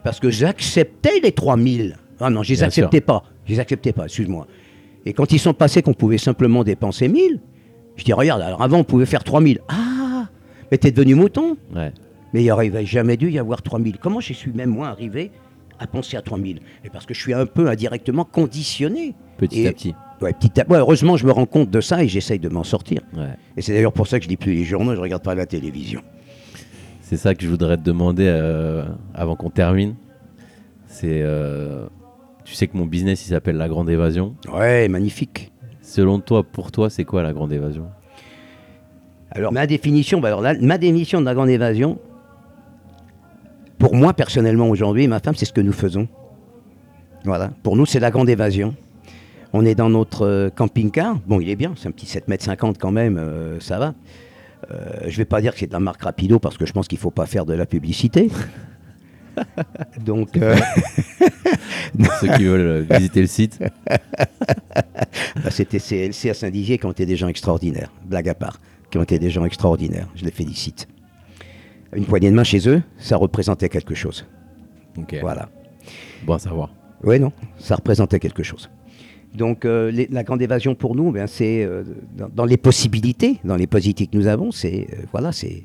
[0.03, 1.95] Parce que j'acceptais les 3000.
[2.19, 3.23] Ah non, je les acceptais pas.
[3.45, 4.47] Je les acceptais pas, excuse-moi.
[5.05, 7.39] Et quand ils sont passés qu'on pouvait simplement dépenser 1000,
[7.95, 9.59] je dis, regarde, alors avant on pouvait faire 3000.
[9.67, 10.27] Ah,
[10.71, 11.57] mais t'es devenu mouton.
[11.75, 11.91] Ouais.
[12.33, 13.97] Mais il n'aurait jamais dû y avoir 3000.
[13.97, 15.31] Comment je suis même moi arrivé
[15.79, 19.13] à penser à 3000 Et parce que je suis un peu indirectement conditionné.
[19.37, 19.93] Petit Et- à petit.
[20.21, 22.63] Ouais, petit à- ouais, heureusement, je me rends compte de ça et j'essaye de m'en
[22.63, 23.01] sortir.
[23.17, 23.29] Ouais.
[23.57, 25.45] Et c'est d'ailleurs pour ça que je lis plus les journaux, je regarde pas la
[25.47, 26.01] télévision.
[27.01, 29.95] C'est ça que je voudrais te demander euh, avant qu'on termine.
[30.87, 31.21] C'est.
[31.23, 31.87] euh,
[32.45, 34.35] tu sais que mon business il s'appelle La Grande Évasion.
[34.53, 35.51] Ouais, magnifique.
[35.81, 37.87] Selon toi, pour toi, c'est quoi la Grande Évasion?
[39.31, 41.97] Alors, ma définition, bah alors là, ma définition de la grande évasion,
[43.79, 46.07] pour moi personnellement aujourd'hui, ma femme, c'est ce que nous faisons.
[47.23, 47.51] Voilà.
[47.63, 48.75] Pour nous, c'est la grande évasion.
[49.53, 51.19] On est dans notre euh, camping-car.
[51.27, 53.93] Bon, il est bien, c'est un petit 7 mètres 50 quand même, euh, ça va.
[54.69, 56.87] Euh, je vais pas dire que c'est de la marque Rapido parce que je pense
[56.87, 58.29] qu'il faut pas faire de la publicité.
[60.05, 60.55] Donc, euh,
[61.97, 63.59] Pour ceux qui veulent visiter le site.
[63.87, 68.59] bah, c'était CLC à Saint-Dizier qui ont été des gens extraordinaires, blague à part,
[68.89, 70.07] qui ont été des gens extraordinaires.
[70.15, 70.87] Je les félicite.
[71.93, 74.25] Une poignée de main chez eux, ça représentait quelque chose.
[74.97, 75.17] Ok.
[75.21, 75.49] Voilà.
[76.25, 76.73] Bon à savoir.
[77.03, 78.69] Oui, non, ça représentait quelque chose.
[79.35, 81.83] Donc euh, les- la grande évasion pour nous, ben, c'est euh,
[82.17, 85.63] dans, dans les possibilités, dans les possibilités que nous avons, c'est euh, voilà, c'est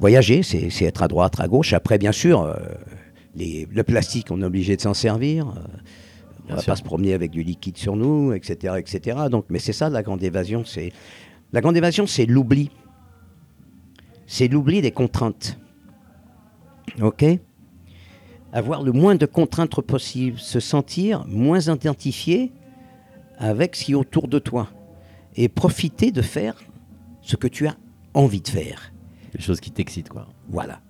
[0.00, 1.72] voyager, c'est être à droite, à gauche.
[1.72, 2.54] Après, bien sûr,
[3.34, 5.46] les- le plastique, on est obligé de s'en servir.
[5.46, 6.72] on Bien va sûr.
[6.72, 9.18] pas se promener avec du liquide sur nous, etc., etc.
[9.30, 10.62] Donc, mais c'est ça la grande évasion.
[10.66, 10.92] C'est
[11.54, 12.70] la grande évasion, c'est l'oubli.
[14.26, 15.58] C'est l'oubli des contraintes.
[17.00, 17.24] Ok?
[18.52, 22.52] Avoir le moins de contraintes possible, se sentir moins identifié
[23.38, 24.68] avec ce qui est autour de toi
[25.36, 26.54] et profiter de faire
[27.20, 27.76] ce que tu as
[28.14, 28.92] envie de faire.
[29.34, 30.28] Les choses qui t'excitent, quoi.
[30.48, 30.80] Voilà.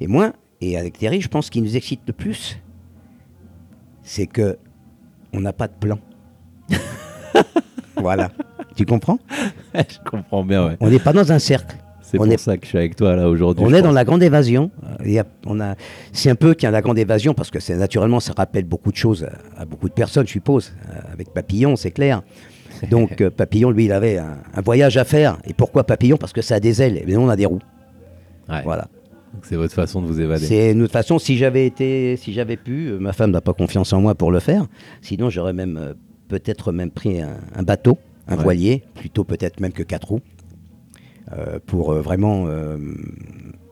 [0.00, 2.58] Et moi, et avec Thierry, je pense qu'il nous excite le plus,
[4.02, 4.58] c'est que
[5.32, 5.98] on n'a pas de plan.
[7.96, 8.30] voilà.
[8.76, 9.18] Tu comprends?
[9.74, 10.76] Je comprends bien, ouais.
[10.80, 11.76] On n'est pas dans un cercle.
[12.06, 13.64] C'est pour est- ça que je suis avec toi là aujourd'hui.
[13.66, 14.70] On est dans la grande évasion.
[15.46, 15.74] On a,
[16.12, 18.64] c'est un peu qu'il y a la grande évasion parce que c'est naturellement ça rappelle
[18.64, 19.24] beaucoup de choses
[19.56, 20.72] à, à beaucoup de personnes, je suppose.
[20.90, 22.22] Euh, avec Papillon, c'est clair.
[22.90, 25.38] Donc euh, Papillon, lui, il avait un, un voyage à faire.
[25.46, 26.16] Et pourquoi Papillon?
[26.18, 26.98] Parce que ça a des ailes.
[26.98, 27.60] Et nous, on a des roues.
[28.48, 28.60] Ouais.
[28.64, 28.86] Voilà.
[29.42, 30.44] C'est votre façon de vous évader.
[30.46, 31.18] C'est une autre façon.
[31.18, 34.30] Si j'avais été, si j'avais pu, euh, ma femme n'a pas confiance en moi pour
[34.30, 34.66] le faire.
[35.02, 35.94] Sinon, j'aurais même euh,
[36.28, 37.98] peut-être même pris un, un bateau,
[38.28, 38.42] un Ouais.
[38.42, 40.20] voilier, plutôt peut-être même que quatre roues,
[41.66, 42.46] pour euh, vraiment.
[42.48, 42.76] euh,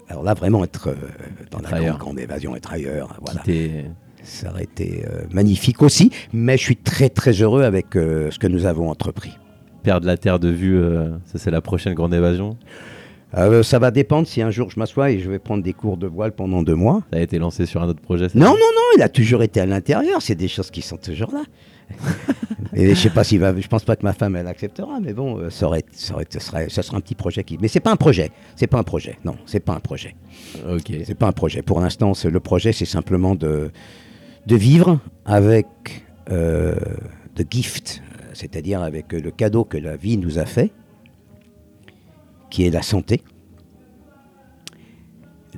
[0.09, 0.95] alors là, vraiment être euh,
[1.51, 3.19] dans Être la grande, grande évasion, être ailleurs.
[3.23, 3.41] Voilà.
[3.41, 3.87] Quitter-
[4.23, 6.11] Ça aurait été euh, magnifique aussi.
[6.33, 9.33] Mais je suis très très heureux avec euh, ce que nous avons entrepris.
[9.83, 12.57] perdre la terre de vue, euh, ça c'est la prochaine grande évasion?
[13.39, 15.97] Euh, ça va dépendre si un jour je m'assois et je vais prendre des cours
[15.97, 17.01] de voile pendant deux mois.
[17.11, 18.27] Ça a été lancé sur un autre projet.
[18.35, 20.21] Non, non, non, il a toujours été à l'intérieur.
[20.21, 21.43] C'est des choses qui sont toujours là.
[22.75, 23.59] et je sais pas s'il va.
[23.59, 26.27] Je pense pas que ma femme elle acceptera, mais bon, euh, ça aurait, ça aurait,
[26.29, 27.59] ce serait, un petit projet qui.
[27.61, 28.31] Mais c'est pas un projet.
[28.57, 29.19] C'est pas un projet.
[29.25, 30.15] Non, c'est pas un projet.
[30.69, 30.93] Ok.
[31.05, 31.63] C'est pas un projet.
[31.63, 33.71] Pour l'instant, le projet, c'est simplement de
[34.47, 35.67] de vivre avec
[36.31, 36.75] euh,
[37.51, 38.03] gift,
[38.33, 40.73] c'est-à-dire avec euh, le cadeau que la vie nous a fait,
[42.51, 43.23] qui est la santé,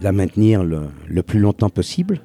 [0.01, 2.21] la maintenir le, le plus longtemps possible,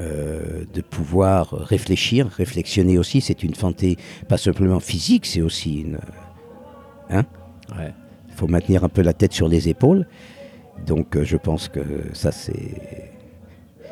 [0.00, 3.20] euh, de pouvoir réfléchir, réflexionner aussi.
[3.20, 3.96] C'est une santé
[4.28, 5.98] pas simplement physique, c'est aussi une.
[7.10, 7.22] Hein?
[7.78, 7.94] Ouais.
[8.28, 10.06] il faut maintenir un peu la tête sur les épaules.
[10.84, 11.80] Donc euh, je pense que
[12.12, 13.12] ça c'est...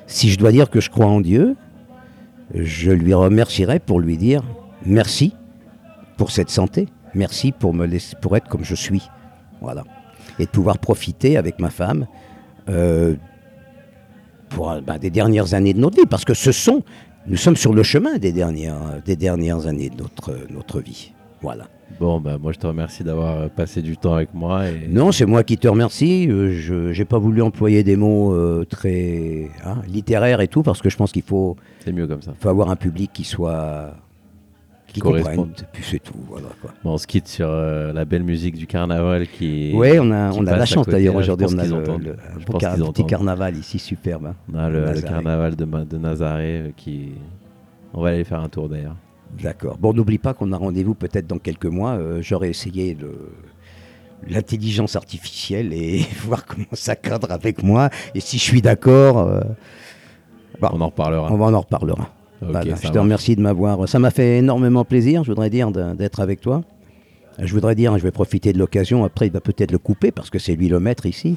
[0.07, 1.57] Si je dois dire que je crois en Dieu,
[2.53, 4.43] je lui remercierai pour lui dire
[4.85, 5.35] merci
[6.17, 9.09] pour cette santé, merci pour me laisser, pour être comme je suis,
[9.61, 9.85] voilà,
[10.39, 12.07] et de pouvoir profiter avec ma femme
[12.69, 13.15] euh,
[14.55, 16.83] pour euh, ben, des dernières années de notre vie, parce que ce sont,
[17.27, 21.65] nous sommes sur le chemin des dernières, des dernières années de notre, notre vie, voilà.
[22.01, 24.69] Bon, bah moi je te remercie d'avoir euh, passé du temps avec moi.
[24.69, 24.89] Et...
[24.89, 26.27] Non, c'est moi qui te remercie.
[26.29, 30.81] Euh, Je n'ai pas voulu employer des mots euh, très hein, littéraires et tout, parce
[30.81, 32.33] que je pense qu'il faut, C'est mieux comme ça.
[32.41, 33.95] faut avoir un public qui soit.
[34.93, 35.37] Qui corresponde.
[35.49, 35.67] comprenne.
[35.73, 36.15] Puis c'est tout.
[36.29, 36.71] Voilà, quoi.
[36.85, 39.73] Bon, on se quitte sur euh, la belle musique du carnaval qui.
[39.75, 41.47] Ouais, on a, on a la chance d'ailleurs aujourd'hui.
[41.47, 43.09] pense On a le, un car- petit entendent.
[43.09, 44.27] carnaval ici, superbe.
[44.27, 44.35] hein.
[44.53, 47.11] On a le, carnaval de, de Nazaré euh, qui.
[47.95, 48.97] On va aller faire un tour d'ailleurs.
[49.43, 49.79] D'accord.
[49.79, 51.93] Bon, n'oublie pas qu'on a rendez-vous peut-être dans quelques mois.
[51.93, 53.33] Euh, J'aurais essayé le-
[54.29, 57.91] l'intelligence artificielle et voir comment ça cadre avec moi.
[58.15, 59.41] Et si je suis d'accord, euh,
[60.61, 61.33] bon, On en reparlera.
[61.33, 62.09] on va en reparlera.
[62.43, 63.89] Voilà, je te remercie de m'avoir.
[63.89, 66.63] Ça m'a fait énormément plaisir, je voudrais dire, d'être avec toi.
[67.39, 70.29] Je voudrais dire, je vais profiter de l'occasion, après il va peut-être le couper parce
[70.29, 71.37] que c'est lui le maître ici,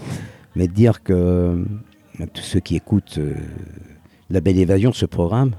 [0.55, 1.63] mais de dire que
[2.33, 3.33] tous ceux qui écoutent euh,
[4.29, 5.51] La Belle Évasion, ce programme,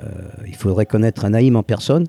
[0.00, 0.08] euh,
[0.46, 2.06] il faudrait connaître Anaïm en personne.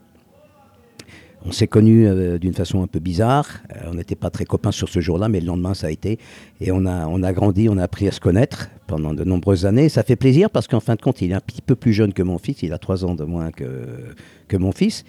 [1.46, 3.48] On s'est connus euh, d'une façon un peu bizarre.
[3.72, 6.20] Euh, on n'était pas très copains sur ce jour-là, mais le lendemain, ça a été.
[6.60, 9.66] Et on a, on a grandi, on a appris à se connaître pendant de nombreuses
[9.66, 9.88] années.
[9.88, 12.12] Ça fait plaisir parce qu'en fin de compte, il est un petit peu plus jeune
[12.12, 12.62] que mon fils.
[12.62, 14.16] Il a trois ans de moins que,
[14.50, 15.06] que mon fils.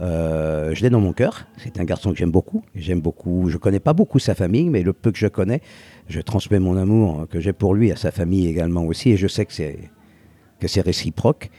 [0.00, 1.46] Euh, je l'ai dans mon cœur.
[1.56, 2.62] C'est un garçon que j'aime beaucoup.
[2.74, 3.48] J'aime beaucoup.
[3.48, 5.62] Je connais pas beaucoup sa famille, mais le peu que je connais,
[6.08, 9.10] je transmets mon amour que j'ai pour lui à sa famille également aussi.
[9.10, 9.78] Et je sais que c'est
[10.60, 11.50] que c'est réciproque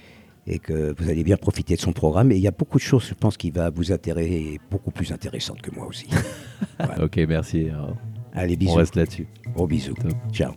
[0.47, 2.31] et que vous allez bien profiter de son programme.
[2.31, 5.11] Et il y a beaucoup de choses, je pense, qui va vous intéresser, beaucoup plus
[5.11, 6.07] intéressantes que moi aussi.
[7.01, 7.69] Ok, merci.
[7.69, 7.95] Alors,
[8.34, 8.73] Allez, on bisous.
[8.76, 9.27] reste là-dessus.
[9.53, 9.93] Gros bisous.
[9.93, 10.11] Top.
[10.31, 10.53] Ciao.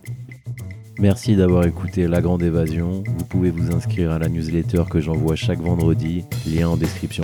[0.99, 3.03] Merci d'avoir écouté La Grande Évasion.
[3.17, 7.23] Vous pouvez vous inscrire à la newsletter que j'envoie chaque vendredi, lien en description.